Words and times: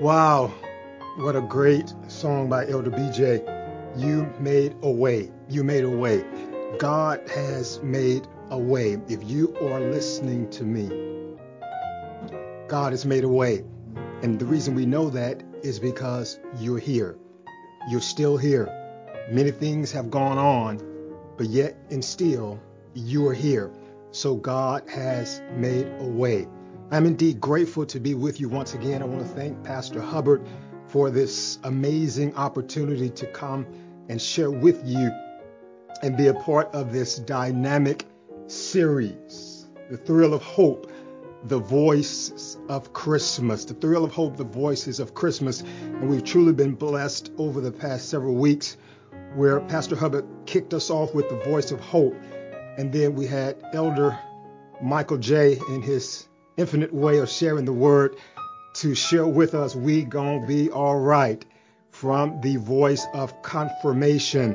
Wow, 0.00 0.54
what 1.16 1.36
a 1.36 1.42
great 1.42 1.92
song 2.08 2.48
by 2.48 2.66
Elder 2.66 2.90
BJ. 2.90 3.44
You 3.98 4.32
made 4.40 4.74
a 4.80 4.90
way. 4.90 5.30
You 5.46 5.62
made 5.62 5.84
a 5.84 5.90
way. 5.90 6.24
God 6.78 7.28
has 7.28 7.82
made 7.82 8.26
a 8.48 8.56
way. 8.56 8.98
If 9.10 9.22
you 9.28 9.54
are 9.58 9.78
listening 9.78 10.48
to 10.52 10.64
me, 10.64 11.36
God 12.66 12.92
has 12.92 13.04
made 13.04 13.24
a 13.24 13.28
way. 13.28 13.62
And 14.22 14.38
the 14.38 14.46
reason 14.46 14.74
we 14.74 14.86
know 14.86 15.10
that 15.10 15.42
is 15.62 15.78
because 15.78 16.40
you're 16.58 16.78
here. 16.78 17.18
You're 17.90 18.00
still 18.00 18.38
here. 18.38 18.74
Many 19.30 19.50
things 19.50 19.92
have 19.92 20.10
gone 20.10 20.38
on, 20.38 20.80
but 21.36 21.48
yet 21.48 21.76
and 21.90 22.02
still 22.02 22.58
you 22.94 23.28
are 23.28 23.34
here. 23.34 23.70
So 24.12 24.34
God 24.34 24.88
has 24.88 25.42
made 25.56 25.92
a 25.98 26.06
way. 26.06 26.48
I'm 26.92 27.06
indeed 27.06 27.40
grateful 27.40 27.86
to 27.86 28.00
be 28.00 28.14
with 28.14 28.40
you 28.40 28.48
once 28.48 28.74
again. 28.74 29.00
I 29.00 29.04
want 29.04 29.20
to 29.20 29.28
thank 29.28 29.62
Pastor 29.62 30.00
Hubbard 30.00 30.44
for 30.88 31.08
this 31.08 31.60
amazing 31.62 32.34
opportunity 32.34 33.08
to 33.10 33.26
come 33.28 33.64
and 34.08 34.20
share 34.20 34.50
with 34.50 34.84
you 34.84 35.12
and 36.02 36.16
be 36.16 36.26
a 36.26 36.34
part 36.34 36.66
of 36.74 36.92
this 36.92 37.20
dynamic 37.20 38.06
series, 38.48 39.68
The 39.88 39.98
Thrill 39.98 40.34
of 40.34 40.42
Hope, 40.42 40.90
The 41.44 41.60
Voices 41.60 42.58
of 42.68 42.92
Christmas. 42.92 43.64
The 43.64 43.74
Thrill 43.74 44.04
of 44.04 44.10
Hope, 44.10 44.36
The 44.36 44.42
Voices 44.42 44.98
of 44.98 45.14
Christmas. 45.14 45.60
And 45.60 46.10
we've 46.10 46.24
truly 46.24 46.52
been 46.52 46.74
blessed 46.74 47.30
over 47.38 47.60
the 47.60 47.70
past 47.70 48.08
several 48.08 48.34
weeks 48.34 48.76
where 49.36 49.60
Pastor 49.60 49.94
Hubbard 49.94 50.26
kicked 50.44 50.74
us 50.74 50.90
off 50.90 51.14
with 51.14 51.28
the 51.28 51.36
voice 51.36 51.70
of 51.70 51.78
hope. 51.78 52.16
And 52.78 52.92
then 52.92 53.14
we 53.14 53.28
had 53.28 53.62
Elder 53.74 54.18
Michael 54.82 55.18
J. 55.18 55.56
in 55.68 55.82
his 55.82 56.26
infinite 56.60 56.92
way 56.92 57.18
of 57.18 57.30
sharing 57.30 57.64
the 57.64 57.72
word 57.72 58.16
to 58.74 58.94
share 58.94 59.26
with 59.26 59.54
us 59.54 59.74
we 59.74 60.04
gonna 60.04 60.46
be 60.46 60.70
all 60.70 60.98
right 61.00 61.46
from 61.90 62.38
the 62.42 62.56
voice 62.56 63.06
of 63.14 63.42
confirmation. 63.42 64.54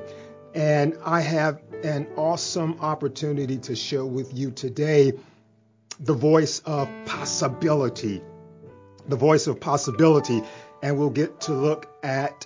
And 0.53 0.95
i 1.03 1.19
have 1.19 1.61
an 1.83 2.07
awesome 2.15 2.77
opportunity 2.79 3.57
to 3.57 3.75
share 3.75 4.05
with 4.05 4.37
you 4.37 4.51
today 4.51 5.13
the 5.99 6.13
voice 6.13 6.59
of 6.59 6.87
possibility 7.05 8.21
the 9.07 9.15
voice 9.15 9.45
of 9.45 9.59
possibility. 9.59 10.41
And 10.81 10.97
we'll 10.97 11.09
get 11.11 11.41
to 11.41 11.53
look 11.53 11.87
at 12.03 12.45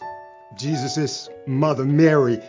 jesus's 0.58 1.30
mother 1.46 1.86
mary 1.86 2.40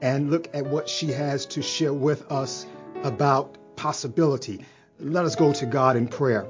and 0.00 0.30
look 0.30 0.48
at 0.54 0.64
what 0.66 0.88
she 0.88 1.08
has 1.08 1.46
to 1.46 1.62
share 1.62 1.92
with 1.92 2.30
us 2.30 2.64
about 3.02 3.56
possibility. 3.76 4.64
Let 4.98 5.24
us 5.24 5.34
go 5.34 5.52
to 5.52 5.66
god 5.66 5.96
in 5.96 6.06
prayer 6.08 6.46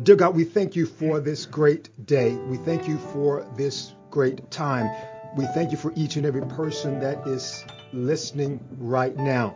Dear 0.00 0.16
God, 0.16 0.34
we 0.34 0.44
thank 0.44 0.74
you 0.74 0.86
for 0.86 1.20
this 1.20 1.44
great 1.44 1.90
day. 2.06 2.34
We 2.34 2.56
thank 2.56 2.88
you 2.88 2.96
for 2.96 3.46
this 3.56 3.92
great 4.10 4.50
time. 4.50 4.90
We 5.36 5.44
thank 5.54 5.70
you 5.70 5.76
for 5.76 5.92
each 5.94 6.16
and 6.16 6.24
every 6.24 6.40
person 6.46 6.98
that 7.00 7.24
is 7.28 7.62
listening 7.92 8.58
right 8.78 9.14
now. 9.16 9.54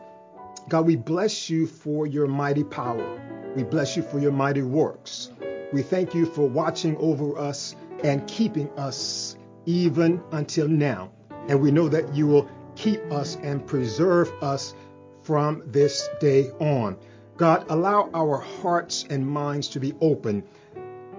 God, 0.68 0.84
we 0.86 0.94
bless 0.94 1.48
you 1.48 1.66
for 1.66 2.06
your 2.06 2.26
mighty 2.26 2.64
power. 2.64 3.18
We 3.56 3.64
bless 3.64 3.96
you 3.96 4.02
for 4.02 4.20
your 4.20 4.30
mighty 4.30 4.60
works. 4.60 5.30
We 5.72 5.82
thank 5.82 6.14
you 6.14 6.26
for 6.26 6.46
watching 6.46 6.98
over 6.98 7.36
us 7.38 7.74
and 8.04 8.24
keeping 8.28 8.68
us 8.78 9.36
even 9.64 10.22
until 10.32 10.68
now. 10.68 11.10
And 11.48 11.60
we 11.60 11.70
know 11.70 11.88
that 11.88 12.14
you 12.14 12.26
will 12.26 12.48
keep 12.76 13.00
us 13.10 13.36
and 13.42 13.66
preserve 13.66 14.30
us 14.42 14.74
from 15.22 15.62
this 15.66 16.08
day 16.20 16.50
on. 16.60 16.96
God, 17.36 17.66
allow 17.68 18.08
our 18.14 18.38
hearts 18.38 19.04
and 19.10 19.26
minds 19.26 19.68
to 19.68 19.80
be 19.80 19.94
open, 20.00 20.42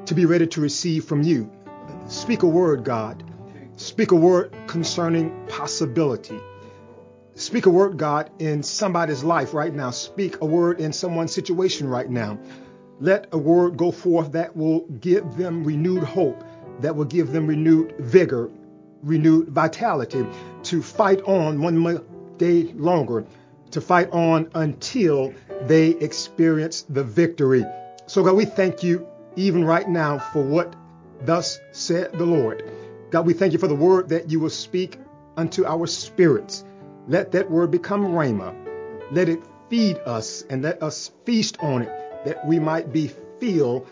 to 0.06 0.16
be 0.16 0.26
ready 0.26 0.48
to 0.48 0.62
receive 0.62 1.06
from 1.06 1.22
you. 1.22 1.52
Speak 2.08 2.42
a 2.42 2.48
word, 2.48 2.84
God. 2.84 3.24
Speak 3.76 4.12
a 4.12 4.16
word 4.16 4.56
concerning 4.66 5.46
possibility. 5.48 6.40
Speak 7.36 7.68
a 7.68 7.70
word, 7.70 7.98
God, 7.98 8.32
in 8.40 8.64
somebody's 8.64 9.24
life 9.24 9.54
right 9.54 9.72
now. 9.72 9.92
Speak 9.92 10.42
a 10.42 10.46
word 10.46 10.80
in 10.80 10.92
someone's 10.92 11.32
situation 11.32 11.88
right 11.88 12.10
now. 12.10 12.40
Let 13.00 13.28
a 13.32 13.38
word 13.38 13.78
go 13.78 13.92
forth 13.92 14.32
that 14.32 14.58
will 14.58 14.88
give 15.00 15.38
them 15.38 15.64
renewed 15.64 16.04
hope, 16.04 16.44
that 16.80 16.96
will 16.96 17.06
give 17.06 17.32
them 17.32 17.46
renewed 17.46 17.94
vigor, 18.00 18.50
renewed 19.04 19.50
vitality 19.50 20.26
to 20.64 20.82
fight 20.82 21.22
on 21.22 21.62
one 21.62 22.04
day 22.38 22.74
longer, 22.74 23.24
to 23.72 23.82
fight 23.82 24.10
on 24.12 24.50
until 24.56 25.34
they 25.64 25.90
experience 25.90 26.84
the 26.90 27.04
victory. 27.04 27.66
So, 28.06 28.24
God, 28.24 28.36
we 28.36 28.46
thank 28.46 28.84
you 28.84 29.08
even 29.36 29.66
right 29.66 29.88
now 29.88 30.20
for 30.20 30.44
what 30.44 30.76
thus 31.22 31.60
said 31.72 32.14
the 32.14 32.26
Lord. 32.26 32.64
God, 33.10 33.26
we 33.26 33.34
thank 33.34 33.54
you 33.54 33.60
for 33.60 33.68
the 33.68 33.76
word 33.76 34.10
that 34.10 34.30
you 34.30 34.40
will 34.40 34.50
speak 34.50 35.00
unto 35.36 35.66
our 35.66 35.88
spirits. 35.88 36.64
Let 37.08 37.32
that 37.32 37.50
word 37.50 37.72
become 37.72 38.06
rhema. 38.08 38.56
Let 39.12 39.30
it 39.30 39.42
feed 39.70 39.98
us 40.00 40.44
and 40.50 40.62
let 40.62 40.82
us 40.84 41.12
feast 41.26 41.58
on 41.62 41.84
it 41.84 42.26
that 42.26 42.46
we 42.46 42.60
might 42.60 42.92
be 42.92 43.12
filled 43.40 43.88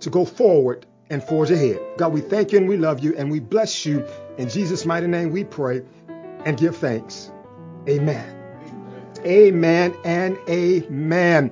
to 0.00 0.10
go 0.10 0.24
forward 0.24 0.86
and 1.10 1.22
forge 1.22 1.50
ahead. 1.50 1.80
God, 1.96 2.12
we 2.12 2.20
thank 2.20 2.52
you 2.52 2.58
and 2.58 2.68
we 2.68 2.76
love 2.76 3.00
you 3.00 3.14
and 3.16 3.30
we 3.30 3.40
bless 3.40 3.84
you. 3.84 4.06
In 4.38 4.48
Jesus' 4.48 4.86
mighty 4.86 5.06
name 5.06 5.30
we 5.30 5.44
pray 5.44 5.82
and 6.44 6.56
give 6.56 6.76
thanks. 6.76 7.30
Amen. 7.88 8.39
Amen 9.26 9.94
and 10.02 10.38
amen. 10.48 11.50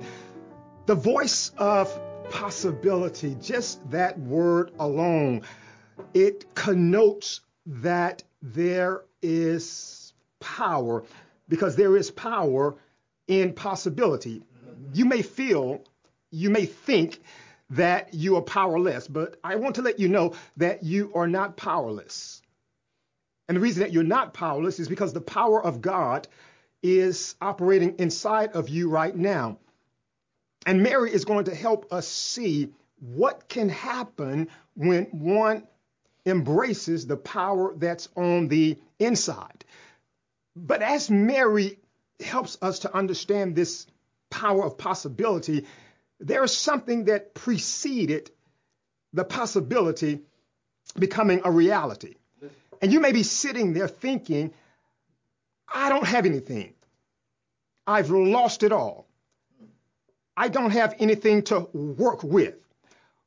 The 0.87 0.95
voice 0.95 1.51
of 1.57 1.99
possibility, 2.31 3.35
just 3.41 3.87
that 3.91 4.17
word 4.17 4.71
alone, 4.79 5.43
it 6.15 6.55
connotes 6.55 7.41
that 7.67 8.23
there 8.41 9.03
is 9.21 10.13
power 10.39 11.03
because 11.47 11.75
there 11.75 11.95
is 11.95 12.09
power 12.09 12.75
in 13.27 13.53
possibility. 13.53 14.41
You 14.93 15.05
may 15.05 15.21
feel, 15.21 15.83
you 16.31 16.49
may 16.49 16.65
think 16.65 17.19
that 17.71 18.15
you 18.15 18.35
are 18.37 18.41
powerless, 18.41 19.07
but 19.07 19.39
I 19.43 19.57
want 19.57 19.75
to 19.75 19.83
let 19.83 19.99
you 19.99 20.09
know 20.09 20.33
that 20.57 20.81
you 20.81 21.11
are 21.13 21.27
not 21.27 21.55
powerless. 21.55 22.41
And 23.47 23.55
the 23.55 23.61
reason 23.61 23.83
that 23.83 23.91
you're 23.91 24.03
not 24.03 24.33
powerless 24.33 24.79
is 24.79 24.87
because 24.87 25.13
the 25.13 25.21
power 25.21 25.63
of 25.63 25.81
God 25.81 26.27
is 26.81 27.35
operating 27.41 27.95
inside 27.99 28.53
of 28.53 28.69
you 28.69 28.89
right 28.89 29.15
now. 29.15 29.57
And 30.65 30.83
Mary 30.83 31.11
is 31.11 31.25
going 31.25 31.45
to 31.45 31.55
help 31.55 31.91
us 31.91 32.07
see 32.07 32.73
what 32.99 33.47
can 33.47 33.69
happen 33.69 34.49
when 34.75 35.05
one 35.05 35.67
embraces 36.25 37.07
the 37.07 37.17
power 37.17 37.73
that's 37.75 38.09
on 38.15 38.47
the 38.49 38.77
inside. 38.99 39.65
But 40.55 40.81
as 40.81 41.09
Mary 41.09 41.79
helps 42.19 42.57
us 42.61 42.79
to 42.79 42.93
understand 42.95 43.55
this 43.55 43.87
power 44.29 44.65
of 44.65 44.77
possibility, 44.77 45.65
there 46.19 46.43
is 46.43 46.55
something 46.55 47.05
that 47.05 47.33
preceded 47.33 48.31
the 49.13 49.23
possibility 49.23 50.21
becoming 50.97 51.41
a 51.45 51.51
reality. 51.51 52.15
And 52.81 52.91
you 52.91 52.99
may 52.99 53.11
be 53.11 53.23
sitting 53.23 53.73
there 53.73 53.87
thinking, 53.87 54.53
I 55.73 55.89
don't 55.89 56.05
have 56.05 56.25
anything. 56.25 56.73
I've 57.87 58.09
lost 58.09 58.63
it 58.63 58.71
all. 58.71 59.07
I 60.37 60.47
don't 60.47 60.71
have 60.71 60.95
anything 60.99 61.41
to 61.43 61.61
work 61.73 62.23
with. 62.23 62.55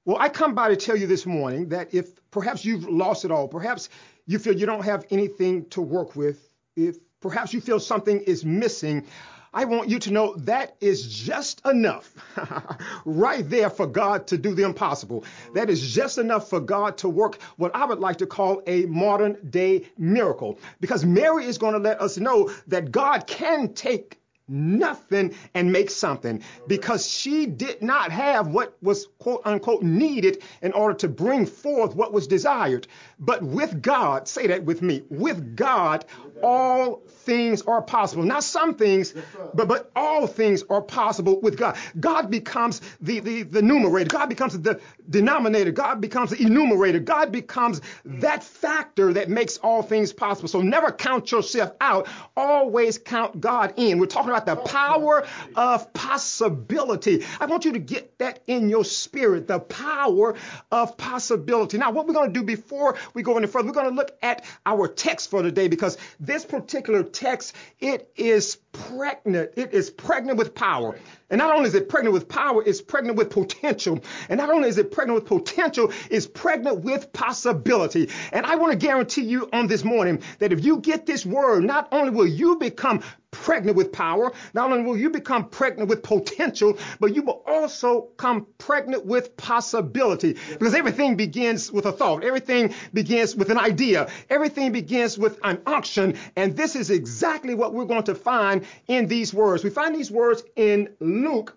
Well, 0.05 0.17
I 0.19 0.29
come 0.29 0.55
by 0.55 0.69
to 0.69 0.77
tell 0.77 0.97
you 0.97 1.07
this 1.07 1.27
morning 1.27 1.69
that 1.69 1.95
if 1.95 2.09
perhaps 2.31 2.65
you've 2.65 2.89
lost 2.89 3.25
it 3.25 3.31
all, 3.31 3.47
perhaps 3.47 3.89
you 4.27 4.39
feel 4.39 4.57
you 4.57 4.67
don't 4.67 4.85
have 4.85 5.05
anything 5.11 5.67
to 5.71 5.81
work 5.81 6.17
with, 6.17 6.49
if 6.75 6.97
perhaps 7.21 7.53
you 7.53 7.61
feel 7.61 7.79
something 7.79 8.21
is 8.21 8.45
missing, 8.45 9.07
I 9.55 9.67
want 9.67 9.91
you 9.91 9.99
to 9.99 10.11
know 10.11 10.35
that 10.37 10.77
is 10.81 11.07
just 11.07 11.61
enough 11.67 12.15
right 13.05 13.49
there 13.49 13.69
for 13.69 13.87
God 13.87 14.27
to 14.29 14.39
do 14.39 14.55
the 14.55 14.65
impossible. 14.65 15.25
That 15.55 15.69
is 15.69 15.95
just 15.95 16.17
enough 16.17 16.49
for 16.49 16.59
God 16.59 16.97
to 16.99 17.09
work 17.11 17.39
what 17.57 17.75
I 17.77 17.85
would 17.85 17.99
like 17.99 18.17
to 18.19 18.27
call 18.27 18.63
a 18.67 18.87
modern 18.87 19.37
day 19.51 19.91
miracle. 19.99 20.59
Because 20.81 21.05
Mary 21.05 21.45
is 21.45 21.59
going 21.59 21.75
to 21.75 21.81
let 21.81 22.01
us 22.01 22.17
know 22.17 22.51
that 22.69 22.91
God 22.93 23.27
can 23.27 23.75
take 23.75 24.19
nothing 24.49 25.35
and 25.55 25.73
make 25.73 25.91
something 25.91 26.43
because 26.67 27.09
she 27.09 27.47
did 27.47 27.83
not 27.83 28.11
have 28.11 28.49
what 28.49 28.77
was 28.83 29.09
quote 29.19 29.43
unquote 29.45 29.83
needed 29.83 30.43
in 30.61 30.73
order 30.73 30.95
to 30.95 31.09
bring 31.09 31.47
forth 31.47 31.95
what 31.95 32.13
was 32.13 32.27
desired. 32.27 32.87
But 33.25 33.41
with 33.41 33.81
God, 33.81 34.27
say 34.27 34.49
that 34.49 34.65
with 34.65 34.83
me, 34.83 35.05
with 35.09 35.55
God, 35.55 36.05
all 36.43 37.03
things 37.23 37.63
are 37.63 37.81
possible. 37.81 38.25
Not 38.25 38.43
some 38.43 38.75
things, 38.75 39.15
but, 39.55 39.69
but 39.69 39.93
all 39.95 40.27
things 40.27 40.65
are 40.69 40.83
possible 40.83 41.41
with 41.41 41.57
God. 41.57 41.77
God 42.01 42.33
becomes 42.33 42.81
the, 43.01 43.21
the, 43.21 43.43
the 43.45 43.63
numerator. 43.63 44.09
God 44.09 44.29
becomes 44.29 44.59
the 44.59 44.81
denominator. 45.09 45.71
God 45.71 46.01
becomes 46.01 46.31
the 46.31 46.43
enumerator. 46.43 46.99
God 46.99 47.31
becomes 47.31 47.81
that 48.05 48.43
factor 48.43 49.13
that 49.13 49.29
makes 49.29 49.57
all 49.59 49.85
things 49.85 50.13
possible. 50.13 50.49
So 50.49 50.61
never 50.61 50.91
count 50.91 51.31
yourself 51.31 51.73
out. 51.81 52.09
Always 52.37 52.99
count 52.99 53.41
God 53.41 53.75
in. 53.77 54.01
We're 54.01 54.07
talking 54.07 54.31
about 54.31 54.47
the 54.47 54.57
power 54.57 55.25
of 55.55 55.93
possibility. 55.93 57.25
I 57.39 57.47
want 57.47 57.65
you 57.65 57.75
to 57.75 57.79
get 57.79 58.19
that 58.19 58.43
in 58.49 58.69
your 58.69 58.85
spirit, 58.85 59.47
the 59.47 59.61
power 59.61 60.35
of 60.73 60.97
possibility. 60.97 61.79
Now, 61.79 61.93
what 61.93 62.09
we're 62.09 62.15
going 62.15 62.33
to 62.33 62.41
do 62.41 62.45
before 62.45 62.97
we 63.15 63.23
go 63.23 63.37
any 63.37 63.47
further, 63.47 63.67
we're 63.67 63.75
going 63.75 63.89
to 63.89 63.95
look 63.95 64.17
at 64.23 64.45
our 64.67 64.89
text 64.89 65.31
for 65.31 65.43
today 65.43 65.69
because 65.69 65.99
this 66.21 66.45
particular 66.45 67.03
text, 67.03 67.55
it 67.81 68.11
is 68.17 68.57
pregnant. 68.73 69.53
It 69.57 69.73
is 69.73 69.91
pregnant 69.91 70.39
with 70.39 70.55
power. 70.55 70.99
And 71.31 71.39
not 71.39 71.55
only 71.55 71.69
is 71.69 71.75
it 71.75 71.89
pregnant 71.89 72.13
with 72.15 72.29
power, 72.29 72.63
it's 72.65 72.83
pregnant 72.83 73.17
with 73.17 73.31
potential. 73.31 74.01
And 74.29 74.39
not 74.39 74.51
only 74.51 74.69
is 74.69 74.79
it 74.79 74.93
pregnant 74.93 75.21
with 75.21 75.27
potential, 75.27 75.93
it's 76.11 76.27
pregnant 76.27 76.81
with 76.81 77.13
possibility. 77.13 78.11
And 78.33 78.45
I 78.45 78.57
want 78.57 78.73
to 78.73 78.79
guarantee 78.79 79.25
you 79.25 79.49
on 79.53 79.67
this 79.67 79.85
morning 79.85 80.23
that 80.39 80.53
if 80.53 80.65
you 80.65 80.79
get 80.79 81.07
this 81.07 81.25
word, 81.25 81.65
not 81.65 81.89
only 81.93 82.11
will 82.11 82.27
you 82.27 82.57
become 82.57 83.03
pregnant 83.33 83.77
with 83.77 83.91
power. 83.91 84.33
Not 84.55 84.71
only 84.71 84.85
will 84.85 84.97
you 84.97 85.11
become 85.11 85.49
pregnant 85.49 85.89
with 85.89 86.05
potential, 86.05 86.79
but 87.01 87.17
you 87.17 87.23
will 87.23 87.43
also 87.47 88.03
come 88.17 88.47
pregnant 88.59 89.05
with 89.05 89.37
possibility. 89.37 90.37
Because 90.51 90.75
everything 90.75 91.17
begins 91.17 91.73
with 91.73 91.87
a 91.87 91.93
thought. 91.93 92.23
Everything 92.23 92.73
begins 92.93 93.35
with 93.35 93.51
an 93.51 93.59
idea. 93.59 94.09
Everything 94.31 94.71
begins 94.71 95.19
with 95.19 95.41
an 95.43 95.61
unction. 95.67 96.17
And 96.37 96.57
this 96.57 96.77
is 96.77 96.91
exactly 96.91 97.55
what 97.55 97.75
we're 97.75 97.87
going 97.87 98.05
to 98.05 98.15
find 98.15 98.65
in 98.87 99.09
these 99.09 99.35
words. 99.35 99.65
We 99.65 99.71
find 99.71 99.95
these 99.95 100.11
words 100.11 100.45
in 100.55 100.91
Luke 101.01 101.57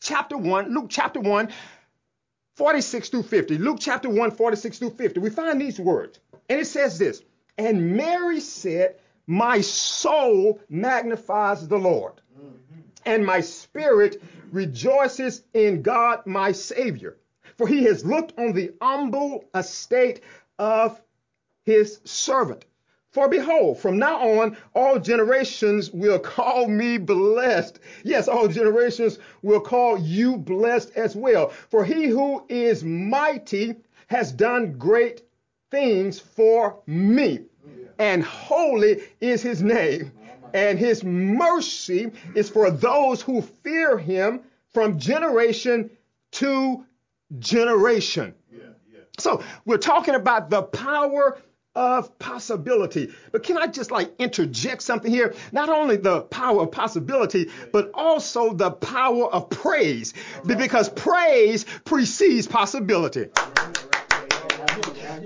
chapter 0.00 0.38
1, 0.38 0.72
Luke 0.72 0.86
chapter 0.88 1.20
1, 1.20 1.48
46 2.54 3.08
through 3.10 3.24
50. 3.24 3.58
Luke 3.58 3.78
chapter 3.80 4.08
1, 4.08 4.30
46 4.30 4.78
through 4.78 4.90
50. 4.90 5.20
We 5.20 5.30
find 5.30 5.60
these 5.60 5.78
words. 5.78 6.18
And 6.48 6.60
it 6.60 6.66
says 6.66 6.98
this, 6.98 7.22
and 7.58 7.96
Mary 7.96 8.40
said, 8.40 8.96
my 9.26 9.60
soul 9.60 10.60
magnifies 10.68 11.66
the 11.66 11.78
Lord, 11.78 12.20
mm-hmm. 12.38 12.80
and 13.04 13.26
my 13.26 13.40
spirit 13.40 14.22
rejoices 14.52 15.42
in 15.52 15.82
God 15.82 16.26
my 16.26 16.52
Savior, 16.52 17.16
for 17.56 17.66
he 17.66 17.84
has 17.84 18.04
looked 18.04 18.38
on 18.38 18.52
the 18.52 18.72
humble 18.80 19.44
estate 19.54 20.20
of 20.58 21.00
his 21.64 22.00
servant. 22.04 22.64
For 23.10 23.28
behold, 23.28 23.78
from 23.80 23.98
now 23.98 24.40
on, 24.40 24.56
all 24.74 24.98
generations 24.98 25.90
will 25.90 26.18
call 26.18 26.68
me 26.68 26.98
blessed. 26.98 27.80
Yes, 28.04 28.28
all 28.28 28.46
generations 28.46 29.18
will 29.42 29.60
call 29.60 29.98
you 29.98 30.36
blessed 30.36 30.92
as 30.96 31.16
well. 31.16 31.48
For 31.48 31.82
he 31.84 32.06
who 32.06 32.44
is 32.48 32.84
mighty 32.84 33.76
has 34.08 34.32
done 34.32 34.76
great 34.76 35.22
things 35.70 36.20
for 36.20 36.82
me 36.86 37.46
and 37.98 38.22
holy 38.22 39.02
is 39.20 39.42
his 39.42 39.62
name. 39.62 40.12
And 40.54 40.78
his 40.78 41.04
mercy 41.04 42.12
is 42.34 42.48
for 42.48 42.70
those 42.70 43.20
who 43.20 43.42
fear 43.42 43.98
him 43.98 44.40
from 44.72 44.98
generation 44.98 45.90
to 46.32 46.84
generation. 47.38 48.34
Yeah, 48.50 48.60
yeah. 48.92 49.00
So 49.18 49.42
we're 49.64 49.78
talking 49.78 50.14
about 50.14 50.50
the 50.50 50.62
power 50.62 51.38
of 51.74 52.18
possibility. 52.18 53.12
But 53.32 53.42
can 53.42 53.58
I 53.58 53.66
just 53.66 53.90
like 53.90 54.14
interject 54.18 54.82
something 54.82 55.10
here? 55.10 55.34
Not 55.52 55.68
only 55.68 55.96
the 55.96 56.22
power 56.22 56.62
of 56.62 56.72
possibility, 56.72 57.50
but 57.70 57.90
also 57.92 58.54
the 58.54 58.70
power 58.70 59.26
of 59.30 59.50
praise, 59.50 60.14
because 60.46 60.88
praise 60.88 61.66
precedes 61.84 62.46
possibility. 62.46 63.28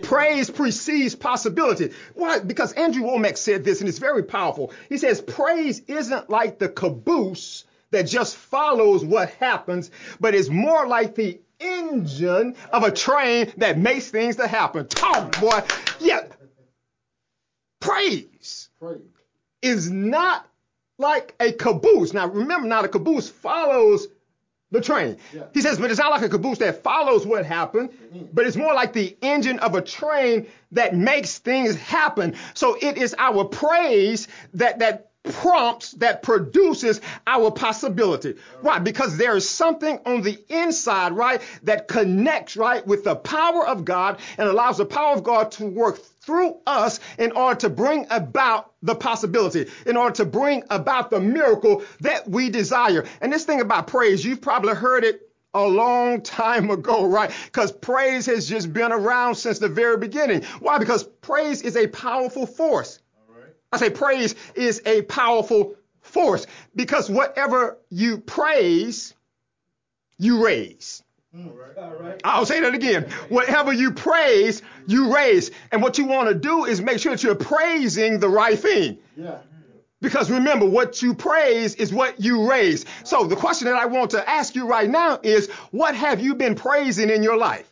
Praise 0.02 0.50
precedes 0.50 1.14
possibility. 1.14 1.92
Why? 2.14 2.38
Because 2.40 2.72
Andrew 2.72 3.02
Wommack 3.04 3.36
said 3.36 3.64
this, 3.64 3.80
and 3.80 3.88
it's 3.88 3.98
very 3.98 4.22
powerful. 4.22 4.72
He 4.88 4.98
says, 4.98 5.20
Praise 5.20 5.80
isn't 5.86 6.30
like 6.30 6.58
the 6.58 6.68
caboose 6.68 7.64
that 7.90 8.02
just 8.02 8.36
follows 8.36 9.04
what 9.04 9.30
happens, 9.30 9.90
but 10.20 10.34
is 10.34 10.50
more 10.50 10.86
like 10.86 11.14
the 11.14 11.40
engine 11.58 12.56
of 12.72 12.84
a 12.84 12.90
train 12.90 13.52
that 13.58 13.78
makes 13.78 14.08
things 14.08 14.36
to 14.36 14.46
happen. 14.46 14.86
Talk, 14.86 15.38
boy. 15.40 15.62
Yeah. 15.98 16.26
Praise, 17.80 18.68
Praise 18.80 19.00
is 19.62 19.90
not 19.90 20.46
like 20.98 21.34
a 21.40 21.52
caboose. 21.52 22.12
Now, 22.12 22.26
remember, 22.26 22.68
now 22.68 22.82
the 22.82 22.88
caboose 22.88 23.28
follows 23.28 24.08
the 24.70 24.80
train. 24.80 25.16
Yeah. 25.32 25.44
He 25.52 25.60
says, 25.60 25.78
but 25.78 25.90
it's 25.90 25.98
not 25.98 26.10
like 26.10 26.22
a 26.22 26.28
caboose 26.28 26.58
that 26.58 26.82
follows 26.82 27.26
what 27.26 27.44
happened, 27.44 27.90
mm-hmm. 27.90 28.26
but 28.32 28.46
it's 28.46 28.56
more 28.56 28.74
like 28.74 28.92
the 28.92 29.16
engine 29.22 29.58
of 29.58 29.74
a 29.74 29.82
train 29.82 30.46
that 30.72 30.94
makes 30.94 31.38
things 31.38 31.76
happen. 31.76 32.36
So 32.54 32.76
it 32.80 32.96
is 32.96 33.14
our 33.18 33.44
praise 33.44 34.28
that 34.54 34.78
that 34.78 35.10
prompts 35.22 35.92
that 35.92 36.22
produces 36.22 37.00
our 37.26 37.50
possibility. 37.50 38.36
Why? 38.62 38.78
Because 38.78 39.18
there 39.18 39.36
is 39.36 39.48
something 39.48 39.98
on 40.06 40.22
the 40.22 40.42
inside, 40.48 41.12
right, 41.12 41.42
that 41.64 41.88
connects, 41.88 42.56
right, 42.56 42.86
with 42.86 43.04
the 43.04 43.16
power 43.16 43.66
of 43.66 43.84
God 43.84 44.18
and 44.38 44.48
allows 44.48 44.78
the 44.78 44.86
power 44.86 45.12
of 45.12 45.22
God 45.22 45.50
to 45.52 45.66
work 45.66 46.00
through 46.30 46.56
us 46.64 47.00
in 47.18 47.32
order 47.32 47.58
to 47.58 47.68
bring 47.68 48.06
about 48.08 48.72
the 48.82 48.94
possibility, 48.94 49.68
in 49.84 49.96
order 49.96 50.14
to 50.14 50.24
bring 50.24 50.62
about 50.70 51.10
the 51.10 51.18
miracle 51.18 51.82
that 52.02 52.28
we 52.30 52.48
desire. 52.50 53.04
And 53.20 53.32
this 53.32 53.44
thing 53.44 53.60
about 53.60 53.88
praise, 53.88 54.24
you've 54.24 54.40
probably 54.40 54.76
heard 54.76 55.02
it 55.02 55.28
a 55.54 55.66
long 55.66 56.22
time 56.22 56.70
ago, 56.70 57.04
right? 57.04 57.32
Because 57.46 57.72
praise 57.72 58.26
has 58.26 58.48
just 58.48 58.72
been 58.72 58.92
around 58.92 59.34
since 59.34 59.58
the 59.58 59.68
very 59.68 59.96
beginning. 59.96 60.44
Why? 60.60 60.78
Because 60.78 61.02
praise 61.02 61.62
is 61.62 61.76
a 61.76 61.88
powerful 61.88 62.46
force. 62.46 63.00
I 63.72 63.78
say 63.78 63.90
praise 63.90 64.36
is 64.54 64.80
a 64.86 65.02
powerful 65.02 65.74
force 66.00 66.46
because 66.76 67.10
whatever 67.10 67.76
you 67.90 68.18
praise, 68.18 69.14
you 70.16 70.44
raise. 70.44 71.02
Hmm. 71.34 71.48
I'll 72.24 72.44
say 72.44 72.60
that 72.60 72.74
again. 72.74 73.04
Whatever 73.28 73.72
you 73.72 73.92
praise, 73.92 74.62
you 74.86 75.14
raise. 75.14 75.52
And 75.70 75.80
what 75.80 75.96
you 75.96 76.06
want 76.06 76.28
to 76.28 76.34
do 76.34 76.64
is 76.64 76.80
make 76.80 76.98
sure 76.98 77.12
that 77.12 77.22
you're 77.22 77.36
praising 77.36 78.18
the 78.18 78.28
right 78.28 78.58
thing. 78.58 78.98
Yeah. 79.16 79.38
Because 80.00 80.30
remember, 80.30 80.66
what 80.66 81.02
you 81.02 81.14
praise 81.14 81.74
is 81.76 81.92
what 81.92 82.20
you 82.20 82.50
raise. 82.50 82.84
So 83.04 83.24
the 83.24 83.36
question 83.36 83.66
that 83.66 83.76
I 83.76 83.86
want 83.86 84.12
to 84.12 84.28
ask 84.28 84.54
you 84.54 84.66
right 84.66 84.88
now 84.88 85.20
is, 85.22 85.48
what 85.70 85.94
have 85.94 86.20
you 86.20 86.34
been 86.34 86.54
praising 86.54 87.10
in 87.10 87.22
your 87.22 87.36
life? 87.36 87.70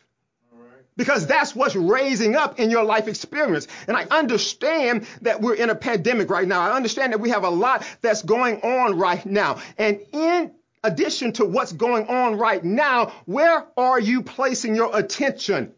because 0.99 1.25
that's 1.25 1.55
what's 1.55 1.77
raising 1.77 2.35
up 2.35 2.59
in 2.59 2.69
your 2.69 2.83
life 2.83 3.07
experience. 3.07 3.69
And 3.87 3.95
I 3.95 4.03
understand 4.11 5.07
that 5.21 5.39
we're 5.39 5.55
in 5.55 5.69
a 5.69 5.75
pandemic 5.75 6.29
right 6.29 6.45
now. 6.45 6.59
I 6.59 6.75
understand 6.75 7.13
that 7.13 7.21
we 7.21 7.29
have 7.29 7.45
a 7.45 7.49
lot 7.49 7.87
that's 8.01 8.21
going 8.21 8.59
on 8.63 8.99
right 8.99 9.25
now. 9.25 9.61
And 9.77 10.01
in 10.11 10.51
addition 10.83 11.33
to 11.33 11.45
what's 11.45 11.71
going 11.71 12.07
on 12.07 12.37
right 12.37 12.63
now, 12.63 13.07
where 13.25 13.65
are 13.77 13.99
you 13.99 14.21
placing 14.21 14.75
your 14.75 14.97
attention? 14.97 15.73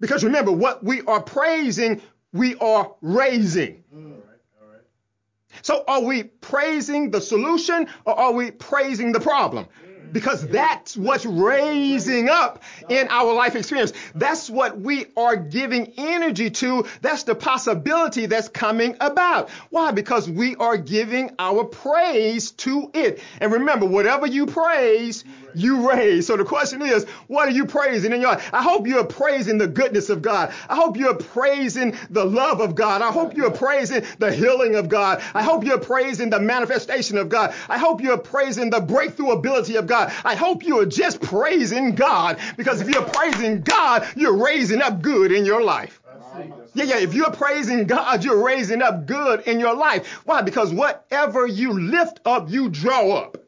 Because 0.00 0.22
remember, 0.24 0.52
what 0.52 0.84
we 0.84 1.02
are 1.02 1.20
praising, 1.20 2.00
we 2.32 2.54
are 2.56 2.94
raising. 3.00 3.82
So 5.62 5.82
are 5.88 6.02
we 6.02 6.22
praising 6.22 7.10
the 7.10 7.20
solution 7.20 7.88
or 8.04 8.18
are 8.18 8.32
we 8.32 8.50
praising 8.52 9.12
the 9.12 9.20
problem? 9.20 9.66
Because 10.12 10.46
that's 10.48 10.96
what's 10.96 11.26
raising 11.26 12.28
up 12.28 12.62
in 12.88 13.08
our 13.08 13.32
life 13.32 13.56
experience. 13.56 13.92
That's 14.14 14.48
what 14.48 14.80
we 14.80 15.06
are 15.16 15.36
giving 15.36 15.92
energy 15.96 16.50
to. 16.50 16.86
That's 17.02 17.24
the 17.24 17.34
possibility 17.34 18.26
that's 18.26 18.48
coming 18.48 18.96
about. 19.00 19.50
Why? 19.70 19.92
Because 19.92 20.28
we 20.28 20.56
are 20.56 20.76
giving 20.76 21.30
our 21.38 21.64
praise 21.64 22.52
to 22.52 22.90
it. 22.94 23.20
And 23.40 23.52
remember, 23.52 23.86
whatever 23.86 24.26
you 24.26 24.46
praise, 24.46 25.24
you 25.54 25.88
raise. 25.88 26.26
So 26.26 26.36
the 26.36 26.44
question 26.44 26.82
is, 26.82 27.04
what 27.26 27.48
are 27.48 27.52
you 27.52 27.66
praising 27.66 28.12
in 28.12 28.20
your 28.20 28.32
life? 28.32 28.50
I 28.52 28.62
hope 28.62 28.86
you're 28.86 29.04
praising 29.04 29.58
the 29.58 29.66
goodness 29.66 30.10
of 30.10 30.22
God. 30.22 30.52
I 30.68 30.76
hope 30.76 30.96
you're 30.96 31.14
praising 31.14 31.96
the 32.10 32.24
love 32.24 32.60
of 32.60 32.74
God. 32.74 33.02
I 33.02 33.10
hope 33.10 33.36
you're 33.36 33.50
praising 33.50 34.04
the 34.18 34.32
healing 34.32 34.76
of 34.76 34.88
God. 34.88 35.22
I 35.34 35.42
hope 35.42 35.64
you're 35.64 35.78
praising 35.78 36.30
the 36.30 36.40
manifestation 36.40 37.18
of 37.18 37.28
God. 37.28 37.54
I 37.68 37.78
hope 37.78 38.00
you're 38.00 38.18
praising 38.18 38.70
the 38.70 38.80
breakthrough 38.80 39.32
ability 39.32 39.76
of 39.76 39.86
God. 39.86 39.97
I 40.24 40.34
hope 40.34 40.64
you 40.64 40.80
are 40.80 40.86
just 40.86 41.20
praising 41.20 41.94
God 41.94 42.38
because 42.56 42.80
if 42.80 42.88
you're 42.88 43.02
praising 43.02 43.62
God, 43.62 44.06
you're 44.16 44.36
raising 44.36 44.82
up 44.82 45.02
good 45.02 45.32
in 45.32 45.44
your 45.44 45.62
life. 45.62 46.00
Yeah, 46.74 46.84
yeah. 46.84 46.98
If 46.98 47.14
you're 47.14 47.32
praising 47.32 47.86
God, 47.86 48.24
you're 48.24 48.44
raising 48.44 48.82
up 48.82 49.06
good 49.06 49.40
in 49.42 49.58
your 49.58 49.74
life. 49.74 50.06
Why? 50.24 50.42
Because 50.42 50.72
whatever 50.72 51.46
you 51.46 51.72
lift 51.72 52.20
up, 52.24 52.50
you 52.50 52.68
draw 52.68 53.12
up. 53.12 53.38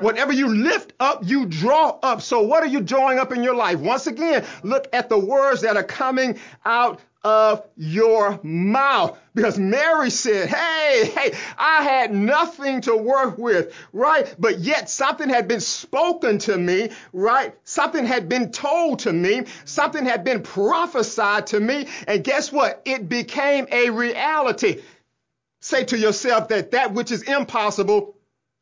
Whatever 0.00 0.32
you 0.32 0.48
lift 0.48 0.92
up, 1.00 1.20
you 1.24 1.46
draw 1.46 1.98
up. 2.02 2.20
So 2.20 2.42
what 2.42 2.62
are 2.62 2.66
you 2.66 2.80
drawing 2.80 3.18
up 3.18 3.32
in 3.32 3.42
your 3.42 3.54
life? 3.54 3.80
Once 3.80 4.06
again, 4.06 4.44
look 4.62 4.86
at 4.92 5.08
the 5.08 5.18
words 5.18 5.62
that 5.62 5.76
are 5.76 5.84
coming 5.84 6.38
out 6.64 7.00
of 7.24 7.66
your 7.76 8.38
mouth. 8.42 9.18
Because 9.34 9.58
Mary 9.58 10.10
said, 10.10 10.48
Hey, 10.48 11.10
hey, 11.12 11.34
I 11.58 11.82
had 11.82 12.14
nothing 12.14 12.82
to 12.82 12.96
work 12.96 13.38
with, 13.38 13.74
right? 13.92 14.32
But 14.38 14.60
yet 14.60 14.90
something 14.90 15.28
had 15.28 15.48
been 15.48 15.60
spoken 15.60 16.38
to 16.40 16.56
me, 16.56 16.90
right? 17.12 17.54
Something 17.64 18.04
had 18.04 18.28
been 18.28 18.52
told 18.52 19.00
to 19.00 19.12
me. 19.12 19.44
Something 19.64 20.04
had 20.04 20.22
been 20.22 20.42
prophesied 20.42 21.48
to 21.48 21.58
me. 21.58 21.88
And 22.06 22.22
guess 22.22 22.52
what? 22.52 22.82
It 22.84 23.08
became 23.08 23.66
a 23.72 23.90
reality. 23.90 24.82
say 25.60 25.84
to 25.86 25.98
yourself 25.98 26.48
that 26.48 26.72
that 26.72 26.92
which 26.92 27.10
is 27.10 27.22
impossible 27.22 28.14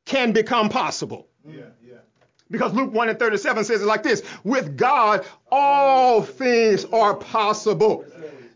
can 0.06 0.32
become 0.32 0.68
possible. 0.68 1.26
Yeah, 1.44 1.64
yeah. 1.84 1.96
Because 2.50 2.72
Luke 2.74 2.92
1 2.92 3.08
and 3.08 3.18
37 3.18 3.64
says 3.64 3.82
it 3.82 3.86
like 3.86 4.02
this 4.04 4.22
With 4.44 4.76
God, 4.76 5.26
all 5.50 6.22
things 6.22 6.84
are 6.86 7.14
possible. 7.14 8.04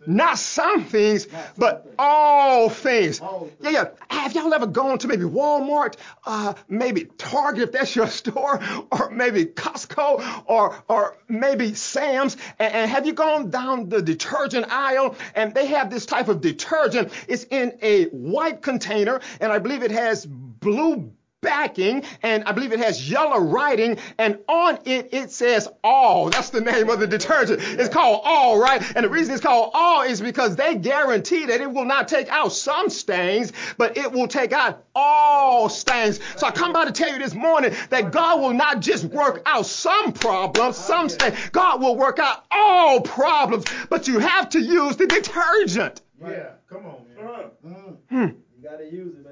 Not 0.06 0.38
some 0.38 0.84
things, 0.84 1.26
but 1.56 1.92
all 1.98 2.68
things. 2.68 3.20
Yeah, 3.60 3.70
yeah. 3.70 3.84
Have 4.10 4.34
y'all 4.34 4.52
ever 4.54 4.66
gone 4.66 4.98
to 4.98 5.08
maybe 5.08 5.24
Walmart, 5.24 5.96
uh, 6.24 6.54
maybe 6.68 7.04
Target 7.18 7.64
if 7.64 7.72
that's 7.72 7.96
your 7.96 8.06
store, 8.20 8.60
or 8.92 9.10
maybe 9.10 9.46
Costco, 9.46 10.44
or 10.46 10.76
or 10.88 11.16
maybe 11.28 11.74
Sam's? 11.74 12.36
And, 12.58 12.72
and 12.72 12.90
have 12.90 13.06
you 13.06 13.12
gone 13.12 13.50
down 13.50 13.88
the 13.88 14.02
detergent 14.02 14.66
aisle 14.70 15.16
and 15.34 15.54
they 15.54 15.66
have 15.66 15.90
this 15.90 16.06
type 16.06 16.28
of 16.28 16.40
detergent? 16.40 17.12
It's 17.28 17.44
in 17.50 17.78
a 17.82 18.04
white 18.06 18.62
container, 18.62 19.20
and 19.40 19.52
I 19.52 19.58
believe 19.58 19.82
it 19.82 19.90
has 19.90 20.26
blue 20.26 21.12
backing 21.46 22.02
and 22.24 22.42
I 22.42 22.50
believe 22.50 22.72
it 22.72 22.80
has 22.80 23.08
yellow 23.08 23.38
writing 23.38 23.98
and 24.18 24.38
on 24.48 24.78
it 24.84 25.10
it 25.12 25.30
says 25.30 25.68
all. 25.84 26.28
That's 26.28 26.50
the 26.50 26.60
name 26.60 26.90
of 26.90 26.98
the 26.98 27.06
detergent. 27.06 27.62
It's 27.62 27.88
called 27.88 28.22
all, 28.24 28.58
right? 28.58 28.82
And 28.96 29.04
the 29.04 29.08
reason 29.08 29.32
it's 29.32 29.42
called 29.42 29.70
all 29.72 30.02
is 30.02 30.20
because 30.20 30.56
they 30.56 30.74
guarantee 30.74 31.46
that 31.46 31.60
it 31.60 31.70
will 31.70 31.84
not 31.84 32.08
take 32.08 32.28
out 32.28 32.52
some 32.52 32.90
stains, 32.90 33.52
but 33.78 33.96
it 33.96 34.10
will 34.10 34.26
take 34.26 34.52
out 34.52 34.84
all 34.96 35.68
stains. 35.68 36.18
So 36.36 36.48
I 36.48 36.50
come 36.50 36.72
by 36.72 36.84
to 36.84 36.92
tell 36.92 37.12
you 37.12 37.18
this 37.20 37.34
morning 37.34 37.72
that 37.90 38.10
God 38.10 38.40
will 38.40 38.52
not 38.52 38.80
just 38.80 39.04
work 39.04 39.42
out 39.46 39.66
some 39.66 40.12
problems, 40.12 40.76
some 40.76 41.08
stains. 41.08 41.36
God 41.52 41.80
will 41.80 41.96
work 41.96 42.18
out 42.18 42.44
all 42.50 43.00
problems, 43.00 43.66
but 43.88 44.08
you 44.08 44.18
have 44.18 44.48
to 44.50 44.60
use 44.60 44.96
the 44.96 45.06
detergent. 45.06 46.02
Yeah, 46.20 46.48
come 46.68 46.86
on, 46.86 47.04
man. 47.14 47.96
Mm. 48.10 48.36
You 48.56 48.68
gotta 48.68 48.90
use 48.90 49.14
it, 49.14 49.24
man. 49.24 49.25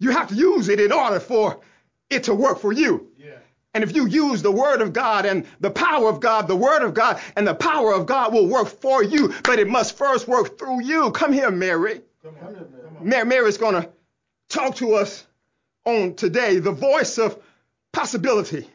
You 0.00 0.10
have 0.10 0.28
to 0.28 0.34
use 0.34 0.68
it 0.68 0.80
in 0.80 0.90
order 0.90 1.20
for 1.20 1.60
it 2.08 2.24
to 2.24 2.34
work 2.34 2.58
for 2.58 2.72
you. 2.72 3.08
Yeah. 3.16 3.36
And 3.72 3.84
if 3.84 3.94
you 3.94 4.06
use 4.06 4.42
the 4.42 4.50
word 4.50 4.80
of 4.80 4.92
God 4.92 5.26
and 5.26 5.46
the 5.60 5.70
power 5.70 6.08
of 6.08 6.18
God, 6.18 6.48
the 6.48 6.56
word 6.56 6.82
of 6.82 6.92
God 6.94 7.20
and 7.36 7.46
the 7.46 7.54
power 7.54 7.92
of 7.94 8.06
God 8.06 8.32
will 8.32 8.48
work 8.48 8.66
for 8.66 9.04
you, 9.04 9.32
but 9.44 9.60
it 9.60 9.68
must 9.68 9.96
first 9.96 10.26
work 10.26 10.58
through 10.58 10.82
you. 10.82 11.12
Come 11.12 11.32
here, 11.32 11.52
Mary. 11.52 12.00
Come 12.22 12.34
Come 12.34 12.48
on. 12.48 12.54
here. 12.54 12.64
Come 12.64 12.96
on. 12.96 13.08
Mary 13.08 13.26
Mary's 13.26 13.58
going 13.58 13.80
to 13.80 13.88
talk 14.48 14.74
to 14.76 14.94
us 14.94 15.24
on 15.84 16.14
today, 16.14 16.58
the 16.58 16.72
voice 16.72 17.18
of 17.18 17.38
possibility 17.92 18.62
mm-hmm. 18.62 18.66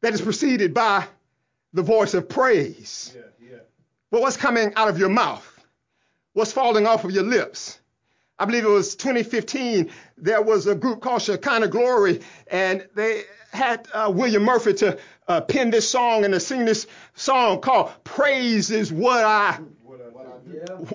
that 0.00 0.14
is 0.14 0.22
preceded 0.22 0.72
by 0.72 1.06
the 1.72 1.82
voice 1.82 2.14
of 2.14 2.28
praise. 2.28 3.14
Yeah, 3.14 3.50
yeah. 3.50 3.58
Well, 4.10 4.22
what's 4.22 4.36
coming 4.36 4.72
out 4.76 4.88
of 4.88 4.98
your 4.98 5.10
mouth? 5.10 5.46
What's 6.32 6.52
falling 6.52 6.86
off 6.86 7.04
of 7.04 7.10
your 7.10 7.22
lips? 7.22 7.78
I 8.38 8.44
believe 8.44 8.64
it 8.64 8.68
was 8.68 8.96
2015. 8.96 9.90
There 10.18 10.42
was 10.42 10.66
a 10.66 10.74
group 10.74 11.00
called 11.00 11.22
Shekinah 11.22 11.68
Glory, 11.68 12.20
and 12.48 12.86
they 12.94 13.22
had 13.52 13.88
uh, 13.94 14.12
William 14.14 14.42
Murphy 14.42 14.74
to 14.74 14.98
uh, 15.28 15.40
pen 15.40 15.70
this 15.70 15.88
song 15.88 16.24
and 16.24 16.34
to 16.34 16.40
sing 16.40 16.64
this 16.64 16.86
song 17.14 17.60
called 17.60 17.92
"Praise 18.04 18.70
Is 18.70 18.92
What 18.92 19.24
I 19.24 19.58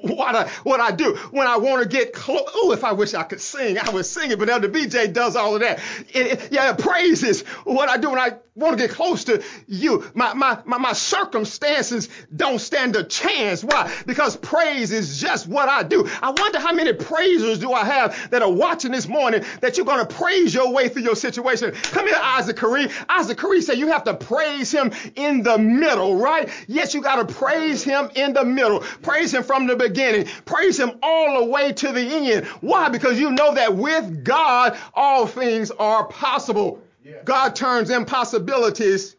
What 0.04 0.36
I 0.36 0.48
What 0.64 0.80
I 0.80 0.92
do. 0.92 1.16
when 1.32 1.48
I 1.48 1.58
want 1.58 1.82
to 1.84 1.90
get 1.90 2.14
close. 2.14 2.44
Oh, 2.54 2.72
if 2.72 2.84
I 2.84 2.92
wish 2.92 3.14
I 3.14 3.24
could 3.24 3.42
sing, 3.42 3.78
I 3.80 3.90
would 3.90 4.06
sing 4.06 4.32
it. 4.32 4.40
But 4.40 4.50
Elder 4.50 4.70
BJ 4.70 5.12
does 5.12 5.36
all 5.36 5.56
of 5.56 5.62
that. 5.62 5.80
It- 6.14 6.28
it- 6.28 6.52
yeah, 6.52 6.74
praise 6.74 7.24
is 7.24 7.42
what 7.64 7.90
I 7.90 7.98
do 7.98 8.12
when 8.12 8.20
I 8.20 8.38
want 8.56 8.78
to 8.78 8.88
get 8.88 8.94
close 8.94 9.24
to 9.26 9.42
you. 9.68 10.04
My, 10.14 10.34
my 10.34 10.60
my 10.66 10.78
my 10.78 10.94
circumstances 10.94 12.10
don't 12.36 12.60
stand 12.60 12.96
a 12.98 13.04
chance. 13.04 13.64
Why? 13.64 13.92
Because 14.06 14.36
praise 14.36 14.92
is 14.92 15.20
just 15.20 15.48
what 15.48 15.70
I 15.70 15.84
do. 15.84 16.10
I 16.22 16.32
wonder 16.32 16.60
how 16.60 16.74
many 16.74 16.92
praisers 16.92 17.60
do 17.60 17.72
I 17.72 17.86
have 17.86 18.30
that 18.32 18.42
are 18.42 18.52
watching 18.52 18.92
this 18.92 19.08
morning 19.08 19.44
that 19.62 19.78
you're 19.78 19.86
going 19.86 20.06
to 20.06 20.16
praise 20.16 20.54
your 20.54 20.72
way 20.74 20.90
through 20.90 21.04
your 21.04 21.16
situation. 21.16 21.72
Come 21.72 22.08
here, 22.08 22.18
Isaac 22.22 22.58
Carree. 22.58 22.90
Isaac 23.08 23.38
Carree 23.38 23.62
said 23.62 23.78
you 23.78 23.88
have 23.88 24.04
to 24.04 24.14
praise 24.14 24.70
him 24.70 24.92
in 25.16 25.44
the 25.44 25.58
middle, 25.58 26.18
right? 26.18 26.50
Yes, 26.68 26.94
you 26.94 27.02
got 27.02 27.26
to 27.26 27.34
praise 27.34 27.84
him 27.84 28.10
in 28.16 28.34
the 28.34 28.44
middle. 28.44 28.82
Praise 29.02 29.34
him 29.34 29.44
from 29.44 29.66
the 29.66 29.76
beginning. 29.78 30.28
Praise 30.46 30.78
him 30.78 31.00
all 31.02 31.40
the 31.40 31.46
way 31.46 31.72
to 31.72 31.92
the 31.94 32.02
end. 32.02 32.46
Why? 32.60 32.90
Because 32.90 33.18
you 33.18 33.32
know 33.32 33.54
that 33.54 33.76
with 33.76 34.26
God, 34.26 34.78
all 34.94 35.26
things 35.26 35.72
are 35.72 36.06
possible. 36.08 36.82
God 37.26 37.56
turns 37.56 37.90
impossibilities 37.90 39.16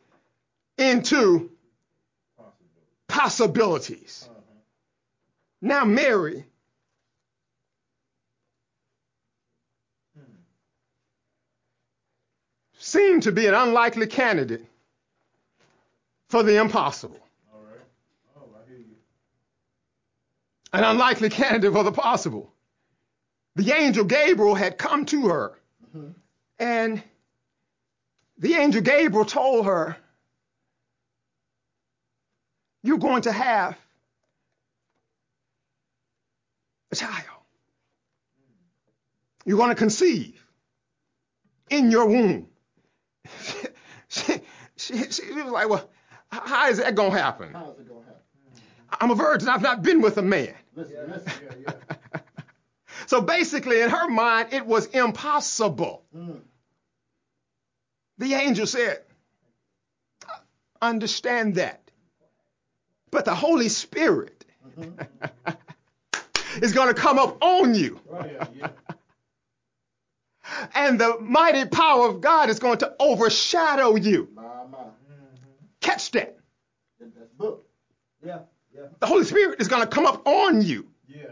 into 0.78 1.50
possibilities. 3.08 4.28
Uh-huh. 4.28 4.40
Now, 5.60 5.84
Mary 5.84 6.44
hmm. 10.16 10.22
seemed 12.78 13.24
to 13.24 13.32
be 13.32 13.46
an 13.46 13.54
unlikely 13.54 14.06
candidate 14.06 14.64
for 16.28 16.42
the 16.42 16.58
impossible. 16.58 17.20
All 17.52 17.60
right. 17.60 17.80
Oh, 18.36 18.48
I 18.56 18.68
hear 18.68 18.78
you. 18.78 18.96
an 20.72 20.84
unlikely 20.84 21.28
candidate 21.28 21.72
for 21.72 21.84
the 21.84 21.92
possible. 21.92 22.52
The 23.56 23.72
angel 23.72 24.04
Gabriel 24.04 24.54
had 24.54 24.78
come 24.78 25.04
to 25.06 25.28
her, 25.28 25.58
mm-hmm. 25.94 26.12
and 26.58 27.02
the 28.42 28.54
angel 28.54 28.82
Gabriel 28.82 29.24
told 29.24 29.66
her, 29.66 29.96
You're 32.82 32.98
going 32.98 33.22
to 33.22 33.32
have 33.32 33.78
a 36.90 36.96
child. 36.96 37.22
You're 39.46 39.56
going 39.56 39.70
to 39.70 39.76
conceive 39.76 40.44
in 41.70 41.92
your 41.92 42.06
womb. 42.06 42.48
she, 44.08 44.40
she, 44.76 45.10
she 45.10 45.32
was 45.32 45.44
like, 45.46 45.68
Well, 45.68 45.88
how 46.28 46.68
is 46.68 46.78
that 46.78 46.96
going 46.96 47.12
to 47.12 47.18
happen? 47.18 47.52
How's 47.52 47.78
it 47.78 47.88
gonna 47.88 48.00
happen? 48.00 48.20
I'm 49.00 49.10
a 49.12 49.14
virgin. 49.14 49.48
I've 49.48 49.62
not 49.62 49.82
been 49.82 50.00
with 50.00 50.18
a 50.18 50.22
man. 50.22 50.52
Listen, 50.74 50.96
listen. 51.08 51.32
yeah, 51.48 51.54
yeah. 51.68 51.96
So 53.06 53.20
basically, 53.20 53.80
in 53.80 53.90
her 53.90 54.08
mind, 54.08 54.52
it 54.52 54.64
was 54.64 54.86
impossible. 54.86 56.04
Mm. 56.16 56.40
The 58.18 58.34
angel 58.34 58.66
said, 58.66 59.00
Understand 60.80 61.56
that. 61.56 61.80
But 63.10 63.24
the 63.24 63.34
Holy 63.34 63.68
Spirit 63.68 64.44
is 66.62 66.72
going 66.72 66.88
to 66.88 66.94
come 66.94 67.18
up 67.18 67.38
on 67.42 67.74
you, 67.74 68.00
oh, 68.10 68.24
Yeah, 68.24 68.46
yeah. 68.56 68.68
and 70.74 70.98
the 71.00 71.18
mighty 71.20 71.66
power 71.68 72.08
of 72.08 72.20
God 72.20 72.48
is 72.50 72.58
going 72.58 72.78
to 72.78 72.94
overshadow 72.98 73.96
you. 73.96 74.28
My, 74.34 74.42
my. 74.42 74.78
Mm-hmm. 74.78 74.86
Catch 75.80 76.10
that. 76.12 76.38
Yeah, 78.24 78.38
yeah. 78.74 78.86
The 79.00 79.06
Holy 79.06 79.24
Spirit 79.24 79.60
is 79.60 79.68
going 79.68 79.82
to 79.82 79.88
come 79.88 80.06
up 80.06 80.26
on 80.26 80.62
you, 80.62 80.88
Yeah, 81.08 81.26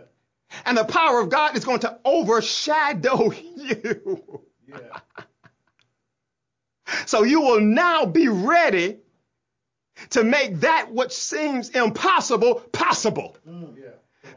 and 0.66 0.76
the 0.76 0.84
power 0.84 1.20
of 1.20 1.28
God 1.30 1.56
is 1.56 1.64
going 1.64 1.80
to 1.80 1.98
overshadow 2.04 3.32
you. 3.56 4.42
So 7.06 7.22
you 7.22 7.40
will 7.40 7.60
now 7.60 8.06
be 8.06 8.28
ready 8.28 8.98
to 10.10 10.24
make 10.24 10.60
that 10.60 10.92
which 10.92 11.12
seems 11.12 11.70
impossible 11.70 12.56
possible. 12.72 13.36
Yeah. 13.46 13.79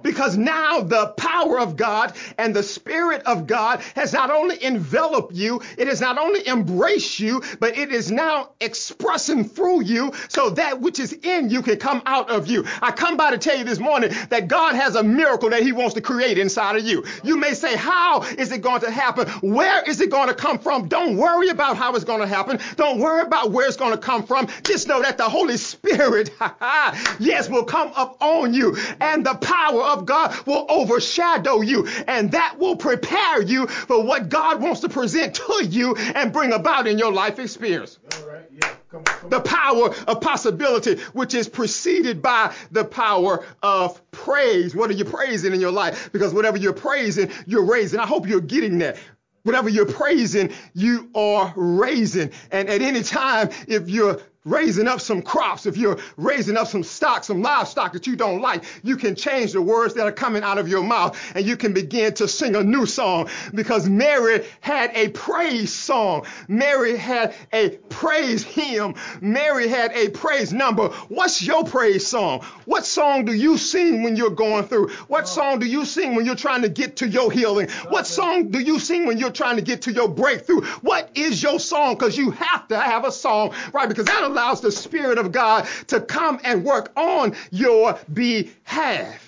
Because 0.03 0.37
now 0.37 0.81
the 0.81 1.07
power 1.17 1.59
of 1.59 1.77
God 1.77 2.13
and 2.37 2.55
the 2.55 2.61
Spirit 2.61 3.23
of 3.25 3.47
God 3.47 3.81
has 3.95 4.13
not 4.13 4.29
only 4.29 4.63
enveloped 4.63 5.33
you, 5.33 5.61
it 5.77 5.87
has 5.87 6.01
not 6.01 6.17
only 6.17 6.47
embraced 6.47 7.19
you, 7.19 7.41
but 7.59 7.77
it 7.77 7.91
is 7.91 8.11
now 8.11 8.49
expressing 8.59 9.45
through 9.45 9.83
you 9.83 10.11
so 10.27 10.51
that 10.51 10.81
which 10.81 10.99
is 10.99 11.13
in 11.13 11.49
you 11.49 11.61
can 11.61 11.77
come 11.77 12.01
out 12.05 12.29
of 12.29 12.47
you. 12.47 12.65
I 12.81 12.91
come 12.91 13.17
by 13.17 13.31
to 13.31 13.37
tell 13.37 13.57
you 13.57 13.63
this 13.63 13.79
morning 13.79 14.11
that 14.29 14.47
God 14.47 14.75
has 14.75 14.95
a 14.95 15.03
miracle 15.03 15.49
that 15.49 15.63
He 15.63 15.71
wants 15.71 15.93
to 15.95 16.01
create 16.01 16.37
inside 16.37 16.75
of 16.75 16.83
you. 16.83 17.05
You 17.23 17.37
may 17.37 17.53
say, 17.53 17.75
How 17.75 18.21
is 18.23 18.51
it 18.51 18.61
going 18.61 18.81
to 18.81 18.91
happen? 18.91 19.27
Where 19.41 19.81
is 19.83 20.01
it 20.01 20.09
going 20.09 20.27
to 20.27 20.35
come 20.35 20.59
from? 20.59 20.87
Don't 20.87 21.17
worry 21.17 21.49
about 21.49 21.77
how 21.77 21.95
it's 21.95 22.05
going 22.05 22.21
to 22.21 22.27
happen. 22.27 22.59
Don't 22.75 22.99
worry 22.99 23.21
about 23.21 23.51
where 23.51 23.67
it's 23.67 23.77
going 23.77 23.91
to 23.91 23.97
come 23.97 24.23
from. 24.23 24.47
Just 24.63 24.87
know 24.87 25.01
that 25.01 25.17
the 25.17 25.29
Holy 25.29 25.57
Spirit, 25.57 26.31
yes, 27.19 27.49
will 27.49 27.63
come 27.63 27.91
up 27.95 28.17
on 28.21 28.53
you 28.53 28.75
and 28.99 29.25
the 29.25 29.35
power 29.35 29.72
of 29.81 30.05
God 30.05 30.35
will 30.45 30.65
overshadow 30.69 31.61
you 31.61 31.87
and 32.07 32.31
that 32.31 32.57
will 32.59 32.75
prepare 32.75 33.41
you 33.41 33.67
for 33.67 34.03
what 34.03 34.29
God 34.29 34.61
wants 34.61 34.81
to 34.81 34.89
present 34.89 35.35
to 35.35 35.65
you 35.65 35.95
and 35.95 36.33
bring 36.33 36.53
about 36.53 36.87
in 36.87 36.97
your 36.97 37.11
life 37.11 37.39
experience. 37.39 37.99
All 38.17 38.27
right. 38.27 38.45
Yeah. 38.51 38.73
Come 38.89 38.99
on. 38.99 39.05
Come 39.05 39.29
The 39.29 39.41
power 39.41 39.95
of 40.07 40.21
possibility, 40.21 40.97
which 41.13 41.33
is 41.33 41.49
preceded 41.49 42.21
by 42.21 42.53
the 42.71 42.85
power 42.85 43.45
of 43.63 43.99
praise. 44.11 44.75
What 44.75 44.89
are 44.91 44.93
you 44.93 45.05
praising 45.05 45.53
in 45.53 45.59
your 45.59 45.71
life? 45.71 46.11
Because 46.11 46.33
whatever 46.33 46.57
you're 46.57 46.73
praising, 46.73 47.31
you're 47.47 47.65
raising. 47.65 47.99
I 47.99 48.05
hope 48.05 48.27
you're 48.27 48.41
getting 48.41 48.77
that. 48.79 48.97
Whatever 49.43 49.67
you're 49.67 49.85
praising, 49.85 50.51
you 50.73 51.09
are 51.15 51.53
raising. 51.55 52.31
And 52.51 52.69
at 52.69 52.81
any 52.81 53.03
time, 53.03 53.49
if 53.67 53.89
you're 53.89 54.21
raising 54.45 54.87
up 54.87 54.99
some 54.99 55.21
crops, 55.21 55.65
if 55.65 55.77
you're 55.77 55.97
raising 56.17 56.57
up 56.57 56.67
some 56.67 56.83
stock, 56.83 57.23
some 57.23 57.41
livestock 57.41 57.93
that 57.93 58.05
you 58.05 58.15
don't 58.15 58.41
like, 58.41 58.63
you 58.83 58.97
can 58.97 59.15
change 59.15 59.53
the 59.53 59.61
words 59.61 59.93
that 59.93 60.05
are 60.05 60.11
coming 60.11 60.43
out 60.43 60.57
of 60.57 60.67
your 60.67 60.83
mouth 60.83 61.17
and 61.35 61.45
you 61.45 61.55
can 61.55 61.73
begin 61.73 62.13
to 62.13 62.27
sing 62.27 62.55
a 62.55 62.63
new 62.63 62.85
song 62.85 63.29
because 63.53 63.87
Mary 63.87 64.45
had 64.59 64.91
a 64.95 65.09
praise 65.09 65.73
song. 65.73 66.25
Mary 66.47 66.97
had 66.97 67.33
a 67.53 67.69
praise 67.89 68.43
hymn. 68.43 68.95
Mary 69.21 69.67
had 69.67 69.91
a 69.93 70.09
praise 70.09 70.51
number. 70.51 70.89
What's 71.07 71.41
your 71.41 71.63
praise 71.63 72.05
song? 72.05 72.41
What 72.65 72.85
song 72.85 73.25
do 73.25 73.33
you 73.33 73.57
sing 73.57 74.03
when 74.03 74.15
you're 74.15 74.29
going 74.29 74.65
through? 74.65 74.89
What 75.07 75.23
oh. 75.23 75.27
song 75.27 75.59
do 75.59 75.65
you 75.65 75.85
sing 75.85 76.15
when 76.15 76.25
you're 76.25 76.35
trying 76.35 76.63
to 76.63 76.69
get 76.69 76.97
to 76.97 77.07
your 77.07 77.31
healing? 77.31 77.69
What 77.89 78.07
song 78.07 78.49
do 78.49 78.59
you 78.59 78.79
sing 78.79 79.05
when 79.05 79.17
you're 79.17 79.31
trying 79.31 79.55
to 79.55 79.61
get 79.61 79.83
to 79.83 79.93
your 79.93 80.09
breakthrough? 80.09 80.61
What 80.81 81.09
is 81.15 81.41
your 81.41 81.59
song? 81.59 81.95
Because 81.95 82.17
you 82.17 82.31
have 82.31 82.67
to 82.67 82.79
have 82.79 83.05
a 83.05 83.11
song, 83.11 83.53
right? 83.71 83.87
Because 83.87 84.05
that 84.05 84.32
allows 84.33 84.61
the 84.61 84.71
Spirit 84.71 85.17
of 85.19 85.31
God 85.31 85.67
to 85.87 86.01
come 86.01 86.39
and 86.43 86.63
work 86.63 86.91
on 86.97 87.35
your 87.51 87.97
behalf. 88.11 89.25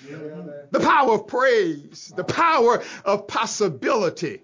The 0.70 0.80
power 0.80 1.14
of 1.14 1.26
praise, 1.28 2.12
the 2.16 2.24
power 2.24 2.82
of 3.04 3.26
possibility. 3.28 4.42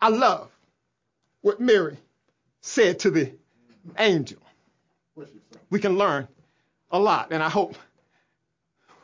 I 0.00 0.08
love 0.08 0.50
what 1.40 1.60
Mary 1.60 1.96
said 2.60 2.98
to 3.00 3.10
the 3.10 3.32
angel. 3.98 4.40
We 5.70 5.78
can 5.78 5.96
learn 5.96 6.28
a 6.90 6.98
lot, 6.98 7.28
and 7.30 7.42
I 7.42 7.48
hope 7.48 7.76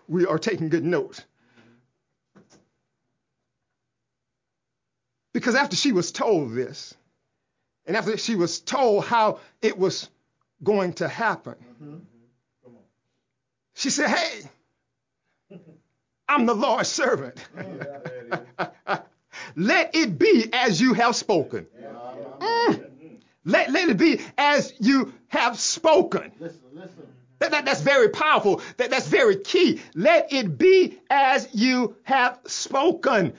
we 0.08 0.26
are 0.26 0.38
taking 0.38 0.68
good 0.68 0.84
notes. 0.84 1.24
Because 5.32 5.54
after 5.54 5.76
she 5.76 5.92
was 5.92 6.10
told 6.10 6.52
this, 6.52 6.94
and 7.86 7.96
after 7.96 8.16
she 8.16 8.36
was 8.36 8.60
told 8.60 9.04
how 9.04 9.40
it 9.62 9.78
was 9.78 10.08
going 10.62 10.92
to 10.94 11.08
happen, 11.08 11.54
on. 11.80 12.06
she 13.74 13.90
said, 13.90 14.08
Hey, 14.08 14.42
I'm 16.28 16.46
the 16.46 16.54
Lord's 16.54 16.88
servant. 16.88 17.38
Let 19.56 19.94
it 19.94 20.18
be 20.18 20.48
as 20.52 20.80
you 20.80 20.94
have 20.94 21.16
spoken. 21.16 21.66
Mm. 22.40 22.84
Let, 23.44 23.70
let 23.70 23.88
it 23.88 23.96
be 23.96 24.20
as 24.36 24.74
you 24.78 25.14
have 25.28 25.58
spoken. 25.58 26.30
Listen, 26.38 26.60
listen. 26.74 27.06
That, 27.38 27.52
that- 27.52 27.64
that's 27.64 27.80
very 27.80 28.10
powerful. 28.10 28.60
That, 28.76 28.90
that's 28.90 29.08
very 29.08 29.36
key. 29.36 29.80
Let 29.94 30.32
it 30.32 30.58
be 30.58 30.98
as 31.08 31.48
you 31.54 31.96
have 32.02 32.38
spoken. 32.46 33.32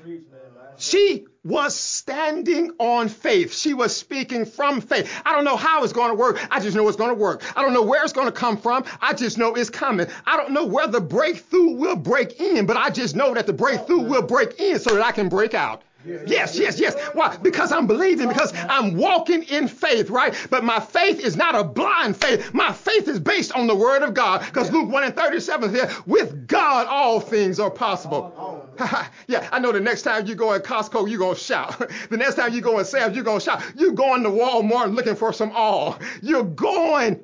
She 0.77 1.25
was 1.43 1.75
standing 1.75 2.71
on 2.77 3.10
faith. 3.10 3.53
She 3.53 3.74
was 3.74 3.95
speaking 3.95 4.45
from 4.45 4.79
faith. 4.79 5.12
I 5.25 5.31
don't 5.31 5.43
know 5.43 5.57
how 5.57 5.83
it's 5.83 5.93
going 5.93 6.12
to 6.12 6.15
work. 6.15 6.39
I 6.51 6.60
just 6.60 6.75
know 6.75 6.88
it's 6.88 6.98
going 6.98 7.10
to 7.10 7.19
work. 7.19 7.41
I 7.57 7.62
don't 7.62 7.74
know 7.74 7.81
where 7.81 8.03
it's 8.03 8.13
going 8.13 8.27
to 8.27 8.31
come 8.31 8.57
from. 8.57 8.86
I 9.01 9.13
just 9.13 9.38
know 9.38 9.55
it's 9.55 9.69
coming. 9.69 10.07
I 10.27 10.38
don't 10.38 10.51
know 10.51 10.65
where 10.65 10.88
the 10.88 11.01
breakthrough 11.01 11.71
will 11.71 11.95
break 11.95 12.39
in, 12.39 12.65
but 12.65 12.77
I 12.77 12.91
just 12.91 13.15
know 13.15 13.33
that 13.33 13.48
the 13.48 13.53
breakthrough 13.53 14.01
will 14.01 14.21
break 14.21 14.60
in 14.60 14.79
so 14.79 14.93
that 14.93 15.03
I 15.03 15.12
can 15.12 15.29
break 15.29 15.53
out. 15.55 15.81
Yes, 16.05 16.58
yes, 16.58 16.79
yes. 16.79 16.96
Why? 17.13 17.38
Because 17.38 17.72
I'm 17.72 17.86
believing, 17.86 18.27
because 18.27 18.53
I'm 18.55 18.96
walking 18.96 19.43
in 19.43 19.67
faith, 19.67 20.10
right? 20.10 20.36
But 20.50 20.63
my 20.63 20.79
faith 20.79 21.20
is 21.20 21.36
not 21.36 21.53
a 21.53 21.63
blind 21.63 22.17
faith. 22.17 22.53
My 22.53 22.72
faith 22.74 23.08
is 23.08 23.20
based 23.20 23.51
on 23.53 23.67
the 23.67 23.75
word 23.75 24.01
of 24.01 24.13
God. 24.13 24.43
Because 24.46 24.72
Luke 24.72 24.89
1 24.89 25.03
and 25.03 25.15
37 25.15 25.75
says, 25.75 26.08
with 26.08 26.48
God 26.48 26.88
all 26.88 27.20
things 27.20 27.60
are 27.60 27.70
possible. 27.70 28.67
yeah, 29.27 29.48
I 29.51 29.60
know 29.60 29.72
the 29.72 29.79
next 29.79 30.01
time 30.03 30.25
you 30.25 30.36
go 30.36 30.53
at 30.53 30.63
Costco, 30.63 31.10
you're 31.10 31.20
going 31.20 31.36
to 31.36 31.41
shout. 31.41 31.77
the 32.10 32.17
next 32.17 32.36
time 32.36 32.53
you 32.53 32.62
go 32.62 32.79
in 32.79 32.86
Sam's, 32.86 33.15
you're 33.15 33.24
going 33.24 33.39
to 33.39 33.46
shout. 33.46 33.63
You're 33.75 33.91
going 33.91 34.24
to 34.24 34.29
Walmart 34.29 34.96
looking 34.96 35.15
for 35.15 35.31
some 35.34 35.51
all. 35.51 36.00
You're 36.22 36.43
going 36.43 37.22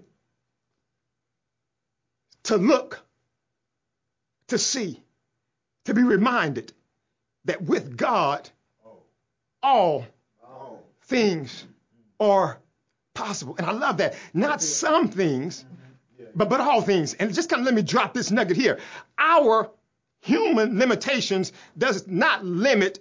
to 2.44 2.58
look, 2.58 3.04
to 4.48 4.58
see, 4.58 5.02
to 5.86 5.94
be 5.94 6.04
reminded 6.04 6.72
that 7.46 7.62
with 7.62 7.98
God, 7.98 8.50
all 9.68 10.06
things 11.04 11.66
are 12.20 12.58
possible. 13.14 13.56
And 13.58 13.66
I 13.66 13.72
love 13.72 13.98
that. 13.98 14.16
Not 14.34 14.62
some 14.62 15.10
things, 15.10 15.66
but, 16.36 16.50
but 16.50 16.62
all 16.62 16.82
things. 16.82 17.14
And 17.16 17.34
just 17.34 17.50
kind 17.50 17.62
of 17.62 17.66
let 17.66 17.74
me 17.74 17.82
drop 17.82 18.14
this 18.14 18.32
nugget 18.32 18.56
here. 18.58 18.80
Our 19.18 19.70
human 20.22 20.80
limitations 20.80 21.52
does 21.78 22.08
not 22.08 22.46
limit 22.46 23.00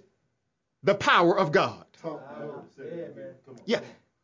the 0.83 0.95
power 0.95 1.37
of 1.37 1.51
God. 1.51 1.85
Talk 2.01 2.21
about 2.35 2.65
it. 2.77 2.91
yeah, 2.91 2.95
man. 3.15 3.33
Come 3.45 3.55
on. 3.55 3.61
Yeah, 3.65 3.79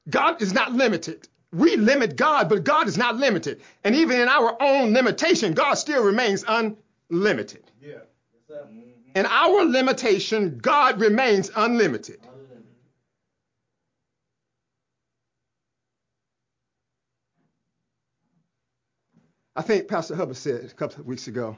God 0.10 0.42
is 0.42 0.54
not 0.54 0.74
limited. 0.74 1.28
We 1.52 1.78
limit 1.78 2.16
God, 2.16 2.50
but 2.50 2.64
God 2.64 2.88
is 2.88 2.98
not 2.98 3.16
limited. 3.16 3.62
And 3.84 3.96
even 3.96 4.20
in 4.20 4.28
our 4.28 4.62
own 4.62 4.94
limitation, 4.94 5.54
God 5.54 5.76
still 5.76 6.04
remains 6.04 6.44
unlimited. 6.48 7.64
Yeah. 7.82 8.00
Mm-hmm. 8.52 8.80
In 9.16 9.26
our 9.28 9.66
limitation, 9.66 10.58
God 10.60 11.00
remains 11.00 11.52
unlimited. 11.56 12.20
I 19.56 19.62
think 19.62 19.88
Pastor 19.88 20.16
Hubbard 20.16 20.38
said 20.38 20.66
a 20.66 20.74
couple 20.74 21.02
of 21.02 21.06
weeks 21.06 21.28
ago 21.28 21.58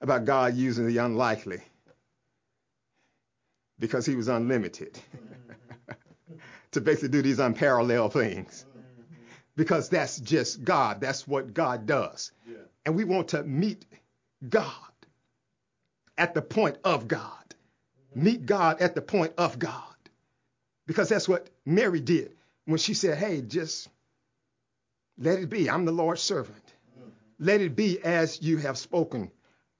about 0.00 0.24
God 0.24 0.54
using 0.54 0.86
the 0.86 0.98
unlikely 0.98 1.62
because 3.78 4.06
he 4.06 4.14
was 4.14 4.28
unlimited 4.28 4.98
to 6.72 6.80
basically 6.80 7.08
do 7.08 7.22
these 7.22 7.38
unparalleled 7.38 8.12
things. 8.12 8.64
Because 9.56 9.88
that's 9.88 10.20
just 10.20 10.64
God. 10.64 11.00
That's 11.00 11.26
what 11.26 11.54
God 11.54 11.86
does. 11.86 12.30
Yeah. 12.46 12.58
And 12.84 12.94
we 12.94 13.04
want 13.04 13.28
to 13.28 13.42
meet 13.42 13.84
God 14.46 14.72
at 16.18 16.34
the 16.34 16.42
point 16.42 16.76
of 16.84 17.08
God. 17.08 17.32
Meet 18.14 18.46
God 18.46 18.80
at 18.80 18.94
the 18.94 19.00
point 19.02 19.32
of 19.38 19.58
God. 19.58 19.82
Because 20.86 21.08
that's 21.08 21.28
what 21.28 21.48
Mary 21.64 22.00
did 22.00 22.32
when 22.66 22.78
she 22.78 22.94
said, 22.94 23.18
Hey, 23.18 23.40
just 23.40 23.88
let 25.18 25.38
it 25.38 25.48
be. 25.48 25.68
I'm 25.70 25.84
the 25.84 25.92
Lord's 25.92 26.20
servant. 26.20 26.62
Let 27.38 27.60
it 27.60 27.76
be 27.76 28.02
as 28.02 28.40
you 28.42 28.58
have 28.58 28.78
spoken. 28.78 29.30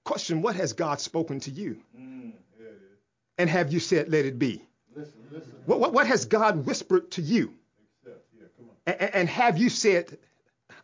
Question 0.05 0.43
What 0.43 0.57
has 0.57 0.73
God 0.73 1.01
spoken 1.01 1.41
to 1.41 1.51
you? 1.51 1.81
Mm. 1.99 2.33
And 3.39 3.51
have 3.51 3.73
you 3.73 3.81
said, 3.81 4.11
Let 4.11 4.25
it 4.25 4.39
be? 4.39 4.63
Listen, 4.95 5.15
listen. 5.31 5.53
What, 5.67 5.81
what, 5.81 5.93
what 5.93 6.07
has 6.07 6.25
God 6.25 6.65
whispered 6.65 7.11
to 7.13 7.23
you? 7.23 7.53
Accept. 8.05 8.25
Yeah. 8.39 8.47
Come 8.57 8.71
on. 8.71 8.95
A- 8.95 9.05
a- 9.05 9.17
and 9.17 9.29
have 9.29 9.59
you 9.59 9.69
said, 9.69 10.19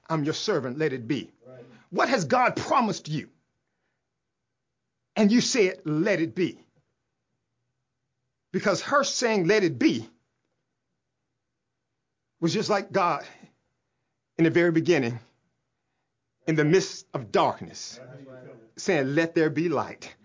I'm 0.09 0.25
your 0.25 0.35
servant, 0.35 0.79
let 0.79 0.93
it 0.93 1.09
be? 1.09 1.31
Right. 1.47 1.65
What 1.91 2.09
has 2.11 2.25
God 2.27 2.57
promised 2.57 3.09
you? 3.09 3.29
And 5.17 5.31
you 5.33 5.41
said, 5.41 5.81
let 5.85 6.21
it 6.21 6.35
be. 6.35 6.59
Because 8.51 8.83
her 8.83 9.05
saying, 9.05 9.47
let 9.47 9.63
it 9.65 9.79
be, 9.79 10.07
was 12.41 12.53
just 12.53 12.69
like 12.69 12.93
God 12.93 13.25
in 14.43 14.45
the 14.45 14.51
very 14.51 14.73
beginning, 14.73 15.21
in 16.49 16.57
the 16.57 16.65
midst 16.65 17.07
of 17.15 17.31
darkness, 17.31 18.01
saying, 18.77 19.15
let 19.15 19.37
there 19.37 19.51
be 19.51 19.69
light. 19.69 20.13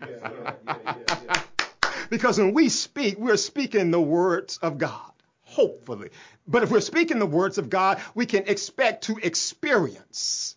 Because 2.10 2.38
when 2.38 2.54
we 2.54 2.70
speak, 2.70 3.18
we're 3.18 3.36
speaking 3.36 3.90
the 3.90 4.00
words 4.00 4.56
of 4.62 4.78
God, 4.78 5.12
hopefully. 5.42 6.08
But 6.46 6.62
if 6.62 6.70
we're 6.70 6.80
speaking 6.80 7.18
the 7.18 7.26
words 7.26 7.58
of 7.58 7.68
God, 7.68 8.00
we 8.14 8.24
can 8.24 8.44
expect 8.46 9.04
to 9.04 9.18
experience 9.22 10.56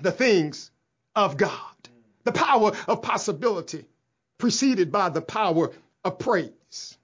the 0.00 0.12
things 0.12 0.70
of 1.14 1.36
God, 1.36 1.76
the 2.24 2.32
power 2.32 2.72
of 2.88 3.02
possibility, 3.02 3.84
preceded 4.38 4.90
by 4.90 5.10
the 5.10 5.20
power 5.20 5.72
of 6.04 6.18
praise. 6.18 6.96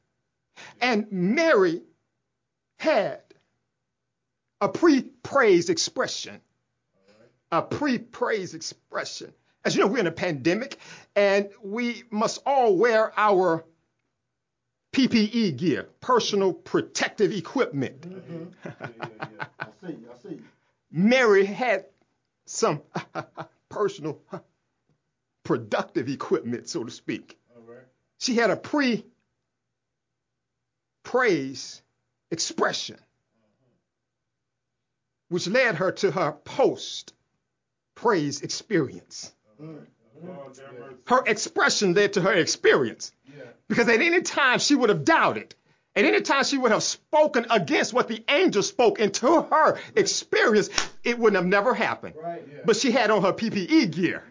And 0.80 1.12
Mary 1.12 1.82
had 2.78 3.20
a 4.60 4.68
pre 4.68 5.02
praise 5.02 5.70
expression. 5.70 6.40
A 7.52 7.62
pre 7.62 7.98
praise 7.98 8.54
expression. 8.54 9.32
As 9.64 9.74
you 9.74 9.82
know, 9.82 9.88
we're 9.88 9.98
in 9.98 10.06
a 10.06 10.12
pandemic 10.12 10.78
and 11.14 11.48
we 11.62 12.04
must 12.10 12.40
all 12.46 12.76
wear 12.76 13.12
our 13.18 13.64
PPE 14.92 15.56
gear, 15.56 15.88
personal 16.00 16.52
protective 16.52 17.32
equipment. 17.32 18.00
Mm-hmm. 18.02 18.44
Yeah. 18.64 18.88
Yeah. 18.98 19.28
Yeah. 19.38 19.44
I 19.60 19.66
see. 19.80 19.96
I 20.10 20.28
see. 20.28 20.40
Mary 20.90 21.44
had 21.44 21.86
some 22.46 22.82
personal 23.68 24.20
productive 25.44 26.08
equipment, 26.08 26.68
so 26.68 26.84
to 26.84 26.90
speak. 26.90 27.38
All 27.54 27.62
right. 27.62 27.84
She 28.18 28.34
had 28.34 28.50
a 28.50 28.56
pre 28.56 29.04
praise 31.02 31.82
expression, 32.30 32.98
which 35.28 35.46
led 35.48 35.76
her 35.76 35.92
to 35.92 36.10
her 36.10 36.32
post 36.32 37.12
praise 37.94 38.42
experience. 38.42 39.32
Lord, 39.58 39.86
have 40.22 40.78
mercy. 40.78 40.96
Her 41.06 41.22
expression 41.26 41.94
led 41.94 42.12
to 42.14 42.20
her 42.20 42.32
experience. 42.32 43.12
Because 43.68 43.88
at 43.88 44.00
any 44.00 44.22
time 44.22 44.60
she 44.60 44.74
would 44.76 44.90
have 44.90 45.04
doubted. 45.04 45.54
at 45.96 46.04
any 46.04 46.20
time 46.20 46.44
she 46.44 46.58
would 46.58 46.70
have 46.70 46.82
spoken 46.82 47.46
against 47.50 47.92
what 47.94 48.06
the 48.06 48.22
angel 48.28 48.62
spoke 48.62 49.00
into 49.00 49.42
her 49.42 49.78
experience, 49.96 50.68
it 51.02 51.18
would 51.18 51.34
have 51.34 51.46
never 51.46 51.74
happened. 51.74 52.14
Right. 52.22 52.46
Yeah. 52.46 52.60
But 52.64 52.76
she 52.76 52.92
had 52.92 53.10
on 53.10 53.22
her 53.22 53.32
PPE 53.32 53.90
gear. 53.90 54.22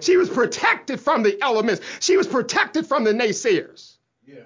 She 0.00 0.16
was 0.16 0.30
protected 0.30 1.00
from 1.00 1.22
the 1.24 1.36
elements. 1.42 1.82
She 2.00 2.16
was 2.16 2.26
protected 2.26 2.86
from 2.86 3.04
the 3.04 3.12
naysayers. 3.12 3.96
Yeah. 4.24 4.36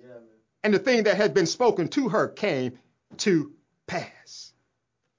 Yeah, 0.00 0.08
man. 0.08 0.22
And 0.64 0.74
the 0.74 0.78
thing 0.78 1.04
that 1.04 1.16
had 1.16 1.34
been 1.34 1.46
spoken 1.46 1.88
to 1.88 2.08
her 2.08 2.28
came 2.28 2.78
to 3.18 3.52
pass. 3.86 4.52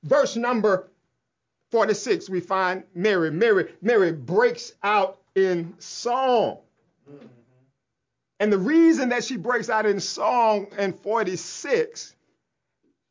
Verse 0.04 0.36
number 0.36 0.90
46, 1.72 2.30
we 2.30 2.40
find 2.40 2.84
Mary. 2.94 3.32
Mary, 3.32 3.74
Mary 3.82 4.12
breaks 4.12 4.74
out 4.84 5.20
in 5.36 5.74
song. 5.80 6.60
And 8.40 8.52
the 8.52 8.58
reason 8.58 9.10
that 9.10 9.24
she 9.24 9.38
breaks 9.38 9.70
out 9.70 9.86
in 9.86 10.00
song 10.00 10.68
in 10.78 10.94
46 10.94 12.16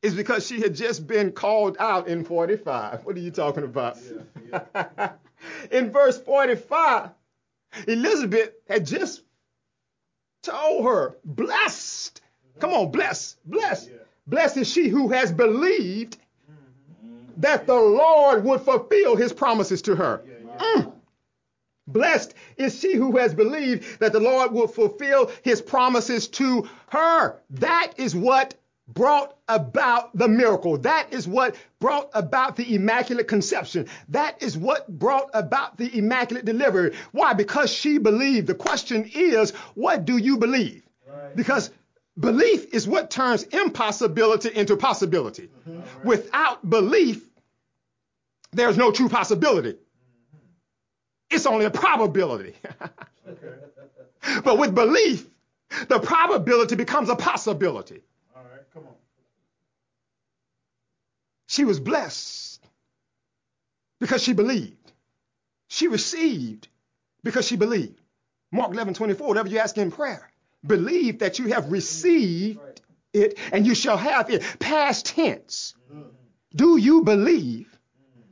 is 0.02 0.14
because 0.14 0.46
she 0.46 0.60
had 0.60 0.74
just 0.74 1.06
been 1.06 1.32
called 1.32 1.76
out 1.78 2.08
in 2.08 2.24
45. 2.24 3.04
What 3.04 3.16
are 3.16 3.20
you 3.20 3.30
talking 3.30 3.64
about? 3.64 3.98
Yeah, 4.50 5.12
in 5.70 5.90
verse 5.90 6.18
45, 6.20 7.10
Elizabeth 7.86 8.50
had 8.68 8.84
just 8.84 9.22
told 10.42 10.84
her, 10.84 11.16
blessed. 11.24 12.20
Come 12.58 12.72
on, 12.74 12.90
blessed, 12.90 13.38
blessed. 13.48 13.90
Yeah. 13.90 14.01
Blessed 14.26 14.56
is 14.58 14.68
she 14.70 14.88
who 14.88 15.08
has 15.08 15.32
believed 15.32 16.18
that 17.38 17.66
the 17.66 17.74
Lord 17.74 18.44
would 18.44 18.60
fulfill 18.60 19.16
his 19.16 19.32
promises 19.32 19.82
to 19.82 19.96
her. 19.96 20.22
Mm. 20.58 20.92
Blessed 21.88 22.34
is 22.56 22.78
she 22.78 22.94
who 22.94 23.16
has 23.16 23.34
believed 23.34 23.98
that 23.98 24.12
the 24.12 24.20
Lord 24.20 24.52
will 24.52 24.68
fulfill 24.68 25.30
his 25.42 25.60
promises 25.60 26.28
to 26.28 26.68
her. 26.90 27.40
That 27.50 27.92
is 27.96 28.14
what 28.14 28.54
brought 28.88 29.36
about 29.48 30.16
the 30.16 30.28
miracle. 30.28 30.78
That 30.78 31.12
is 31.12 31.26
what 31.26 31.56
brought 31.80 32.10
about 32.14 32.56
the 32.56 32.74
immaculate 32.74 33.28
conception. 33.28 33.88
That 34.08 34.42
is 34.42 34.56
what 34.56 34.86
brought 34.98 35.30
about 35.34 35.76
the 35.76 35.96
immaculate 35.96 36.44
delivery. 36.44 36.94
Why? 37.12 37.32
Because 37.32 37.72
she 37.72 37.98
believed. 37.98 38.46
The 38.46 38.54
question 38.54 39.10
is, 39.14 39.50
what 39.74 40.04
do 40.04 40.16
you 40.16 40.38
believe? 40.38 40.82
Right. 41.08 41.34
Because 41.34 41.70
belief 42.18 42.72
is 42.74 42.86
what 42.86 43.10
turns 43.10 43.42
impossibility 43.44 44.50
into 44.54 44.76
possibility. 44.76 45.48
Mm-hmm. 45.68 46.08
Without 46.08 46.68
belief, 46.68 47.24
there's 48.52 48.76
no 48.76 48.92
true 48.92 49.08
possibility. 49.08 49.72
Mm-hmm. 49.72 50.46
It's 51.30 51.46
only 51.46 51.64
a 51.64 51.70
probability. 51.70 52.54
But 54.44 54.58
with 54.58 54.74
belief, 54.74 55.26
the 55.88 55.98
probability 55.98 56.76
becomes 56.76 57.08
a 57.08 57.16
possibility. 57.16 58.02
All 58.36 58.42
right. 58.42 58.62
Come 58.72 58.84
on. 58.84 58.94
She 61.48 61.64
was 61.64 61.80
blessed 61.80 62.64
because 64.00 64.22
she 64.22 64.32
believed. 64.32 64.92
She 65.68 65.88
received 65.88 66.68
because 67.24 67.46
she 67.46 67.56
believed. 67.56 68.00
Mark 68.52 68.72
11, 68.72 68.94
24, 68.94 69.26
whatever 69.26 69.48
you 69.48 69.58
ask 69.58 69.76
in 69.78 69.90
prayer, 69.90 70.30
believe 70.66 71.20
that 71.20 71.38
you 71.38 71.48
have 71.48 71.70
received 71.72 72.60
it 73.12 73.38
and 73.52 73.66
you 73.66 73.74
shall 73.74 73.96
have 73.96 74.30
it. 74.30 74.42
Past 74.58 75.06
tense. 75.06 75.74
Do 76.54 76.76
you 76.76 77.02
believe 77.02 77.68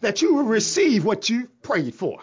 that 0.00 0.22
you 0.22 0.34
will 0.34 0.44
receive 0.44 1.04
what 1.04 1.28
you 1.28 1.48
prayed 1.62 1.94
for? 1.94 2.20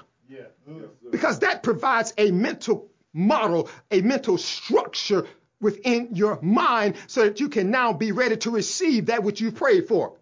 Because 1.11 1.39
that 1.39 1.63
provides 1.63 2.13
a 2.17 2.31
mental 2.31 2.89
model, 3.13 3.69
a 3.91 4.01
mental 4.01 4.37
structure 4.37 5.25
within 5.59 6.09
your 6.13 6.39
mind 6.41 6.95
so 7.07 7.23
that 7.23 7.39
you 7.39 7.49
can 7.49 7.71
now 7.71 7.93
be 7.93 8.11
ready 8.11 8.37
to 8.37 8.51
receive 8.51 9.07
that 9.07 9.23
which 9.23 9.41
you 9.41 9.51
prayed 9.51 9.87
for. 9.87 10.13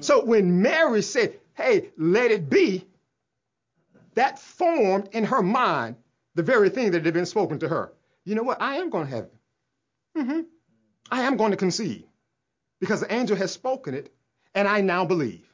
So 0.00 0.24
when 0.24 0.62
Mary 0.62 1.02
said, 1.02 1.38
Hey, 1.54 1.90
let 1.96 2.30
it 2.30 2.50
be, 2.50 2.86
that 4.14 4.38
formed 4.38 5.08
in 5.12 5.24
her 5.24 5.42
mind 5.42 5.96
the 6.34 6.42
very 6.42 6.68
thing 6.68 6.90
that 6.92 7.04
had 7.04 7.14
been 7.14 7.26
spoken 7.26 7.58
to 7.60 7.68
her. 7.68 7.92
You 8.26 8.34
know 8.34 8.42
what? 8.42 8.60
I 8.60 8.76
am 8.76 8.90
going 8.90 9.06
to 9.06 9.10
have 9.14 9.24
it. 9.24 9.32
hmm 10.16 10.40
I 11.10 11.22
am 11.22 11.36
going 11.36 11.52
to 11.52 11.56
conceive 11.56 12.04
because 12.80 13.00
the 13.00 13.12
angel 13.14 13.36
has 13.36 13.52
spoken 13.52 13.94
it, 13.94 14.12
and 14.54 14.66
I 14.68 14.80
now 14.80 15.06
believe. 15.06 15.46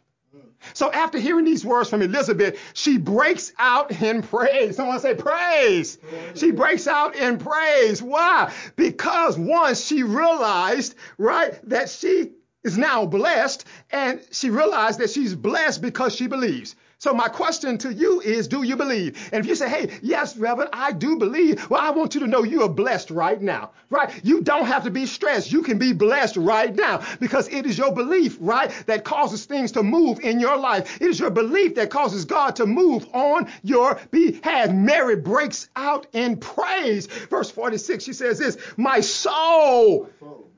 So 0.74 0.90
after 0.90 1.18
hearing 1.18 1.44
these 1.44 1.64
words 1.64 1.90
from 1.90 2.02
Elizabeth, 2.02 2.58
she 2.72 2.96
breaks 2.96 3.52
out 3.58 3.90
in 4.02 4.22
praise. 4.22 4.76
Someone 4.76 5.00
say 5.00 5.14
praise. 5.14 5.98
She 6.35 6.52
breaks 6.52 6.87
out 6.87 7.16
in 7.16 7.38
praise. 7.38 8.00
Why? 8.00 8.52
Because 8.76 9.37
once 9.37 9.85
she 9.85 10.02
realized, 10.04 10.94
right, 11.18 11.58
that 11.68 11.90
she 11.90 12.30
is 12.64 12.79
now 12.79 13.07
blessed 13.07 13.64
and 13.90 14.20
she 14.31 14.51
realized 14.51 15.01
that 15.01 15.11
she's 15.11 15.35
blessed 15.35 15.83
because 15.83 16.14
she 16.14 16.27
believes. 16.27 16.77
So 17.03 17.12
my 17.12 17.29
question 17.29 17.79
to 17.79 17.92
you 17.92 18.20
is, 18.20 18.46
do 18.46 18.62
you 18.62 18.77
believe? 18.77 19.29
And 19.33 19.44
if 19.44 19.48
you 19.48 19.57
say, 19.57 19.68
hey, 19.68 19.98
yes, 20.03 20.37
Reverend, 20.37 20.70
I 20.72 20.92
do 20.92 21.16
believe, 21.16 21.68
well, 21.68 21.81
I 21.81 21.90
want 21.90 22.14
you 22.14 22.20
to 22.20 22.29
know 22.29 22.44
you 22.44 22.62
are 22.62 22.68
blessed 22.68 23.11
right 23.11 23.42
now, 23.42 23.72
right? 23.90 24.25
You 24.25 24.40
don't 24.40 24.66
have 24.66 24.85
to 24.85 24.90
be 24.92 25.07
stressed. 25.07 25.51
You 25.51 25.62
can 25.62 25.79
be 25.79 25.92
blessed 25.92 26.37
right 26.37 26.72
now 26.72 27.05
because 27.18 27.48
it 27.48 27.66
is 27.66 27.77
your 27.77 27.92
belief, 27.92 28.37
right, 28.38 28.70
that 28.87 29.03
causes 29.03 29.46
things 29.46 29.72
to 29.72 29.83
move 29.83 30.20
in 30.20 30.38
your 30.38 30.57
life. 30.57 31.03
It 31.03 31.09
is 31.09 31.18
your 31.18 31.31
belief 31.31 31.75
that 31.75 31.90
causes 31.90 32.25
God 32.25 32.55
to 32.55 32.66
move 32.66 33.05
on 33.12 33.51
your 33.64 33.98
behalf. 34.12 34.70
Mary 34.70 35.16
breaks 35.16 35.70
out 35.75 36.07
in 36.12 36.37
praise. 36.37 37.09
Verse 37.09 37.51
46, 37.51 38.05
she 38.05 38.12
says 38.12 38.38
this, 38.38 38.57
my 38.77 39.01
soul, 39.01 40.05
my 40.05 40.11
soul. 40.20 40.52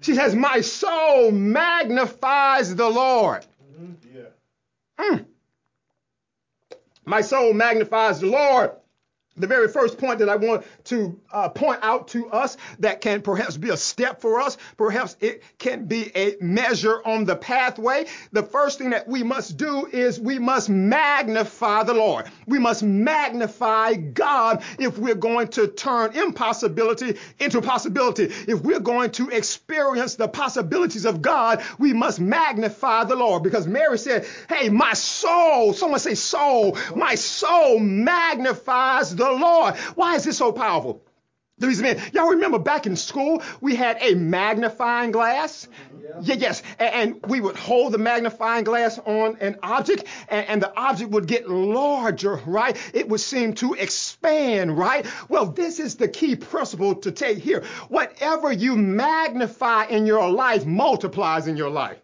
She 0.00 0.14
says, 0.14 0.34
my 0.34 0.60
soul 0.60 1.30
magnifies 1.30 2.74
the 2.74 2.88
Lord. 2.88 3.46
Mm-hmm. 3.80 4.16
Yeah. 4.16 4.22
Hmm. 4.98 5.22
My 7.04 7.20
soul 7.20 7.52
magnifies 7.52 8.20
the 8.20 8.26
Lord. 8.26 8.72
The 9.36 9.48
very 9.48 9.66
first 9.66 9.98
point 9.98 10.20
that 10.20 10.28
I 10.28 10.36
want 10.36 10.64
to 10.84 11.20
uh, 11.32 11.48
point 11.48 11.80
out 11.82 12.06
to 12.08 12.28
us 12.30 12.56
that 12.78 13.00
can 13.00 13.20
perhaps 13.20 13.56
be 13.56 13.70
a 13.70 13.76
step 13.76 14.20
for 14.20 14.40
us, 14.40 14.56
perhaps 14.76 15.16
it 15.20 15.42
can 15.58 15.86
be 15.86 16.12
a 16.14 16.36
measure 16.40 17.00
on 17.04 17.24
the 17.24 17.34
pathway. 17.34 18.06
The 18.30 18.44
first 18.44 18.78
thing 18.78 18.90
that 18.90 19.08
we 19.08 19.24
must 19.24 19.56
do 19.56 19.86
is 19.86 20.20
we 20.20 20.38
must 20.38 20.68
magnify 20.68 21.82
the 21.82 21.94
Lord. 21.94 22.26
We 22.46 22.60
must 22.60 22.84
magnify 22.84 23.94
God 23.94 24.62
if 24.78 24.98
we're 24.98 25.16
going 25.16 25.48
to 25.48 25.66
turn 25.66 26.16
impossibility 26.16 27.18
into 27.40 27.60
possibility. 27.60 28.24
If 28.46 28.62
we're 28.62 28.78
going 28.78 29.10
to 29.12 29.30
experience 29.30 30.14
the 30.14 30.28
possibilities 30.28 31.06
of 31.06 31.22
God, 31.22 31.60
we 31.80 31.92
must 31.92 32.20
magnify 32.20 33.02
the 33.04 33.16
Lord 33.16 33.42
because 33.42 33.66
Mary 33.66 33.98
said, 33.98 34.26
Hey, 34.48 34.68
my 34.68 34.92
soul, 34.92 35.72
someone 35.72 35.98
say 35.98 36.14
soul, 36.14 36.78
my 36.94 37.16
soul 37.16 37.80
magnifies 37.80 39.16
the 39.16 39.23
Lord. 39.32 39.76
Why 39.94 40.16
is 40.16 40.24
this 40.24 40.38
so 40.38 40.52
powerful? 40.52 41.02
The 41.58 41.68
reason 41.68 41.84
being, 41.84 42.00
y'all 42.12 42.30
remember 42.30 42.58
back 42.58 42.86
in 42.86 42.96
school, 42.96 43.40
we 43.60 43.76
had 43.76 43.98
a 44.00 44.14
magnifying 44.14 45.12
glass? 45.12 45.68
Mm-hmm. 45.94 46.20
Yeah, 46.22 46.34
yes. 46.34 46.62
And, 46.80 46.94
and 46.94 47.30
we 47.30 47.40
would 47.40 47.54
hold 47.54 47.92
the 47.92 47.98
magnifying 47.98 48.64
glass 48.64 48.98
on 48.98 49.36
an 49.40 49.56
object, 49.62 50.04
and, 50.28 50.48
and 50.48 50.62
the 50.62 50.76
object 50.76 51.12
would 51.12 51.28
get 51.28 51.48
larger, 51.48 52.40
right? 52.44 52.76
It 52.92 53.08
would 53.08 53.20
seem 53.20 53.54
to 53.54 53.74
expand, 53.74 54.76
right? 54.76 55.06
Well, 55.28 55.46
this 55.46 55.78
is 55.78 55.94
the 55.94 56.08
key 56.08 56.34
principle 56.34 56.96
to 56.96 57.12
take 57.12 57.38
here. 57.38 57.62
Whatever 57.88 58.52
you 58.52 58.74
magnify 58.74 59.84
in 59.84 60.06
your 60.06 60.28
life 60.30 60.66
multiplies 60.66 61.46
in 61.46 61.56
your 61.56 61.70
life. 61.70 62.03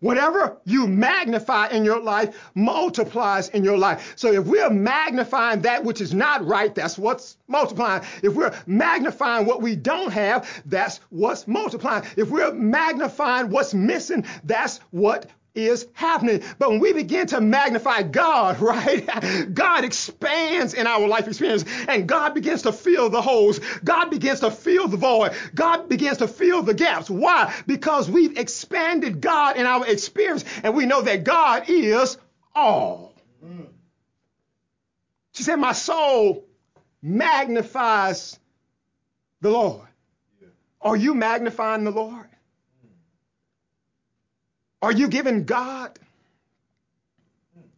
Whatever 0.00 0.58
you 0.64 0.86
magnify 0.86 1.68
in 1.68 1.84
your 1.84 2.00
life 2.00 2.50
multiplies 2.54 3.48
in 3.50 3.64
your 3.64 3.78
life. 3.78 4.12
So 4.16 4.32
if 4.32 4.44
we're 4.44 4.70
magnifying 4.70 5.62
that 5.62 5.82
which 5.84 6.00
is 6.00 6.14
not 6.14 6.46
right, 6.46 6.74
that's 6.74 6.98
what's 6.98 7.36
multiplying. 7.48 8.02
If 8.22 8.34
we're 8.34 8.54
magnifying 8.66 9.46
what 9.46 9.62
we 9.62 9.76
don't 9.76 10.12
have, 10.12 10.62
that's 10.66 11.00
what's 11.10 11.48
multiplying. 11.48 12.04
If 12.16 12.30
we're 12.30 12.52
magnifying 12.52 13.50
what's 13.50 13.74
missing, 13.74 14.24
that's 14.44 14.78
what 14.90 15.26
is 15.56 15.86
happening. 15.94 16.42
But 16.58 16.70
when 16.70 16.80
we 16.80 16.92
begin 16.92 17.26
to 17.28 17.40
magnify 17.40 18.02
God, 18.02 18.60
right, 18.60 19.52
God 19.52 19.84
expands 19.84 20.74
in 20.74 20.86
our 20.86 21.06
life 21.08 21.26
experience 21.26 21.64
and 21.88 22.06
God 22.06 22.34
begins 22.34 22.62
to 22.62 22.72
fill 22.72 23.10
the 23.10 23.22
holes. 23.22 23.58
God 23.82 24.10
begins 24.10 24.40
to 24.40 24.50
fill 24.50 24.88
the 24.88 24.96
void. 24.96 25.32
God 25.54 25.88
begins 25.88 26.18
to 26.18 26.28
fill 26.28 26.62
the 26.62 26.74
gaps. 26.74 27.08
Why? 27.10 27.54
Because 27.66 28.10
we've 28.10 28.38
expanded 28.38 29.20
God 29.20 29.56
in 29.56 29.66
our 29.66 29.86
experience 29.86 30.44
and 30.62 30.76
we 30.76 30.86
know 30.86 31.02
that 31.02 31.24
God 31.24 31.64
is 31.68 32.18
all. 32.54 33.14
She 35.32 35.42
said, 35.42 35.56
My 35.56 35.72
soul 35.72 36.46
magnifies 37.02 38.38
the 39.40 39.50
Lord. 39.50 39.86
Are 40.80 40.96
you 40.96 41.14
magnifying 41.14 41.84
the 41.84 41.90
Lord? 41.90 42.25
Are 44.82 44.92
you 44.92 45.08
giving 45.08 45.44
God 45.44 45.98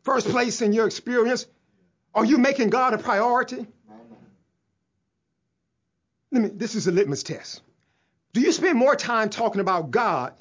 first 0.03 0.29
place 0.29 0.63
in 0.63 0.73
your 0.73 0.87
experience? 0.87 1.47
Are 2.15 2.25
you 2.25 2.39
making 2.39 2.71
God 2.71 2.95
a 2.95 2.99
priority? 2.99 3.67
Let 6.31 6.43
me, 6.43 6.49
this 6.49 6.75
is 6.75 6.87
a 6.87 6.93
litmus 6.93 7.23
test. 7.23 7.63
Do 8.33 8.41
you 8.41 8.53
spend 8.53 8.79
more 8.79 8.97
time 8.97 9.31
talking 9.31 9.61
about 9.61 9.91
God 9.91 10.35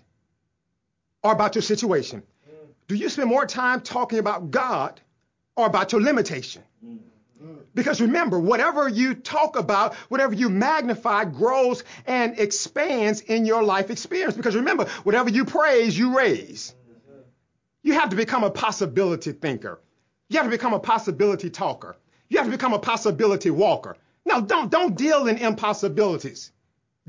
or 1.24 1.32
about 1.32 1.56
your 1.56 1.62
situation? 1.62 2.24
Do 2.88 2.96
you 2.96 3.10
spend 3.10 3.30
more 3.30 3.46
time 3.46 3.82
talking 3.82 4.20
about 4.20 4.52
God 4.52 5.00
or 5.56 5.66
about 5.66 5.92
your 5.92 6.02
limitation? 6.02 6.64
Because 7.74 8.02
remember, 8.02 8.40
whatever 8.40 8.90
you 8.90 9.14
talk 9.14 9.56
about, 9.56 9.94
whatever 10.10 10.34
you 10.34 10.50
magnify, 10.50 11.26
grows 11.26 11.84
and 12.06 12.40
expands 12.40 13.22
in 13.22 13.46
your 13.46 13.64
life 13.64 13.92
experience. 13.92 14.36
Because 14.36 14.56
remember, 14.56 14.86
whatever 15.04 15.30
you 15.30 15.46
praise, 15.46 15.98
you 15.98 16.18
raise. 16.18 16.74
You 17.84 17.94
have 17.94 18.10
to 18.10 18.16
become 18.16 18.44
a 18.44 18.50
possibility 18.50 19.32
thinker. 19.32 19.80
You 20.30 20.38
have 20.38 20.48
to 20.48 20.52
become 20.52 20.74
a 20.74 20.80
possibility 20.80 21.50
talker. 21.50 21.96
You 22.30 22.40
have 22.40 22.48
to 22.48 22.52
become 22.52 22.74
a 22.74 22.80
possibility 22.80 23.50
walker. 23.50 23.96
Now, 24.26 24.42
don't, 24.42 24.70
don't 24.70 24.98
deal 24.98 25.28
in 25.28 25.38
impossibilities. 25.38 26.52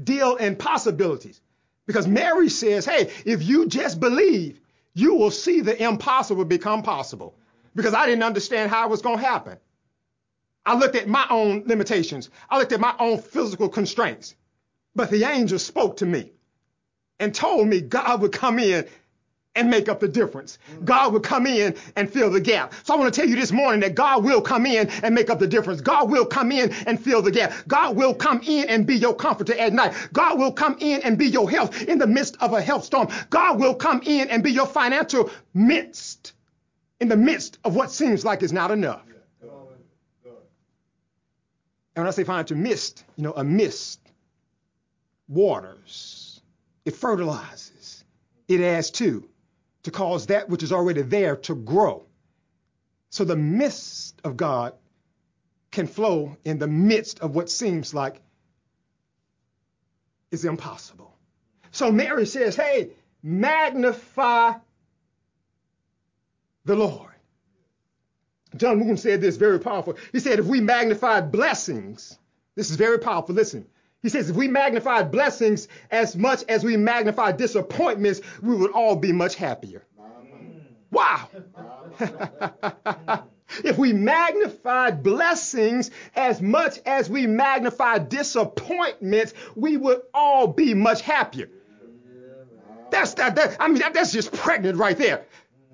Deal 0.02 0.36
in 0.36 0.56
possibilities. 0.56 1.40
Because 1.86 2.06
Mary 2.06 2.48
says, 2.50 2.84
hey, 2.84 3.10
if 3.24 3.42
you 3.42 3.66
just 3.66 3.98
believe, 3.98 4.60
you 4.94 5.14
will 5.14 5.30
see 5.30 5.62
the 5.62 5.82
impossible 5.82 6.44
become 6.44 6.82
possible. 6.82 7.34
Because 7.74 7.94
I 7.94 8.06
didn't 8.06 8.22
understand 8.22 8.70
how 8.70 8.84
it 8.86 8.90
was 8.90 9.02
going 9.02 9.18
to 9.18 9.24
happen. 9.24 9.58
I 10.66 10.76
looked 10.76 10.96
at 10.96 11.08
my 11.08 11.26
own 11.30 11.64
limitations. 11.66 12.30
I 12.50 12.58
looked 12.58 12.72
at 12.72 12.80
my 12.80 12.94
own 12.98 13.18
physical 13.18 13.68
constraints. 13.68 14.34
But 14.94 15.10
the 15.10 15.24
angel 15.24 15.58
spoke 15.58 15.98
to 15.98 16.06
me 16.06 16.32
and 17.18 17.34
told 17.34 17.68
me 17.68 17.80
God 17.80 18.20
would 18.20 18.32
come 18.32 18.58
in 18.58 18.86
and 19.58 19.70
make 19.70 19.88
up 19.88 19.98
the 19.98 20.08
difference. 20.08 20.58
God 20.84 21.12
will 21.12 21.20
come 21.20 21.46
in 21.46 21.74
and 21.96 22.10
fill 22.10 22.30
the 22.30 22.40
gap. 22.40 22.72
So 22.84 22.94
I 22.94 22.96
want 22.96 23.12
to 23.12 23.20
tell 23.20 23.28
you 23.28 23.34
this 23.34 23.50
morning 23.50 23.80
that 23.80 23.96
God 23.96 24.24
will 24.24 24.40
come 24.40 24.66
in 24.66 24.88
and 25.02 25.14
make 25.14 25.30
up 25.30 25.40
the 25.40 25.48
difference. 25.48 25.80
God 25.80 26.10
will 26.10 26.26
come 26.26 26.52
in 26.52 26.72
and 26.86 27.02
fill 27.02 27.22
the 27.22 27.32
gap. 27.32 27.52
God 27.66 27.96
will 27.96 28.14
come 28.14 28.40
in 28.46 28.68
and 28.68 28.86
be 28.86 28.94
your 28.94 29.14
comforter 29.14 29.54
at 29.54 29.72
night. 29.72 29.94
God 30.12 30.38
will 30.38 30.52
come 30.52 30.76
in 30.78 31.02
and 31.02 31.18
be 31.18 31.26
your 31.26 31.50
health 31.50 31.82
in 31.82 31.98
the 31.98 32.06
midst 32.06 32.36
of 32.40 32.52
a 32.52 32.62
health 32.62 32.84
storm. 32.84 33.08
God 33.30 33.58
will 33.58 33.74
come 33.74 34.00
in 34.04 34.28
and 34.30 34.44
be 34.44 34.52
your 34.52 34.66
financial 34.66 35.30
midst 35.54 36.34
in 37.00 37.08
the 37.08 37.16
midst 37.16 37.58
of 37.64 37.74
what 37.74 37.90
seems 37.90 38.24
like 38.24 38.42
is 38.42 38.52
not 38.52 38.70
enough. 38.70 39.02
And 41.98 42.04
when 42.04 42.12
I 42.12 42.12
say 42.12 42.22
financial 42.22 42.56
mist, 42.56 43.02
you 43.16 43.24
know, 43.24 43.32
a 43.32 43.42
mist 43.42 43.98
waters, 45.26 46.40
it 46.84 46.94
fertilizes, 46.94 48.04
it 48.46 48.60
adds 48.60 48.92
to, 48.92 49.28
to 49.82 49.90
cause 49.90 50.26
that 50.26 50.48
which 50.48 50.62
is 50.62 50.70
already 50.70 51.02
there 51.02 51.34
to 51.34 51.56
grow. 51.56 52.06
So 53.10 53.24
the 53.24 53.34
mist 53.34 54.20
of 54.22 54.36
God 54.36 54.74
can 55.72 55.88
flow 55.88 56.36
in 56.44 56.60
the 56.60 56.68
midst 56.68 57.18
of 57.18 57.34
what 57.34 57.50
seems 57.50 57.92
like 57.92 58.22
is 60.30 60.44
impossible. 60.44 61.16
So 61.72 61.90
Mary 61.90 62.26
says, 62.26 62.54
hey, 62.54 62.90
magnify 63.24 64.52
the 66.64 66.76
Lord. 66.76 67.10
John 68.56 68.78
Moon 68.78 68.96
said 68.96 69.20
this 69.20 69.36
very 69.36 69.60
powerful. 69.60 69.96
He 70.12 70.20
said, 70.20 70.38
if 70.38 70.46
we 70.46 70.60
magnified 70.60 71.30
blessings, 71.30 72.18
this 72.54 72.70
is 72.70 72.76
very 72.76 72.98
powerful. 72.98 73.34
Listen. 73.34 73.66
He 74.00 74.08
says, 74.08 74.30
if 74.30 74.36
we 74.36 74.46
magnified 74.46 75.10
blessings 75.10 75.66
as 75.90 76.14
much 76.14 76.44
as 76.48 76.62
we 76.62 76.76
magnify 76.76 77.32
disappointments, 77.32 78.20
we 78.40 78.54
would 78.54 78.70
all 78.70 78.94
be 78.94 79.12
much 79.12 79.34
happier. 79.34 79.84
Wow. 80.90 81.28
if 83.64 83.76
we 83.76 83.92
magnify 83.92 84.92
blessings 84.92 85.90
as 86.14 86.40
much 86.40 86.78
as 86.86 87.10
we 87.10 87.26
magnify 87.26 87.98
disappointments, 87.98 89.34
we 89.56 89.76
would 89.76 90.00
all 90.14 90.46
be 90.46 90.74
much 90.74 91.02
happier. 91.02 91.50
That's 92.90 93.14
that, 93.14 93.34
that 93.36 93.56
I 93.60 93.68
mean 93.68 93.80
that, 93.80 93.94
that's 93.94 94.12
just 94.12 94.32
pregnant 94.32 94.78
right 94.78 94.96
there. 94.96 95.26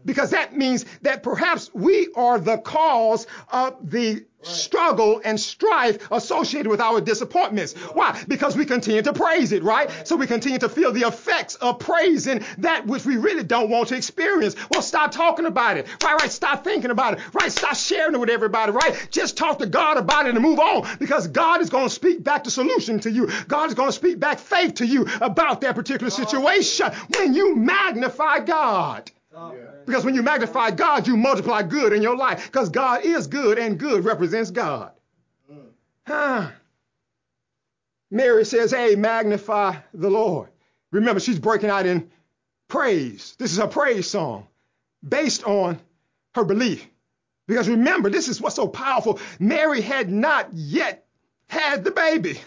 Because 0.05 0.31
that 0.31 0.57
means 0.57 0.85
that 1.03 1.23
perhaps 1.23 1.71
we 1.73 2.09
are 2.14 2.38
the 2.38 2.59
cause 2.59 3.27
of 3.53 3.90
the 3.90 4.25
struggle 4.43 5.21
and 5.25 5.40
strife 5.40 6.11
associated 6.11 6.69
with 6.69 6.81
our 6.81 7.01
disappointments. 7.01 7.73
Why? 7.95 8.23
Because 8.29 8.57
we 8.57 8.67
continue 8.67 9.03
to 9.03 9.12
praise 9.12 9.53
it, 9.53 9.62
right? 9.62 9.90
So 10.07 10.17
we 10.17 10.27
continue 10.27 10.59
to 10.59 10.69
feel 10.69 10.93
the 10.93 11.07
effects 11.07 11.55
of 11.57 11.79
praising 11.79 12.45
that 12.59 12.87
which 12.87 13.07
we 13.07 13.17
really 13.17 13.43
don't 13.43 13.71
want 13.71 13.88
to 13.88 13.97
experience. 13.97 14.55
Well, 14.71 14.83
stop 14.83 15.12
talking 15.12 15.47
about 15.47 15.77
it, 15.77 15.87
right? 16.03 16.21
Right? 16.21 16.31
Stop 16.31 16.64
thinking 16.64 16.90
about 16.90 17.14
it, 17.14 17.35
right? 17.35 17.51
Stop 17.51 17.77
sharing 17.77 18.14
it 18.14 18.19
with 18.19 18.31
everybody, 18.31 18.73
right? 18.73 19.09
Just 19.11 19.37
talk 19.37 19.59
to 19.61 19.67
God 19.67 19.97
about 19.97 20.27
it 20.27 20.35
and 20.35 20.43
move 20.43 20.59
on 20.59 20.87
because 20.99 21.27
God 21.29 21.61
is 21.61 21.71
going 21.71 21.88
to 21.88 21.95
speak 21.95 22.23
back 22.23 22.45
the 22.45 22.51
solution 22.51 23.01
to 23.01 23.11
you. 23.11 23.29
God 23.49 23.69
is 23.69 23.75
going 23.75 23.88
to 23.88 23.93
speak 23.93 24.21
back 24.21 24.38
faith 24.38 24.75
to 24.75 24.87
you 24.87 25.07
about 25.21 25.61
that 25.62 25.75
particular 25.75 26.11
situation 26.11 26.93
when 27.17 27.35
you 27.35 27.57
magnify 27.57 28.40
God. 28.40 29.11
Oh, 29.37 29.53
man. 29.53 29.59
Because 29.87 30.05
when 30.05 30.14
you 30.14 30.23
magnify 30.23 30.70
God, 30.70 31.07
you 31.07 31.16
multiply 31.16 31.62
good 31.62 31.92
in 31.92 32.03
your 32.03 32.16
life. 32.16 32.47
Because 32.47 32.68
God 32.68 33.05
is 33.05 33.27
good 33.27 33.59
and 33.59 33.79
good 33.79 34.05
represents 34.05 34.51
God. 34.51 34.92
Mm. 35.51 35.66
Huh. 36.07 36.51
Mary 38.11 38.44
says, 38.44 38.70
Hey, 38.70 38.94
magnify 38.94 39.77
the 39.92 40.11
Lord. 40.11 40.49
Remember, 40.92 41.20
she's 41.20 41.38
breaking 41.38 41.70
out 41.70 41.87
in 41.87 42.11
praise. 42.68 43.35
This 43.38 43.53
is 43.53 43.59
a 43.59 43.66
praise 43.66 44.09
song 44.09 44.47
based 45.07 45.44
on 45.44 45.81
her 46.35 46.44
belief. 46.44 46.87
Because 47.47 47.68
remember, 47.68 48.09
this 48.09 48.29
is 48.29 48.40
what's 48.40 48.57
so 48.57 48.68
powerful. 48.68 49.18
Mary 49.38 49.81
had 49.81 50.11
not 50.11 50.53
yet 50.53 51.07
had 51.49 51.85
the 51.85 51.90
baby. 51.90 52.40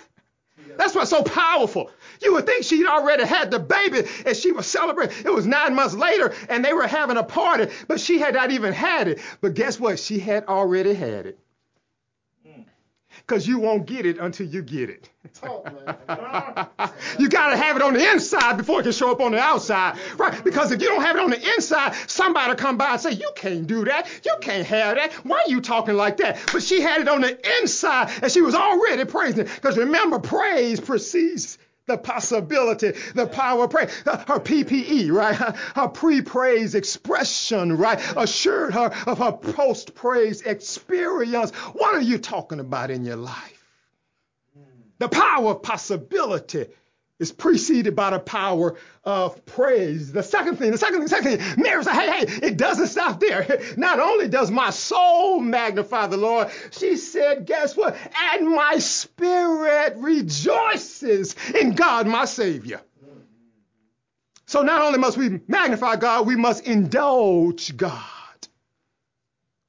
That's 0.77 0.95
what's 0.95 1.09
so 1.09 1.23
powerful. 1.23 1.91
You 2.21 2.33
would 2.33 2.45
think 2.45 2.63
she'd 2.63 2.85
already 2.87 3.25
had 3.25 3.51
the 3.51 3.59
baby 3.59 4.03
and 4.25 4.35
she 4.35 4.51
was 4.51 4.65
celebrating. 4.65 5.25
It 5.25 5.33
was 5.33 5.45
nine 5.45 5.75
months 5.75 5.95
later 5.95 6.33
and 6.49 6.63
they 6.63 6.73
were 6.73 6.87
having 6.87 7.17
a 7.17 7.23
party, 7.23 7.71
but 7.87 7.99
she 7.99 8.19
had 8.19 8.33
not 8.33 8.51
even 8.51 8.73
had 8.73 9.07
it. 9.07 9.19
But 9.41 9.53
guess 9.53 9.79
what? 9.79 9.99
She 9.99 10.19
had 10.19 10.45
already 10.45 10.93
had 10.93 11.25
it. 11.27 11.39
Because 13.27 13.45
you 13.45 13.59
won't 13.59 13.85
get 13.85 14.05
it 14.05 14.19
until 14.19 14.47
you 14.47 14.61
get 14.61 14.89
it. 14.89 15.09
You 17.19 17.29
got 17.29 17.49
to 17.49 17.57
have 17.57 17.75
it 17.75 17.81
on 17.81 17.93
the 17.93 18.11
inside 18.11 18.57
before 18.57 18.79
it 18.79 18.83
can 18.83 18.91
show 18.91 19.11
up 19.11 19.19
on 19.19 19.31
the 19.31 19.39
outside. 19.39 19.97
Right? 20.17 20.43
Because 20.43 20.71
if 20.71 20.81
you 20.81 20.87
don't 20.87 21.01
have 21.01 21.15
it 21.15 21.21
on 21.21 21.31
the 21.31 21.53
inside, 21.55 21.93
somebody 22.07 22.55
come 22.55 22.77
by 22.77 22.91
and 22.91 23.01
say, 23.01 23.11
You 23.11 23.29
can't 23.35 23.67
do 23.67 23.83
that. 23.85 24.07
You 24.23 24.35
can't 24.39 24.65
have 24.65 24.95
that. 24.95 25.11
Why 25.25 25.43
are 25.45 25.49
you 25.49 25.59
talking 25.59 25.95
like 25.95 26.17
that? 26.17 26.39
But 26.53 26.63
she 26.63 26.79
had 26.79 27.01
it 27.01 27.07
on 27.07 27.21
the 27.21 27.37
inside 27.59 28.11
and 28.21 28.31
she 28.31 28.41
was 28.41 28.55
already 28.55 29.03
praising. 29.05 29.45
Because 29.45 29.77
remember, 29.77 30.19
praise 30.19 30.79
precedes 30.79 31.57
the 31.87 31.97
possibility, 31.97 32.93
the 33.15 33.25
power 33.25 33.63
of 33.63 33.69
praise. 33.71 33.89
Her 34.05 34.39
PPE, 34.39 35.11
right? 35.11 35.35
Her 35.35 35.87
pre-praise 35.87 36.75
expression, 36.75 37.77
right? 37.77 37.99
Assured 38.15 38.73
her 38.73 38.93
of 39.07 39.17
her 39.17 39.31
post-praise 39.31 40.41
experience. 40.41 41.51
What 41.51 41.95
are 41.95 42.01
you 42.01 42.17
talking 42.19 42.59
about 42.59 42.91
in 42.91 43.05
your 43.05 43.15
life? 43.15 43.63
The 44.99 45.07
power 45.07 45.51
of 45.51 45.63
possibility 45.63 46.67
is 47.19 47.31
preceded 47.31 47.95
by 47.95 48.11
the 48.11 48.19
power 48.19 48.75
of 49.03 49.45
praise. 49.45 50.11
The 50.11 50.21
second 50.21 50.57
thing, 50.57 50.71
the 50.71 50.77
second 50.77 50.95
thing, 50.95 51.03
the 51.03 51.09
second 51.09 51.37
thing, 51.39 51.63
Mary 51.63 51.83
said, 51.83 51.93
hey, 51.93 52.25
hey, 52.25 52.47
it 52.47 52.57
doesn't 52.57 52.87
stop 52.87 53.19
there. 53.19 53.61
Not 53.77 53.99
only 53.99 54.27
does 54.27 54.51
my 54.51 54.69
soul 54.69 55.39
magnify 55.39 56.07
the 56.07 56.17
Lord, 56.17 56.49
she 56.71 56.97
said, 56.97 57.45
guess 57.45 57.75
what? 57.75 57.95
And 58.33 58.49
my 58.49 58.77
spirit 58.77 59.95
rejoices 59.97 61.35
in 61.53 61.73
God, 61.73 62.07
my 62.07 62.25
Savior. 62.25 62.81
So 64.45 64.61
not 64.61 64.81
only 64.81 64.97
must 64.97 65.17
we 65.17 65.41
magnify 65.49 65.97
God, 65.97 66.25
we 66.25 66.37
must 66.37 66.65
indulge 66.65 67.75
God. 67.75 68.01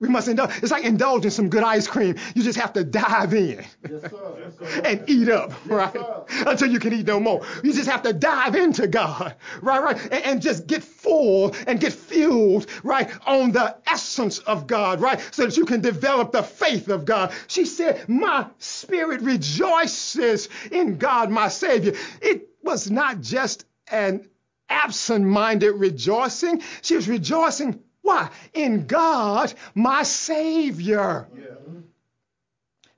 We 0.00 0.08
must 0.08 0.28
indulge. 0.28 0.50
It's 0.62 0.70
like 0.70 0.84
indulging 0.84 1.30
some 1.32 1.48
good 1.48 1.64
ice 1.64 1.88
cream. 1.88 2.14
You 2.36 2.44
just 2.44 2.58
have 2.58 2.72
to 2.74 2.84
dive 2.84 3.34
in 3.34 3.64
Yes, 3.90 4.02
sir. 4.02 4.36
Yes, 4.38 4.72
sir. 4.72 4.82
and 4.84 5.04
eat 5.08 5.28
up, 5.28 5.52
right? 5.66 5.92
sir. 5.92 6.24
Until 6.46 6.68
you 6.70 6.78
can 6.78 6.92
eat 6.92 7.06
no 7.06 7.18
more. 7.18 7.44
You 7.64 7.72
just 7.72 7.88
have 7.88 8.02
to 8.02 8.12
dive 8.12 8.54
into 8.54 8.86
God, 8.86 9.34
right? 9.60 9.82
Right? 9.82 10.00
And, 10.12 10.24
and 10.24 10.42
just 10.42 10.68
get 10.68 10.84
full 10.84 11.52
and 11.66 11.80
get 11.80 11.92
fueled, 11.92 12.66
right? 12.84 13.10
On 13.26 13.50
the 13.50 13.76
essence 13.88 14.38
of 14.38 14.68
God, 14.68 15.00
right? 15.00 15.20
So 15.32 15.44
that 15.46 15.56
you 15.56 15.64
can 15.64 15.80
develop 15.80 16.30
the 16.30 16.44
faith 16.44 16.88
of 16.88 17.04
God. 17.04 17.32
She 17.48 17.64
said, 17.64 18.08
My 18.08 18.46
spirit 18.58 19.20
rejoices 19.22 20.48
in 20.70 20.98
God, 20.98 21.28
my 21.30 21.48
Savior. 21.48 21.94
It 22.22 22.48
was 22.62 22.88
not 22.88 23.20
just 23.20 23.64
an 23.90 24.28
absent 24.68 25.24
minded 25.24 25.72
rejoicing, 25.72 26.62
she 26.82 26.94
was 26.94 27.08
rejoicing. 27.08 27.80
Why? 28.02 28.30
In 28.54 28.86
God, 28.86 29.52
my 29.74 30.02
Savior 30.02 31.28
Yeah. 31.36 31.44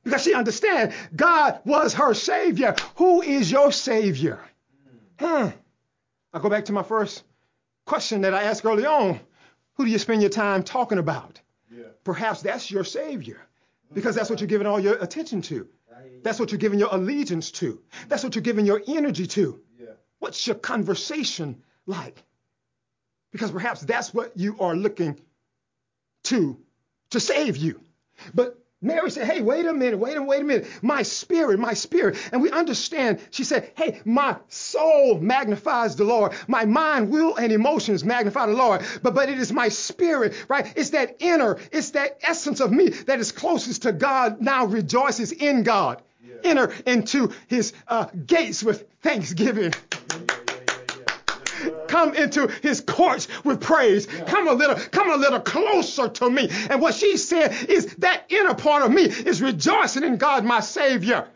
because 0.05 0.23
she 0.23 0.35
understands 0.35 0.95
God 1.15 1.61
was 1.65 1.95
her 1.95 2.15
Savior. 2.15 2.75
Who 2.97 3.23
is 3.23 3.51
your 3.51 3.73
Savior? 3.73 4.41
Hmm. 5.19 5.49
I'll 6.33 6.41
go 6.41 6.49
back 6.49 6.67
to 6.67 6.73
my 6.73 6.83
first 6.83 7.25
question 7.87 8.21
that 8.23 8.35
I 8.35 8.45
asked 8.45 8.65
early 8.65 8.87
on. 8.87 9.21
Who 9.75 9.85
do 9.85 9.91
you 9.91 9.99
spend 9.99 10.23
your 10.23 10.31
time 10.31 10.63
talking 10.63 10.99
about? 10.99 11.41
Yeah. 11.71 11.85
Perhaps 12.05 12.43
that's 12.43 12.71
your 12.71 12.85
Savior 12.85 13.41
because 13.93 14.15
that's 14.15 14.31
what 14.31 14.41
you're 14.41 14.49
giving 14.49 14.67
all 14.67 14.79
your 14.81 14.95
attention 15.03 15.43
to. 15.43 15.69
That's 16.23 16.39
what 16.39 16.53
you're 16.53 16.59
giving 16.59 16.79
your 16.79 16.91
allegiance 16.93 17.51
to. 17.53 17.81
That's 18.09 18.23
what 18.23 18.35
you're 18.35 18.43
giving 18.43 18.67
your 18.67 18.83
energy 18.87 19.27
to. 19.29 19.61
Yeah. 19.79 19.87
What's 20.19 20.47
your 20.47 20.57
conversation 20.57 21.63
like? 21.87 22.23
Because 23.33 23.51
perhaps 23.51 23.81
that's 23.83 24.13
what 24.13 24.37
you 24.37 24.57
are 24.61 24.75
looking 24.75 25.21
to 26.25 26.59
to 27.11 27.21
save 27.21 27.57
you. 27.57 27.81
But 28.35 28.61
Mary 28.83 29.11
said, 29.11 29.27
Hey, 29.27 29.43
wait 29.43 29.67
a 29.67 29.73
minute, 29.73 29.99
wait 29.99 30.17
a 30.17 30.21
minute, 30.21 30.27
wait 30.27 30.41
a 30.41 30.45
minute. 30.45 30.69
My 30.83 31.03
spirit, 31.03 31.59
my 31.59 31.75
spirit. 31.75 32.17
And 32.33 32.41
we 32.41 32.51
understand, 32.51 33.21
she 33.31 33.45
said, 33.45 33.73
Hey, 33.77 34.01
my 34.05 34.37
soul 34.49 35.19
magnifies 35.19 35.97
the 35.97 36.05
Lord. 36.05 36.33
My 36.49 36.65
mind, 36.65 37.11
will, 37.11 37.37
and 37.37 37.53
emotions 37.53 38.05
magnify 38.05 38.47
the 38.47 38.55
Lord. 38.55 38.83
But 39.03 39.15
but 39.15 39.29
it 39.29 39.39
is 39.39 39.53
my 39.53 39.69
spirit, 39.69 40.35
right? 40.49 40.73
It's 40.77 40.91
that 40.91 41.17
inner, 41.19 41.59
it's 41.73 41.91
that 41.91 42.19
essence 42.23 42.61
of 42.61 42.73
me 42.73 42.89
that 42.89 43.21
is 43.21 43.33
closest 43.33 43.83
to 43.83 43.93
God 43.93 44.41
now 44.41 44.65
rejoices 44.65 45.33
in 45.33 45.63
God. 45.63 46.03
Enter 46.43 46.73
into 46.87 47.33
his 47.49 47.75
uh, 47.87 48.07
gates 48.27 48.63
with 48.63 48.89
thanksgiving. 49.03 49.73
Yeah, 49.73 49.99
yeah, 50.11 50.37
yeah, 50.49 50.55
yeah. 50.57 50.95
yeah. 50.99 51.50
Come 51.89 52.15
into 52.15 52.47
his 52.63 52.81
courts 52.81 53.29
with 53.45 53.61
praise. 53.61 54.07
Come 54.07 54.49
a 54.49 54.53
little, 54.53 54.77
come 54.77 55.11
a 55.11 55.17
little 55.17 55.41
closer 55.41 56.09
to 56.09 56.31
me. 56.31 56.49
And 56.71 56.81
what 56.81 56.95
she 56.95 57.17
said 57.17 57.69
is 57.69 57.95
that 57.97 58.25
inner 58.29 58.55
part 58.55 58.83
of 58.83 58.91
me 58.91 59.03
is 59.03 59.43
rejoicing 59.43 60.05
in 60.05 60.17
God, 60.17 60.45
my 60.45 60.61
Savior. 60.61 61.27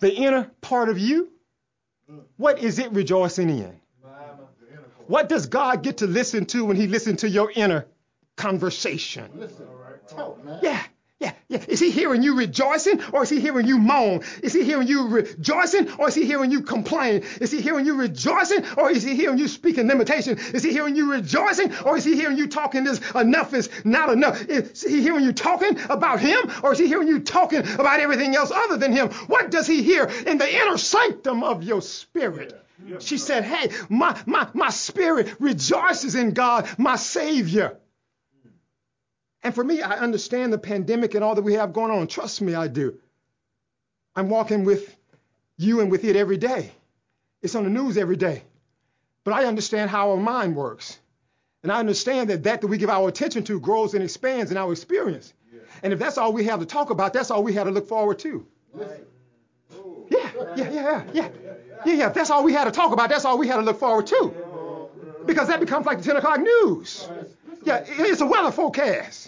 The 0.00 0.12
inner 0.12 0.50
part 0.60 0.88
of 0.88 0.98
you, 0.98 1.30
what 2.36 2.58
is 2.58 2.78
it 2.78 2.92
rejoicing 2.92 3.48
in? 3.48 3.80
Mama. 4.02 4.48
The 4.60 4.68
inner 4.72 4.82
part. 4.82 5.08
What 5.08 5.28
does 5.28 5.46
God 5.46 5.82
get 5.82 5.98
to 5.98 6.06
listen 6.06 6.46
to 6.46 6.64
when 6.64 6.76
he 6.76 6.86
listens 6.86 7.20
to 7.20 7.28
your 7.28 7.50
inner 7.54 7.86
conversation? 8.36 9.30
Listen. 9.34 9.66
All 9.68 9.76
right. 9.76 10.08
Talk. 10.08 10.38
Yeah, 10.62 10.82
yeah, 11.20 11.32
yeah. 11.48 11.64
Is 11.68 11.78
he 11.78 11.90
hearing 11.90 12.22
you 12.22 12.36
rejoicing 12.36 13.00
or 13.12 13.22
is 13.22 13.30
he 13.30 13.40
hearing 13.40 13.66
you 13.66 13.78
moan? 13.78 14.22
Is 14.42 14.52
he 14.52 14.64
hearing 14.64 14.88
you 14.88 15.06
rejoicing 15.06 15.90
or 15.92 16.08
is 16.08 16.14
he 16.14 16.26
hearing 16.26 16.50
you 16.50 16.60
complain? 16.60 17.22
Is 17.40 17.52
he 17.52 17.60
hearing 17.60 17.86
you 17.86 17.96
rejoicing 17.96 18.64
or 18.76 18.90
is 18.90 19.04
he 19.04 19.14
hearing 19.14 19.38
you 19.38 19.46
speaking 19.46 19.86
limitation? 19.86 20.36
Is 20.52 20.64
he 20.64 20.72
hearing 20.72 20.96
you 20.96 21.12
rejoicing 21.12 21.72
or 21.84 21.96
is 21.96 22.04
he 22.04 22.16
hearing 22.16 22.36
you 22.36 22.48
talking 22.48 22.82
this 22.82 23.00
enough 23.14 23.54
is 23.54 23.70
not 23.84 24.10
enough? 24.10 24.44
Is 24.48 24.82
he 24.82 25.00
hearing 25.02 25.24
you 25.24 25.32
talking 25.32 25.78
about 25.88 26.18
him 26.18 26.50
or 26.64 26.72
is 26.72 26.78
he 26.78 26.88
hearing 26.88 27.08
you 27.08 27.20
talking 27.20 27.60
about 27.60 28.00
everything 28.00 28.34
else 28.34 28.50
other 28.50 28.76
than 28.76 28.92
him? 28.92 29.08
What 29.28 29.52
does 29.52 29.68
he 29.68 29.84
hear 29.84 30.04
in 30.26 30.38
the 30.38 30.52
inner 30.52 30.76
sanctum 30.76 31.44
of 31.44 31.62
your 31.62 31.80
spirit? 31.80 32.60
Yeah. 32.84 32.98
She 32.98 33.18
said, 33.18 33.44
Hey, 33.44 33.70
my, 33.88 34.20
my, 34.26 34.48
my 34.52 34.70
spirit 34.70 35.36
rejoices 35.38 36.16
in 36.16 36.32
God, 36.32 36.68
my 36.76 36.96
Savior. 36.96 37.78
And 39.44 39.54
for 39.54 39.62
me, 39.62 39.82
I 39.82 39.98
understand 39.98 40.52
the 40.52 40.58
pandemic 40.58 41.14
and 41.14 41.22
all 41.22 41.34
that 41.34 41.42
we 41.42 41.54
have 41.54 41.74
going 41.74 41.90
on. 41.90 42.06
Trust 42.06 42.40
me, 42.40 42.54
I 42.54 42.66
do. 42.66 42.98
I'm 44.16 44.30
walking 44.30 44.64
with 44.64 44.96
you 45.58 45.80
and 45.80 45.90
with 45.90 46.04
it 46.04 46.16
every 46.16 46.38
day. 46.38 46.72
It's 47.42 47.54
on 47.54 47.64
the 47.64 47.70
news 47.70 47.98
every 47.98 48.16
day. 48.16 48.42
But 49.22 49.34
I 49.34 49.44
understand 49.44 49.90
how 49.90 50.12
our 50.12 50.16
mind 50.16 50.56
works. 50.56 50.98
And 51.62 51.70
I 51.70 51.78
understand 51.78 52.30
that 52.30 52.44
that 52.44 52.62
that 52.62 52.66
we 52.66 52.78
give 52.78 52.90
our 52.90 53.08
attention 53.08 53.44
to 53.44 53.60
grows 53.60 53.94
and 53.94 54.02
expands 54.02 54.50
in 54.50 54.56
our 54.56 54.72
experience. 54.72 55.32
Yeah. 55.52 55.60
And 55.82 55.92
if 55.92 55.98
that's 55.98 56.18
all 56.18 56.32
we 56.32 56.44
have 56.44 56.60
to 56.60 56.66
talk 56.66 56.90
about, 56.90 57.12
that's 57.12 57.30
all 57.30 57.42
we 57.42 57.52
have 57.54 57.66
to 57.66 57.70
look 57.70 57.88
forward 57.88 58.18
to. 58.20 58.46
Yeah, 58.78 58.86
yeah, 60.10 60.30
yeah, 60.56 60.70
yeah, 60.72 61.04
yeah. 61.12 61.28
Yeah, 61.86 61.92
yeah. 61.94 62.06
If 62.08 62.14
that's 62.14 62.30
all 62.30 62.44
we 62.44 62.52
had 62.52 62.64
to 62.64 62.70
talk 62.70 62.92
about, 62.92 63.10
that's 63.10 63.24
all 63.24 63.38
we 63.38 63.48
had 63.48 63.56
to 63.56 63.62
look 63.62 63.78
forward 63.78 64.06
to. 64.08 64.88
Because 65.26 65.48
that 65.48 65.60
becomes 65.60 65.86
like 65.86 65.98
the 65.98 66.04
10 66.04 66.16
o'clock 66.16 66.40
news. 66.40 67.08
Yeah, 67.64 67.84
it's 67.86 68.20
a 68.20 68.26
weather 68.26 68.50
forecast. 68.50 69.23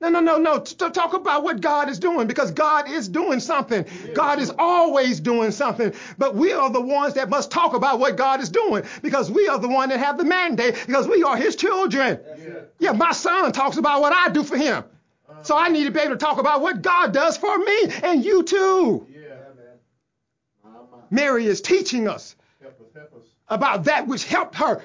No, 0.00 0.08
no, 0.08 0.20
no, 0.20 0.38
no. 0.38 0.60
T- 0.60 0.74
talk 0.76 1.12
about 1.12 1.42
what 1.44 1.60
God 1.60 1.90
is 1.90 1.98
doing 1.98 2.26
because 2.26 2.50
God 2.52 2.88
is 2.88 3.06
doing 3.06 3.38
something. 3.38 3.84
God 4.14 4.38
is 4.38 4.50
always 4.58 5.20
doing 5.20 5.50
something. 5.50 5.92
But 6.16 6.34
we 6.34 6.52
are 6.52 6.70
the 6.70 6.80
ones 6.80 7.14
that 7.14 7.28
must 7.28 7.50
talk 7.50 7.74
about 7.74 7.98
what 7.98 8.16
God 8.16 8.40
is 8.40 8.48
doing 8.48 8.84
because 9.02 9.30
we 9.30 9.48
are 9.48 9.58
the 9.58 9.68
one 9.68 9.90
that 9.90 9.98
have 9.98 10.16
the 10.16 10.24
mandate 10.24 10.82
because 10.86 11.06
we 11.06 11.22
are 11.22 11.36
his 11.36 11.54
children. 11.54 12.18
Yeah. 12.78 12.92
My 12.92 13.12
son 13.12 13.52
talks 13.52 13.76
about 13.76 14.00
what 14.00 14.14
I 14.14 14.30
do 14.30 14.42
for 14.42 14.56
him. 14.56 14.84
Uh-huh. 15.28 15.42
So 15.42 15.56
I 15.56 15.68
need 15.68 15.84
to 15.84 15.90
be 15.90 16.00
able 16.00 16.14
to 16.14 16.18
talk 16.18 16.38
about 16.38 16.62
what 16.62 16.80
God 16.80 17.12
does 17.12 17.36
for 17.36 17.58
me 17.58 17.82
and 18.02 18.24
you 18.24 18.42
too. 18.42 19.06
Mary 21.10 21.44
is 21.44 21.60
teaching 21.60 22.08
us 22.08 22.36
Help 22.62 22.80
us, 22.80 22.86
help 22.94 23.14
us. 23.16 23.26
about 23.48 23.84
that 23.84 24.06
which 24.06 24.24
helped 24.24 24.54
her 24.54 24.82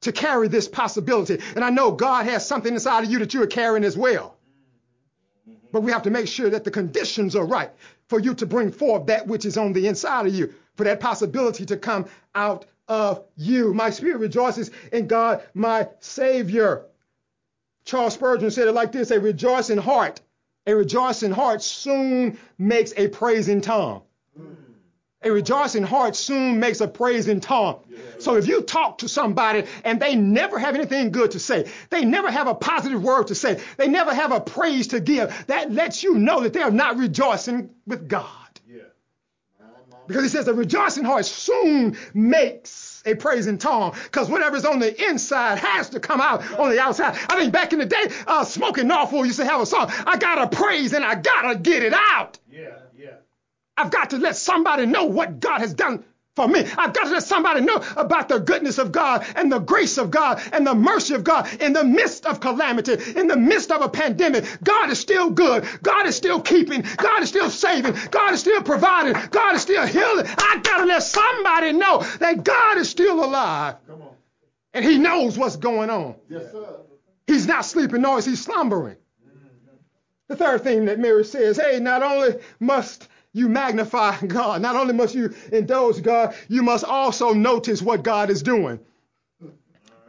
to 0.00 0.12
carry 0.12 0.48
this 0.48 0.66
possibility. 0.66 1.38
And 1.54 1.62
I 1.62 1.70
know 1.70 1.92
God 1.92 2.24
has 2.26 2.46
something 2.46 2.72
inside 2.72 3.04
of 3.04 3.10
you 3.10 3.18
that 3.18 3.34
you 3.34 3.42
are 3.42 3.46
carrying 3.46 3.84
as 3.84 3.96
well. 3.96 4.36
But 5.72 5.82
we 5.82 5.92
have 5.92 6.02
to 6.02 6.10
make 6.10 6.26
sure 6.28 6.50
that 6.50 6.64
the 6.64 6.70
conditions 6.70 7.36
are 7.36 7.46
right 7.46 7.70
for 8.08 8.18
you 8.18 8.34
to 8.34 8.46
bring 8.46 8.72
forth 8.72 9.06
that 9.06 9.26
which 9.26 9.44
is 9.44 9.56
on 9.56 9.72
the 9.72 9.86
inside 9.86 10.26
of 10.26 10.34
you, 10.34 10.52
for 10.74 10.84
that 10.84 11.00
possibility 11.00 11.64
to 11.66 11.76
come 11.76 12.06
out 12.34 12.66
of 12.88 13.24
you. 13.36 13.72
My 13.72 13.90
spirit 13.90 14.18
rejoices 14.18 14.70
in 14.92 15.06
God, 15.06 15.42
my 15.54 15.88
Savior. 16.00 16.86
Charles 17.84 18.14
Spurgeon 18.14 18.50
said 18.50 18.68
it 18.68 18.72
like 18.72 18.92
this 18.92 19.10
a 19.10 19.20
rejoicing 19.20 19.78
heart, 19.78 20.20
a 20.66 20.74
rejoicing 20.74 21.30
heart 21.30 21.62
soon 21.62 22.38
makes 22.58 22.92
a 22.96 23.08
praising 23.08 23.60
tongue. 23.60 24.02
A 25.22 25.30
rejoicing 25.30 25.82
heart 25.82 26.16
soon 26.16 26.60
makes 26.60 26.80
a 26.80 26.88
praising 26.88 27.40
tongue. 27.40 27.84
So 28.18 28.36
if 28.36 28.46
you 28.46 28.62
talk 28.62 28.98
to 28.98 29.08
somebody 29.08 29.64
and 29.84 30.00
they 30.00 30.16
never 30.16 30.58
have 30.58 30.74
anything 30.74 31.10
good 31.10 31.32
to 31.32 31.38
say, 31.38 31.70
they 31.90 32.06
never 32.06 32.30
have 32.30 32.46
a 32.46 32.54
positive 32.54 33.02
word 33.02 33.26
to 33.26 33.34
say, 33.34 33.60
they 33.76 33.86
never 33.86 34.14
have 34.14 34.32
a 34.32 34.40
praise 34.40 34.88
to 34.88 35.00
give, 35.00 35.44
that 35.46 35.70
lets 35.72 36.02
you 36.02 36.14
know 36.16 36.40
that 36.40 36.54
they 36.54 36.62
are 36.62 36.70
not 36.70 36.96
rejoicing 36.96 37.68
with 37.86 38.08
God. 38.08 38.26
Yeah. 38.66 38.82
Because 40.06 40.22
he 40.22 40.28
says 40.30 40.48
a 40.48 40.54
rejoicing 40.54 41.04
heart 41.04 41.26
soon 41.26 41.98
makes 42.14 43.02
a 43.04 43.14
praising 43.14 43.58
tongue. 43.58 43.94
Because 44.04 44.30
whatever's 44.30 44.64
on 44.64 44.78
the 44.78 45.08
inside 45.08 45.58
has 45.58 45.90
to 45.90 46.00
come 46.00 46.22
out 46.22 46.58
on 46.58 46.70
the 46.70 46.80
outside. 46.80 47.18
I 47.28 47.36
think 47.36 47.52
back 47.52 47.74
in 47.74 47.78
the 47.78 47.86
day, 47.86 48.04
uh, 48.26 48.44
Smokie 48.44 48.84
Norful 48.84 49.26
used 49.26 49.38
to 49.38 49.44
have 49.44 49.60
a 49.60 49.66
song, 49.66 49.90
I 50.06 50.16
gotta 50.16 50.48
praise 50.48 50.94
and 50.94 51.04
I 51.04 51.14
gotta 51.14 51.58
get 51.58 51.82
it 51.82 51.92
out. 51.94 52.38
Yeah. 52.50 52.78
Yeah. 52.96 53.16
I've 53.76 53.90
got 53.90 54.10
to 54.10 54.18
let 54.18 54.36
somebody 54.36 54.86
know 54.86 55.04
what 55.04 55.40
God 55.40 55.60
has 55.60 55.74
done 55.74 56.04
for 56.36 56.46
me. 56.46 56.60
I've 56.60 56.92
got 56.92 57.04
to 57.04 57.10
let 57.10 57.22
somebody 57.24 57.60
know 57.60 57.82
about 57.96 58.28
the 58.28 58.38
goodness 58.38 58.78
of 58.78 58.92
God 58.92 59.26
and 59.36 59.50
the 59.50 59.58
grace 59.58 59.98
of 59.98 60.10
God 60.10 60.40
and 60.52 60.66
the 60.66 60.74
mercy 60.74 61.14
of 61.14 61.24
God 61.24 61.48
in 61.60 61.72
the 61.72 61.82
midst 61.84 62.24
of 62.24 62.40
calamity, 62.40 62.92
in 63.18 63.26
the 63.26 63.36
midst 63.36 63.70
of 63.72 63.82
a 63.82 63.88
pandemic. 63.88 64.44
God 64.62 64.90
is 64.90 65.00
still 65.00 65.30
good. 65.30 65.66
God 65.82 66.06
is 66.06 66.16
still 66.16 66.40
keeping. 66.40 66.84
God 66.96 67.22
is 67.22 67.28
still 67.28 67.50
saving. 67.50 67.96
God 68.10 68.32
is 68.32 68.40
still 68.40 68.62
providing. 68.62 69.14
God 69.30 69.56
is 69.56 69.62
still 69.62 69.86
healing. 69.86 70.26
I 70.26 70.60
got 70.62 70.78
to 70.78 70.84
let 70.84 71.02
somebody 71.02 71.72
know 71.72 72.02
that 72.20 72.44
God 72.44 72.78
is 72.78 72.88
still 72.88 73.24
alive 73.24 73.76
Come 73.88 74.02
on. 74.02 74.14
and 74.72 74.84
he 74.84 74.98
knows 74.98 75.36
what's 75.36 75.56
going 75.56 75.90
on. 75.90 76.14
Yes, 76.28 76.52
sir. 76.52 76.76
He's 77.26 77.46
not 77.46 77.64
sleeping, 77.64 78.02
nor 78.02 78.18
is 78.18 78.24
he 78.24 78.36
slumbering. 78.36 78.96
Mm-hmm. 78.96 79.76
The 80.28 80.36
third 80.36 80.62
thing 80.62 80.84
that 80.86 80.98
Mary 80.98 81.24
says, 81.24 81.56
hey, 81.56 81.80
not 81.80 82.02
only 82.02 82.36
must 82.58 83.08
you 83.32 83.48
magnify 83.48 84.20
God, 84.26 84.62
not 84.62 84.76
only 84.76 84.94
must 84.94 85.14
you 85.14 85.34
indulge 85.52 86.02
God, 86.02 86.34
you 86.48 86.62
must 86.62 86.84
also 86.84 87.32
notice 87.32 87.82
what 87.82 88.02
God 88.02 88.30
is 88.30 88.42
doing. 88.42 88.80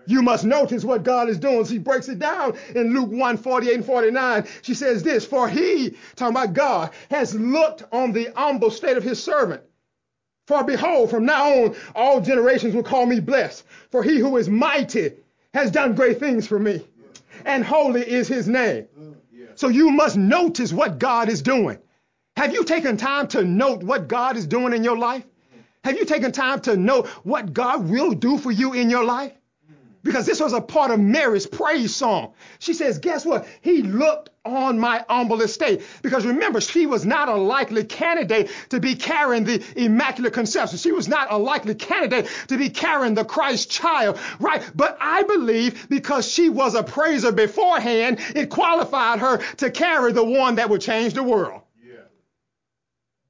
You 0.08 0.22
must 0.22 0.44
notice 0.44 0.84
what 0.84 1.04
God 1.04 1.30
is 1.30 1.38
doing. 1.38 1.64
She 1.66 1.78
breaks 1.78 2.10
it 2.10 2.20
down 2.20 2.58
in 2.76 2.94
Luke 2.94 3.12
1 3.12 3.38
48 3.38 3.74
and 3.76 3.86
49. 3.86 4.48
She 4.62 4.74
says 4.74 5.04
this 5.04 5.26
For 5.26 5.48
he, 5.48 5.96
talking 6.16 6.36
about 6.36 6.54
God, 6.54 6.92
has 7.12 7.36
looked 7.36 7.84
on 7.92 8.12
the 8.12 8.30
humble 8.36 8.72
state 8.72 8.98
of 8.98 9.04
his 9.04 9.24
servant. 9.24 9.62
For 10.48 10.64
behold, 10.64 11.12
from 11.12 11.26
now 11.26 11.50
on, 11.50 11.76
all 11.96 12.20
generations 12.20 12.74
will 12.74 12.84
call 12.84 13.06
me 13.06 13.20
blessed. 13.20 13.64
For 13.92 14.04
he 14.04 14.18
who 14.18 14.38
is 14.38 14.50
mighty 14.50 15.14
has 15.54 15.72
done 15.72 15.96
great 15.96 16.20
things 16.20 16.48
for 16.48 16.60
me, 16.60 16.86
and 17.46 17.64
holy 17.64 18.02
is 18.02 18.28
his 18.28 18.48
name. 18.48 18.88
Mm, 19.00 19.16
so 19.56 19.68
you 19.68 19.92
must 19.92 20.18
notice 20.18 20.74
what 20.74 20.98
God 20.98 21.30
is 21.30 21.42
doing. 21.42 21.78
Have 22.38 22.54
you 22.54 22.64
taken 22.64 22.98
time 22.98 23.28
to 23.30 23.44
note 23.44 23.84
what 23.84 24.08
God 24.08 24.38
is 24.38 24.48
doing 24.48 24.74
in 24.74 24.84
your 24.84 24.98
life? 24.98 25.26
Have 25.84 25.98
you 25.98 26.06
taken 26.06 26.32
time 26.32 26.62
to 26.62 26.78
know 26.78 27.04
what 27.24 27.54
God 27.54 27.90
will 27.90 28.12
do 28.12 28.38
for 28.38 28.52
you 28.52 28.74
in 28.74 28.90
your 28.90 29.04
life? 29.04 29.34
Because 30.04 30.26
this 30.26 30.40
was 30.40 30.54
a 30.54 30.62
part 30.62 30.90
of 30.90 31.00
Mary's 31.00 31.46
praise 31.46 31.96
song. 31.96 32.34
She 32.58 32.74
says, 32.74 32.98
Guess 32.98 33.24
what? 33.24 33.48
He 33.62 33.84
looked 33.84 34.32
on 34.44 34.80
my 34.80 35.06
humble 35.08 35.42
estate. 35.42 35.84
Because 36.02 36.26
remember, 36.26 36.60
she 36.60 36.88
was 36.88 37.06
not 37.06 37.30
a 37.30 37.36
likely 37.36 37.84
candidate 37.84 38.50
to 38.70 38.80
be 38.80 38.96
carrying 38.96 39.44
the 39.44 39.64
Immaculate 39.76 40.34
Conception. 40.34 40.80
She 40.80 40.92
was 40.92 41.08
not 41.08 41.32
a 41.32 41.38
likely 41.38 41.76
candidate 41.76 42.28
to 42.48 42.58
be 42.58 42.70
carrying 42.70 43.14
the 43.14 43.26
Christ 43.26 43.70
child, 43.70 44.18
right? 44.40 44.64
But 44.74 44.98
I 45.00 45.22
believe 45.24 45.88
because 45.90 46.28
she 46.28 46.50
was 46.50 46.74
a 46.74 46.82
praiser 46.82 47.32
beforehand, 47.32 48.20
it 48.36 48.50
qualified 48.50 49.20
her 49.20 49.38
to 49.58 49.70
carry 49.70 50.14
the 50.14 50.24
one 50.24 50.56
that 50.56 50.70
would 50.70 50.82
change 50.82 51.14
the 51.14 51.24
world. 51.24 51.61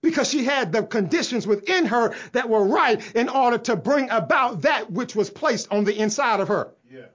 Because 0.01 0.29
she 0.29 0.43
had 0.43 0.71
the 0.71 0.83
conditions 0.83 1.45
within 1.45 1.85
her 1.85 2.15
that 2.31 2.49
were 2.49 2.63
right 2.65 3.15
in 3.15 3.29
order 3.29 3.57
to 3.59 3.75
bring 3.75 4.09
about 4.09 4.63
that 4.63 4.91
which 4.91 5.15
was 5.15 5.29
placed 5.29 5.71
on 5.71 5.83
the 5.83 5.97
inside 5.97 6.39
of 6.39 6.47
her. 6.47 6.71
Yeah. 6.89 7.05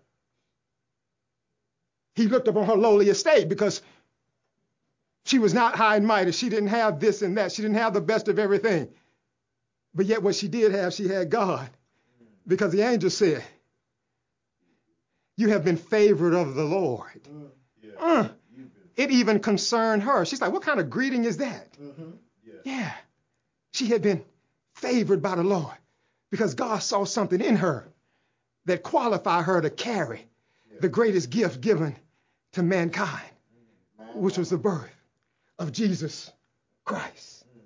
He 2.15 2.29
looked 2.29 2.49
upon 2.49 2.67
her 2.67 2.77
lowly 2.77 3.09
estate 3.09 3.49
because 3.49 3.83
She 5.27 5.41
was 5.41 5.53
not 5.53 5.75
high 5.75 5.97
and 5.97 6.07
mighty. 6.07 6.31
She 6.31 6.49
didn't 6.49 6.69
have 6.69 7.01
this 7.01 7.21
and 7.21 7.37
that. 7.37 7.51
She 7.51 7.61
didn't 7.61 7.79
have 7.79 7.93
the 7.93 8.01
best 8.01 8.29
of 8.29 8.39
everything. 8.39 8.89
But 9.93 10.07
yet, 10.07 10.23
what 10.23 10.37
she 10.37 10.47
did 10.47 10.71
have, 10.73 10.95
she 10.95 11.09
had 11.09 11.31
God. 11.31 11.69
Because 12.47 12.71
the 12.71 12.83
angel 12.83 13.11
said, 13.11 13.43
You 15.37 15.49
have 15.49 15.65
been 15.65 15.79
favored 15.79 16.33
of 16.33 16.55
the 16.55 16.63
Lord. 16.63 17.29
Yeah. 17.83 17.91
Uh, 17.99 18.29
it 18.95 19.11
even 19.11 19.41
concerned 19.41 20.05
her. 20.05 20.25
She's 20.25 20.41
like, 20.41 20.53
What 20.53 20.63
kind 20.63 20.79
of 20.79 20.91
greeting 20.91 21.25
is 21.25 21.39
that? 21.39 21.73
Mm-hmm. 21.73 22.11
Yeah. 22.67 22.93
She 23.75 23.87
had 23.87 24.03
been 24.03 24.25
favored 24.75 25.23
by 25.23 25.37
the 25.37 25.45
Lord 25.45 25.77
because 26.33 26.55
God 26.55 26.83
saw 26.83 27.05
something 27.05 27.41
in 27.41 27.55
her 27.57 27.87
that 28.65 28.83
qualified 28.83 29.45
her 29.45 29.61
to 29.61 29.71
carry 29.71 30.27
the 30.81 30.89
greatest 30.89 31.31
gift 31.31 31.61
given 31.61 31.95
to 32.55 32.65
mankind, 32.65 33.31
mm-hmm. 34.01 34.19
which 34.19 34.37
was 34.37 34.51
the 34.51 34.59
birth 34.59 34.91
of 35.61 35.71
Jesus 35.71 36.33
Christ. 36.85 37.45
Mm. 37.57 37.61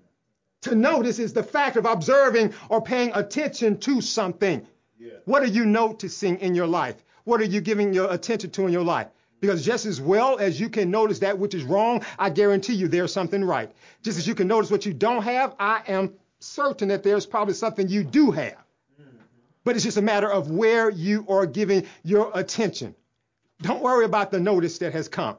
To 0.69 0.75
notice 0.75 1.19
is 1.19 1.33
the 1.33 1.43
fact 1.43 1.77
of 1.77 1.87
observing 1.87 2.53
or 2.69 2.83
paying 2.83 3.13
attention 3.15 3.79
to 3.79 4.03
something. 4.03 4.67
Yeah. 4.99 5.13
What 5.25 5.43
are 5.43 5.47
you 5.47 5.65
noticing 5.65 6.41
in 6.41 6.55
your 6.55 6.67
life? 6.67 7.03
What 7.25 7.41
are 7.41 7.45
you 7.45 7.63
giving 7.63 7.95
your 7.95 8.13
attention 8.13 8.51
to 8.51 8.67
in 8.67 8.73
your 8.73 8.85
life? 8.85 9.07
Because 9.41 9.65
just 9.65 9.87
as 9.87 10.01
well 10.01 10.39
as 10.39 10.61
you 10.61 10.69
can 10.69 10.91
notice 10.91 11.21
that 11.21 11.39
which 11.39 11.55
is 11.55 11.63
wrong, 11.65 12.05
I 12.19 12.31
guarantee 12.31 12.75
you 12.75 12.89
there's 12.89 13.13
something 13.13 13.43
right. 13.45 13.71
Just 14.03 14.19
as 14.19 14.27
you 14.27 14.35
can 14.35 14.49
notice 14.49 14.71
what 14.71 14.85
you 14.87 14.93
don't 14.93 15.23
have, 15.23 15.55
I 15.59 15.83
am 15.89 16.13
certain 16.41 16.89
that 16.89 17.03
there's 17.03 17.27
probably 17.27 17.55
something 17.55 17.89
you 17.89 18.05
do 18.05 18.31
have. 18.31 18.57
But 19.65 19.77
it's 19.77 19.85
just 19.85 19.97
a 19.99 20.03
matter 20.03 20.31
of 20.31 20.51
where 20.51 20.91
you 20.91 21.27
are 21.29 21.47
giving 21.47 21.87
your 22.03 22.31
attention. 22.35 22.95
Don't 23.63 23.83
worry 23.83 24.05
about 24.07 24.31
the 24.31 24.41
notice 24.41 24.79
that 24.79 24.93
has 24.95 25.09
come. 25.09 25.37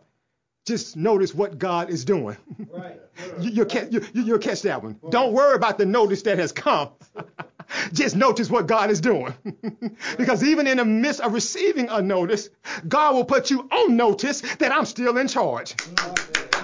Just 0.68 0.96
notice 0.96 1.34
what 1.34 1.58
God 1.58 1.90
is 1.90 2.06
doing. 2.06 2.38
Right. 2.72 3.00
You, 3.40 3.50
you'll, 3.52 3.66
catch, 3.66 3.92
you, 3.92 4.02
you- 4.14 4.24
you'll 4.24 4.40
catch 4.40 4.62
that 4.64 4.82
one. 4.84 5.00
Don't 5.10 5.34
worry 5.34 5.56
about 5.56 5.78
the 5.78 5.86
notice 5.86 6.22
that 6.24 6.40
has 6.40 6.52
come. 6.52 6.90
Just 7.94 8.16
notice 8.16 8.50
what 8.50 8.68
God 8.68 8.90
is 8.90 9.02
doing. 9.02 9.34
because 10.18 10.44
even 10.44 10.68
in 10.68 10.78
the 10.78 10.86
midst 10.86 11.22
of 11.22 11.34
receiving 11.34 11.90
a 11.90 12.02
notice, 12.02 12.50
God 12.88 13.16
will 13.16 13.26
put 13.26 13.50
you 13.50 13.62
on 13.72 13.96
notice 13.96 14.42
that 14.58 14.72
I'm 14.72 14.86
still 14.86 15.18
in 15.18 15.28
charge. 15.28 15.76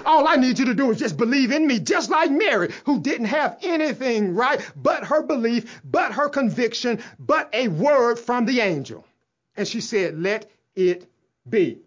All 0.04 0.26
I 0.26 0.36
need 0.36 0.58
you 0.58 0.64
to 0.66 0.74
do 0.74 0.90
is 0.90 0.98
just 0.98 1.16
believe 1.16 1.50
in 1.52 1.66
me, 1.66 1.78
just 1.80 2.08
like 2.08 2.30
Mary, 2.30 2.72
who 2.84 3.00
didn't 3.00 3.26
have 3.26 3.58
anything 3.62 4.34
right 4.34 4.60
but 4.76 5.04
her 5.04 5.22
belief, 5.22 5.80
but 5.84 6.12
her 6.12 6.28
conviction, 6.28 7.00
but 7.18 7.50
a 7.52 7.68
word 7.68 8.18
from 8.18 8.46
the 8.46 8.60
angel. 8.60 9.04
And 9.56 9.66
she 9.66 9.80
said, 9.80 10.18
Let 10.18 10.50
it 10.76 11.10
be. 11.48 11.78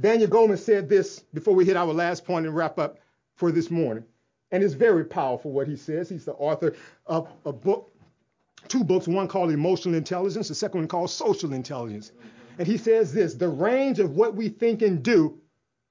Daniel 0.00 0.28
Goleman 0.28 0.58
said 0.58 0.88
this 0.88 1.20
before 1.32 1.54
we 1.54 1.64
hit 1.64 1.76
our 1.76 1.86
last 1.86 2.24
point 2.24 2.46
and 2.46 2.54
wrap 2.54 2.78
up 2.78 2.98
for 3.34 3.50
this 3.50 3.70
morning. 3.70 4.04
And 4.52 4.62
it's 4.62 4.74
very 4.74 5.04
powerful 5.04 5.50
what 5.50 5.66
he 5.66 5.76
says. 5.76 6.08
He's 6.08 6.24
the 6.24 6.34
author 6.34 6.74
of 7.06 7.28
a 7.44 7.52
book, 7.52 7.90
two 8.68 8.84
books, 8.84 9.06
one 9.06 9.28
called 9.28 9.50
Emotional 9.50 9.94
Intelligence, 9.94 10.48
the 10.48 10.54
second 10.54 10.80
one 10.80 10.88
called 10.88 11.10
Social 11.10 11.52
Intelligence. 11.52 12.12
And 12.58 12.66
he 12.66 12.76
says 12.76 13.12
this 13.12 13.34
the 13.34 13.48
range 13.48 13.98
of 13.98 14.16
what 14.16 14.34
we 14.34 14.48
think 14.48 14.82
and 14.82 15.02
do 15.02 15.38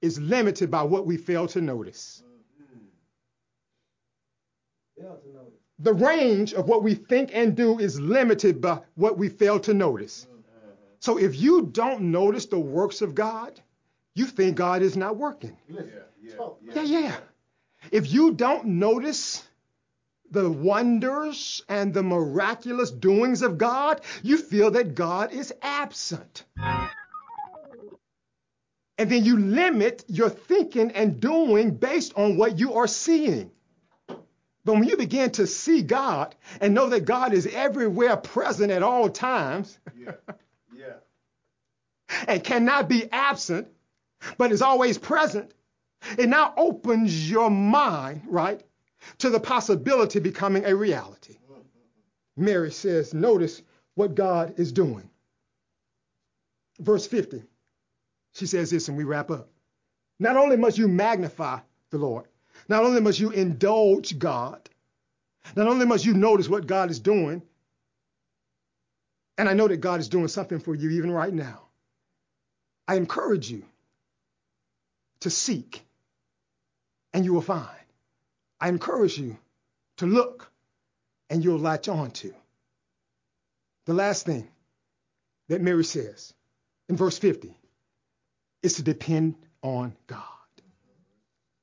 is 0.02 0.18
limited 0.20 0.70
by 0.70 0.82
what 0.82 1.06
we 1.06 1.16
fail 1.16 1.46
to 1.48 1.60
notice. 1.60 2.22
Fail 4.98 5.16
to 5.22 5.32
notice. 5.32 5.52
The 5.78 5.92
range 5.92 6.54
of 6.54 6.68
what 6.68 6.82
we 6.82 6.94
think 6.94 7.30
and 7.34 7.54
do 7.54 7.78
is 7.78 8.00
limited 8.00 8.60
by 8.60 8.80
what 8.94 9.18
we 9.18 9.28
fail 9.28 9.60
to 9.60 9.74
notice. 9.74 10.26
So 11.00 11.18
if 11.18 11.36
you 11.36 11.68
don't 11.70 12.10
notice 12.10 12.46
the 12.46 12.58
works 12.58 13.02
of 13.02 13.14
God, 13.14 13.60
you 14.14 14.24
think 14.24 14.56
God 14.56 14.82
is 14.82 14.96
not 14.96 15.16
working. 15.16 15.56
Yeah. 15.68 15.82
Yeah, 16.74 16.82
yeah. 16.82 17.16
If 17.92 18.12
you 18.12 18.32
don't 18.32 18.66
notice 18.66 19.44
the 20.30 20.50
wonders 20.50 21.62
and 21.68 21.92
the 21.92 22.02
miraculous 22.02 22.90
doings 22.90 23.42
of 23.42 23.58
God, 23.58 24.00
you 24.22 24.38
feel 24.38 24.70
that 24.72 24.94
God 24.94 25.32
is 25.32 25.52
absent. 25.62 26.44
And 28.98 29.10
then 29.10 29.24
you 29.24 29.38
limit 29.38 30.04
your 30.08 30.30
thinking 30.30 30.90
and 30.92 31.20
doing 31.20 31.76
based 31.76 32.14
on 32.16 32.36
what 32.36 32.58
you 32.58 32.74
are 32.74 32.86
seeing. 32.86 33.50
But 34.66 34.74
when 34.74 34.84
you 34.84 34.96
begin 34.96 35.30
to 35.32 35.46
see 35.46 35.82
God 35.82 36.34
and 36.60 36.74
know 36.74 36.88
that 36.88 37.04
God 37.04 37.32
is 37.32 37.46
everywhere 37.46 38.16
present 38.16 38.72
at 38.72 38.82
all 38.82 39.08
times 39.08 39.78
Yeah. 39.96 40.12
Yeah. 40.74 40.94
and 42.26 42.42
cannot 42.42 42.88
be 42.88 43.10
absent, 43.12 43.68
but 44.38 44.50
is 44.50 44.62
always 44.62 44.98
present, 44.98 45.52
it 46.18 46.28
now 46.28 46.52
opens 46.56 47.30
your 47.30 47.50
mind, 47.50 48.22
right, 48.26 48.60
to 49.18 49.30
the 49.30 49.40
possibility 49.40 50.20
becoming 50.20 50.64
a 50.64 50.74
reality. 50.74 51.36
Mary 52.36 52.70
says, 52.70 53.14
notice 53.14 53.62
what 53.94 54.14
God 54.14 54.58
is 54.58 54.72
doing. 54.72 55.08
Verse 56.78 57.06
50, 57.06 57.42
she 58.34 58.46
says 58.46 58.70
this, 58.70 58.88
and 58.88 58.96
we 58.96 59.04
wrap 59.04 59.30
up. 59.30 59.48
Not 60.18 60.36
only 60.36 60.56
must 60.56 60.76
you 60.78 60.88
magnify 60.88 61.60
the 61.90 61.98
Lord, 61.98 62.26
not 62.68 62.84
only 62.84 63.00
must 63.00 63.18
you 63.18 63.30
indulge 63.30 64.18
God, 64.18 64.68
not 65.54 65.68
only 65.68 65.86
must 65.86 66.04
you 66.04 66.14
notice 66.14 66.48
what 66.48 66.66
God 66.66 66.90
is 66.90 67.00
doing, 67.00 67.42
and 69.38 69.48
I 69.48 69.54
know 69.54 69.68
that 69.68 69.78
God 69.78 70.00
is 70.00 70.08
doing 70.08 70.28
something 70.28 70.58
for 70.58 70.74
you 70.74 70.90
even 70.90 71.10
right 71.10 71.32
now. 71.32 71.62
I 72.88 72.96
encourage 72.96 73.50
you 73.50 73.64
to 75.20 75.30
seek 75.30 75.82
and 77.12 77.24
you 77.24 77.32
will 77.32 77.42
find. 77.42 77.68
I 78.60 78.68
encourage 78.68 79.18
you 79.18 79.36
to 79.98 80.06
look 80.06 80.50
and 81.30 81.44
you'll 81.44 81.58
latch 81.58 81.88
on 81.88 82.10
to. 82.12 82.34
The 83.86 83.94
last 83.94 84.26
thing 84.26 84.48
that 85.48 85.60
Mary 85.60 85.84
says 85.84 86.34
in 86.88 86.96
verse 86.96 87.18
50 87.18 87.56
is 88.62 88.74
to 88.74 88.82
depend 88.82 89.36
on 89.62 89.94
God. 90.06 90.22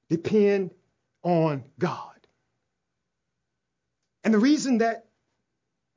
Depend 0.10 0.72
on 1.24 1.64
God. 1.80 2.10
And 4.24 4.34
the 4.34 4.40
reason 4.40 4.78
that 4.80 5.06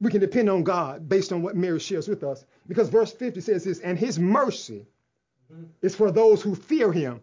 we 0.01 0.11
can 0.11 0.21
depend 0.21 0.51
on 0.51 0.65
God 0.65 1.09
based 1.09 1.33
on 1.33 1.43
what 1.43 1.57
Mary 1.57 1.81
shares 1.81 2.09
with 2.09 2.23
us, 2.25 2.45
because 2.67 2.89
verse 2.89 3.13
50 3.13 3.41
says 3.41 3.65
this, 3.65 3.79
and 3.81 3.99
his 3.99 4.19
mercy 4.19 4.87
is 5.81 5.95
for 5.95 6.11
those 6.11 6.43
who 6.43 6.55
fear 6.55 6.93
him 6.93 7.21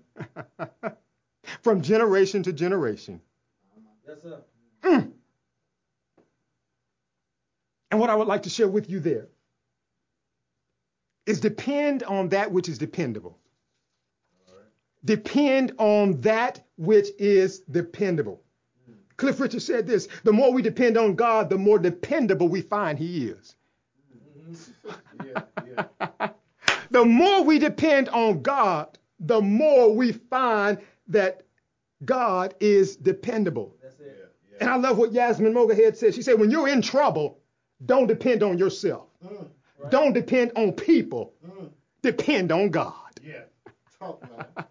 from 1.61 1.82
generation 1.82 2.43
to 2.43 2.53
generation. 2.53 3.21
Sir. 4.24 4.41
Mm. 4.84 5.11
And 7.91 7.99
what 7.99 8.09
I 8.09 8.15
would 8.15 8.28
like 8.28 8.43
to 8.43 8.49
share 8.49 8.67
with 8.67 8.89
you 8.89 8.99
there 8.99 9.28
is 11.26 11.39
depend 11.39 12.03
on 12.03 12.30
that 12.30 12.51
which 12.51 12.67
is 12.69 12.78
dependable. 12.78 13.38
Depend 15.05 15.74
on 15.80 16.21
that 16.21 16.65
which 16.78 17.09
is 17.19 17.59
dependable. 17.59 18.41
Cliff 19.17 19.39
Richard 19.39 19.61
said 19.61 19.86
this 19.86 20.07
the 20.24 20.32
more 20.34 20.51
we 20.53 20.61
depend 20.61 20.97
on 20.97 21.15
God, 21.15 21.49
the 21.49 21.57
more 21.57 21.78
dependable 21.78 22.47
we 22.47 22.61
find 22.61 22.97
He 22.97 23.28
is. 23.28 23.55
Yeah. 25.24 25.86
Yeah. 26.19 26.30
The 26.91 27.05
more 27.05 27.43
we 27.43 27.59
depend 27.59 28.09
on 28.09 28.41
God, 28.41 28.97
the 29.19 29.41
more 29.41 29.95
we 29.95 30.11
find 30.11 30.78
that 31.07 31.43
God 32.05 32.53
is 32.59 32.95
dependable. 32.97 33.76
That's 33.82 33.95
Yeah. 33.99 34.07
it. 34.07 34.36
Yeah. 34.51 34.53
And 34.64 34.72
I 34.72 34.78
love 34.78 34.97
what 34.97 35.11
Yasmin 35.11 35.53
Mogahed 35.53 35.97
said. 35.97 36.16
She 36.16 36.22
said, 36.22 36.39
when 36.39 36.49
you're 36.49 36.70
in 36.70 36.82
trouble, 36.82 37.41
don't 37.86 38.07
depend 38.07 38.43
on 38.43 38.57
yourself. 38.57 39.09
Mm. 39.22 39.49
Right. 39.78 39.91
Don't 39.91 40.14
depend 40.14 40.53
on 40.55 40.72
people. 40.72 41.34
Mm. 41.45 41.70
Depend 42.01 42.49
on 42.49 42.70
God. 42.70 42.93
Yeah. 43.22 43.41
Talk 43.99 44.24
now. 44.32 44.66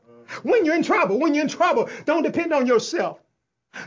When 0.45 0.65
you're 0.65 0.77
in 0.77 0.83
trouble, 0.83 1.21
when 1.21 1.35
you're 1.35 1.43
in 1.43 1.51
trouble, 1.51 1.91
don't 2.07 2.23
depend 2.23 2.55
on 2.55 2.67
yourself. 2.67 3.19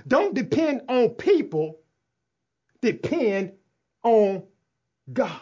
Don't 0.08 0.36
depend 0.36 0.84
on 0.89 1.10
people. 1.10 1.80
Depend 2.82 3.53
on 4.03 4.43
God. 5.12 5.41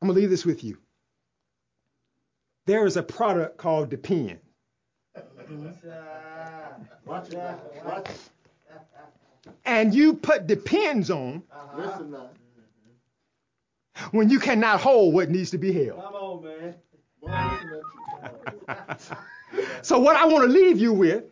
I'm 0.00 0.06
going 0.06 0.14
to 0.14 0.20
leave 0.20 0.30
this 0.30 0.46
with 0.46 0.62
you. 0.62 0.78
There 2.66 2.86
is 2.86 2.96
a 2.96 3.02
product 3.02 3.56
called 3.58 3.90
Depend. 3.90 4.38
Watch 7.04 7.30
it. 7.32 7.38
Watch 7.84 8.08
it. 8.10 8.18
And 9.64 9.94
you 9.94 10.14
put 10.14 10.46
depends 10.46 11.10
on 11.10 11.42
Uh-huh. 11.52 12.26
When 14.10 14.28
you 14.28 14.38
cannot 14.38 14.80
hold 14.80 15.14
what 15.14 15.30
needs 15.30 15.50
to 15.52 15.58
be 15.58 15.72
held. 15.72 16.00
Come 16.02 16.14
on, 16.14 16.44
man. 16.44 16.74
Boy, 17.20 17.28
listen 17.30 17.82
at 18.68 19.10
you. 19.54 19.66
So, 19.82 19.98
what 19.98 20.16
I 20.16 20.26
want 20.26 20.44
to 20.44 20.48
leave 20.52 20.78
you 20.78 20.92
with 20.92 21.24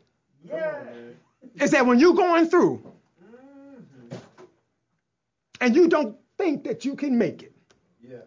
Yeah. 0.44 0.80
is 1.56 1.72
that 1.72 1.84
when 1.84 1.98
you're 1.98 2.14
going 2.14 2.46
through 2.48 2.82
and 5.60 5.74
you 5.76 5.88
don't 5.88 6.16
think 6.38 6.64
that 6.64 6.84
you 6.84 6.94
can 6.96 7.18
make 7.18 7.42
it, 7.42 7.52
Yeah. 8.00 8.18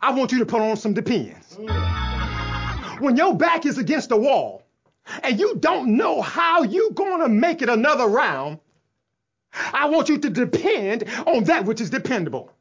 I 0.00 0.12
want 0.12 0.32
you 0.32 0.38
to 0.38 0.46
put 0.46 0.62
on 0.62 0.76
some 0.76 0.94
depends. 0.94 1.56
Mm. 1.56 3.00
when 3.00 3.16
your 3.16 3.34
back 3.34 3.66
is 3.66 3.78
against 3.78 4.08
the 4.10 4.16
wall 4.16 4.59
and 5.22 5.38
you 5.38 5.56
don't 5.56 5.96
know 5.96 6.20
how 6.22 6.62
you're 6.62 6.92
going 6.92 7.20
to 7.20 7.28
make 7.28 7.62
it 7.62 7.68
another 7.68 8.06
round, 8.06 8.58
I 9.52 9.88
want 9.88 10.08
you 10.08 10.18
to 10.18 10.30
depend 10.30 11.04
on 11.26 11.44
that 11.44 11.64
which 11.64 11.80
is 11.80 11.90
dependable. 11.90 12.52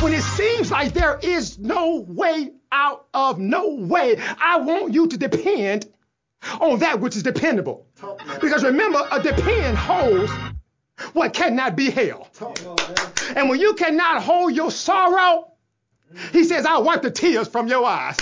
When 0.00 0.12
it 0.12 0.22
seems 0.22 0.70
like 0.70 0.92
there 0.92 1.18
is 1.22 1.58
no 1.58 2.04
way 2.06 2.52
out 2.72 3.06
of 3.14 3.38
no 3.38 3.74
way, 3.74 4.16
I 4.18 4.58
want 4.58 4.92
you 4.92 5.06
to 5.06 5.16
depend 5.16 5.86
on 6.60 6.80
that 6.80 7.00
which 7.00 7.16
is 7.16 7.22
dependable. 7.22 7.86
Because 8.40 8.64
remember, 8.64 9.06
a 9.10 9.22
depend 9.22 9.78
holds 9.78 10.32
what 11.12 11.32
cannot 11.32 11.76
be 11.76 11.90
held. 11.90 12.28
And 13.34 13.48
when 13.48 13.60
you 13.60 13.74
cannot 13.74 14.22
hold 14.22 14.54
your 14.54 14.70
sorrow, 14.70 15.52
he 16.32 16.44
says, 16.44 16.66
I'll 16.66 16.84
wipe 16.84 17.02
the 17.02 17.10
tears 17.10 17.48
from 17.48 17.68
your 17.68 17.84
eyes. 17.84 18.16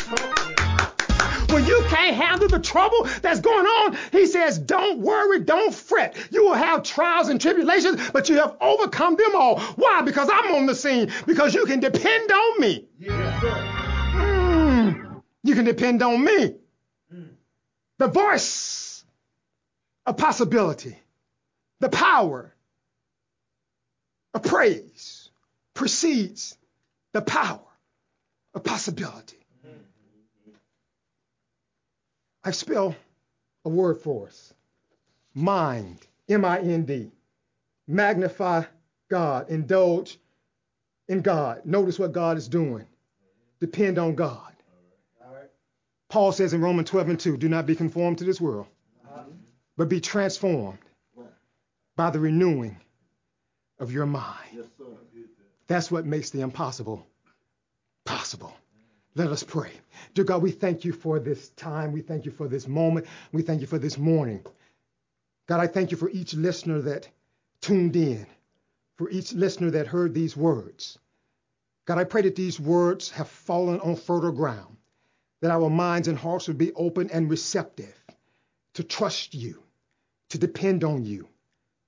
When 1.52 1.66
you 1.66 1.84
can't 1.88 2.16
handle 2.16 2.48
the 2.48 2.58
trouble 2.58 3.06
that's 3.20 3.40
going 3.40 3.66
on, 3.66 3.98
he 4.10 4.24
says, 4.24 4.58
Don't 4.58 5.00
worry, 5.00 5.40
don't 5.40 5.74
fret. 5.74 6.16
You 6.30 6.44
will 6.44 6.54
have 6.54 6.82
trials 6.82 7.28
and 7.28 7.38
tribulations, 7.38 8.10
but 8.10 8.30
you 8.30 8.36
have 8.36 8.56
overcome 8.58 9.16
them 9.16 9.34
all. 9.34 9.60
Why? 9.60 10.00
Because 10.00 10.30
I'm 10.32 10.54
on 10.54 10.64
the 10.64 10.74
scene, 10.74 11.12
because 11.26 11.54
you 11.54 11.66
can 11.66 11.80
depend 11.80 12.32
on 12.32 12.60
me. 12.60 12.88
Yes, 12.98 13.40
sir. 13.42 13.50
Mm, 14.14 15.22
you 15.42 15.54
can 15.54 15.66
depend 15.66 16.02
on 16.02 16.24
me. 16.24 16.54
The 17.98 18.08
voice 18.08 19.04
of 20.06 20.16
possibility, 20.16 20.98
the 21.80 21.90
power 21.90 22.54
of 24.32 24.42
praise 24.42 25.30
precedes 25.74 26.56
the 27.12 27.20
power 27.20 27.60
of 28.54 28.64
possibility. 28.64 29.41
I've 32.44 32.56
spelled 32.56 32.96
a 33.64 33.68
word 33.68 34.00
for 34.00 34.26
us 34.26 34.52
mind, 35.34 36.06
M 36.28 36.44
I 36.44 36.60
N 36.60 36.84
D. 36.84 37.10
Magnify 37.86 38.64
God, 39.10 39.50
indulge 39.50 40.18
in 41.08 41.20
God. 41.20 41.62
Notice 41.64 41.98
what 41.98 42.12
God 42.12 42.36
is 42.36 42.48
doing. 42.48 42.86
Depend 43.60 43.98
on 43.98 44.14
God. 44.14 44.52
All 45.24 45.34
right. 45.34 45.50
Paul 46.08 46.32
says 46.32 46.52
in 46.52 46.60
Romans 46.60 46.88
12 46.90 47.08
and 47.10 47.20
2 47.20 47.36
do 47.36 47.48
not 47.48 47.66
be 47.66 47.74
conformed 47.74 48.18
to 48.18 48.24
this 48.24 48.40
world, 48.40 48.66
but 49.76 49.88
be 49.88 50.00
transformed 50.00 50.78
by 51.96 52.10
the 52.10 52.20
renewing 52.20 52.76
of 53.78 53.92
your 53.92 54.06
mind. 54.06 54.48
Yes. 54.54 54.66
That's 55.66 55.90
what 55.90 56.04
makes 56.04 56.30
the 56.30 56.40
impossible 56.40 57.06
possible. 58.04 58.54
Let 59.14 59.28
us 59.28 59.42
pray. 59.42 59.70
Dear 60.14 60.24
God, 60.24 60.42
we 60.42 60.50
thank 60.50 60.84
you 60.86 60.92
for 60.92 61.18
this 61.18 61.50
time. 61.50 61.92
We 61.92 62.00
thank 62.00 62.24
you 62.24 62.30
for 62.30 62.48
this 62.48 62.66
moment. 62.66 63.06
We 63.30 63.42
thank 63.42 63.60
you 63.60 63.66
for 63.66 63.78
this 63.78 63.98
morning. 63.98 64.44
God, 65.46 65.60
I 65.60 65.66
thank 65.66 65.90
you 65.90 65.98
for 65.98 66.08
each 66.08 66.32
listener 66.32 66.80
that 66.82 67.08
tuned 67.60 67.94
in, 67.94 68.26
for 68.96 69.10
each 69.10 69.34
listener 69.34 69.72
that 69.72 69.86
heard 69.86 70.14
these 70.14 70.34
words. 70.34 70.98
God, 71.84 71.98
I 71.98 72.04
pray 72.04 72.22
that 72.22 72.36
these 72.36 72.58
words 72.58 73.10
have 73.10 73.28
fallen 73.28 73.80
on 73.80 73.96
fertile 73.96 74.32
ground, 74.32 74.76
that 75.42 75.50
our 75.50 75.68
minds 75.68 76.08
and 76.08 76.16
hearts 76.16 76.48
would 76.48 76.58
be 76.58 76.72
open 76.72 77.10
and 77.10 77.28
receptive 77.28 77.94
to 78.74 78.82
trust 78.82 79.34
you, 79.34 79.62
to 80.30 80.38
depend 80.38 80.84
on 80.84 81.04
you, 81.04 81.28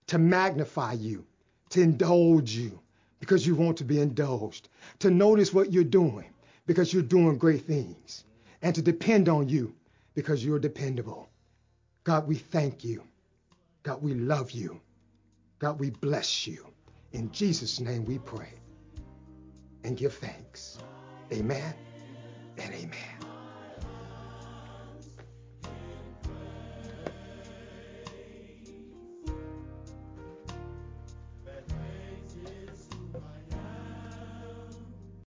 to 0.08 0.18
magnify 0.18 0.92
you, 0.92 1.24
to 1.70 1.80
indulge 1.80 2.50
you 2.50 2.80
because 3.18 3.46
you 3.46 3.54
want 3.54 3.78
to 3.78 3.84
be 3.84 3.98
indulged, 3.98 4.68
to 4.98 5.10
notice 5.10 5.54
what 5.54 5.72
you're 5.72 5.84
doing 5.84 6.33
because 6.66 6.92
you're 6.92 7.02
doing 7.02 7.38
great 7.38 7.62
things, 7.62 8.24
and 8.62 8.74
to 8.74 8.82
depend 8.82 9.28
on 9.28 9.48
you 9.48 9.74
because 10.14 10.44
you're 10.44 10.58
dependable. 10.58 11.28
God, 12.04 12.26
we 12.28 12.36
thank 12.36 12.84
you. 12.84 13.02
God, 13.82 14.02
we 14.02 14.14
love 14.14 14.50
you. 14.50 14.80
God, 15.58 15.78
we 15.78 15.90
bless 15.90 16.46
you. 16.46 16.66
In 17.12 17.30
Jesus' 17.32 17.80
name 17.80 18.04
we 18.04 18.18
pray 18.18 18.52
and 19.84 19.96
give 19.96 20.14
thanks. 20.14 20.78
Amen 21.32 21.74
and 22.58 22.74
amen. 22.74 23.13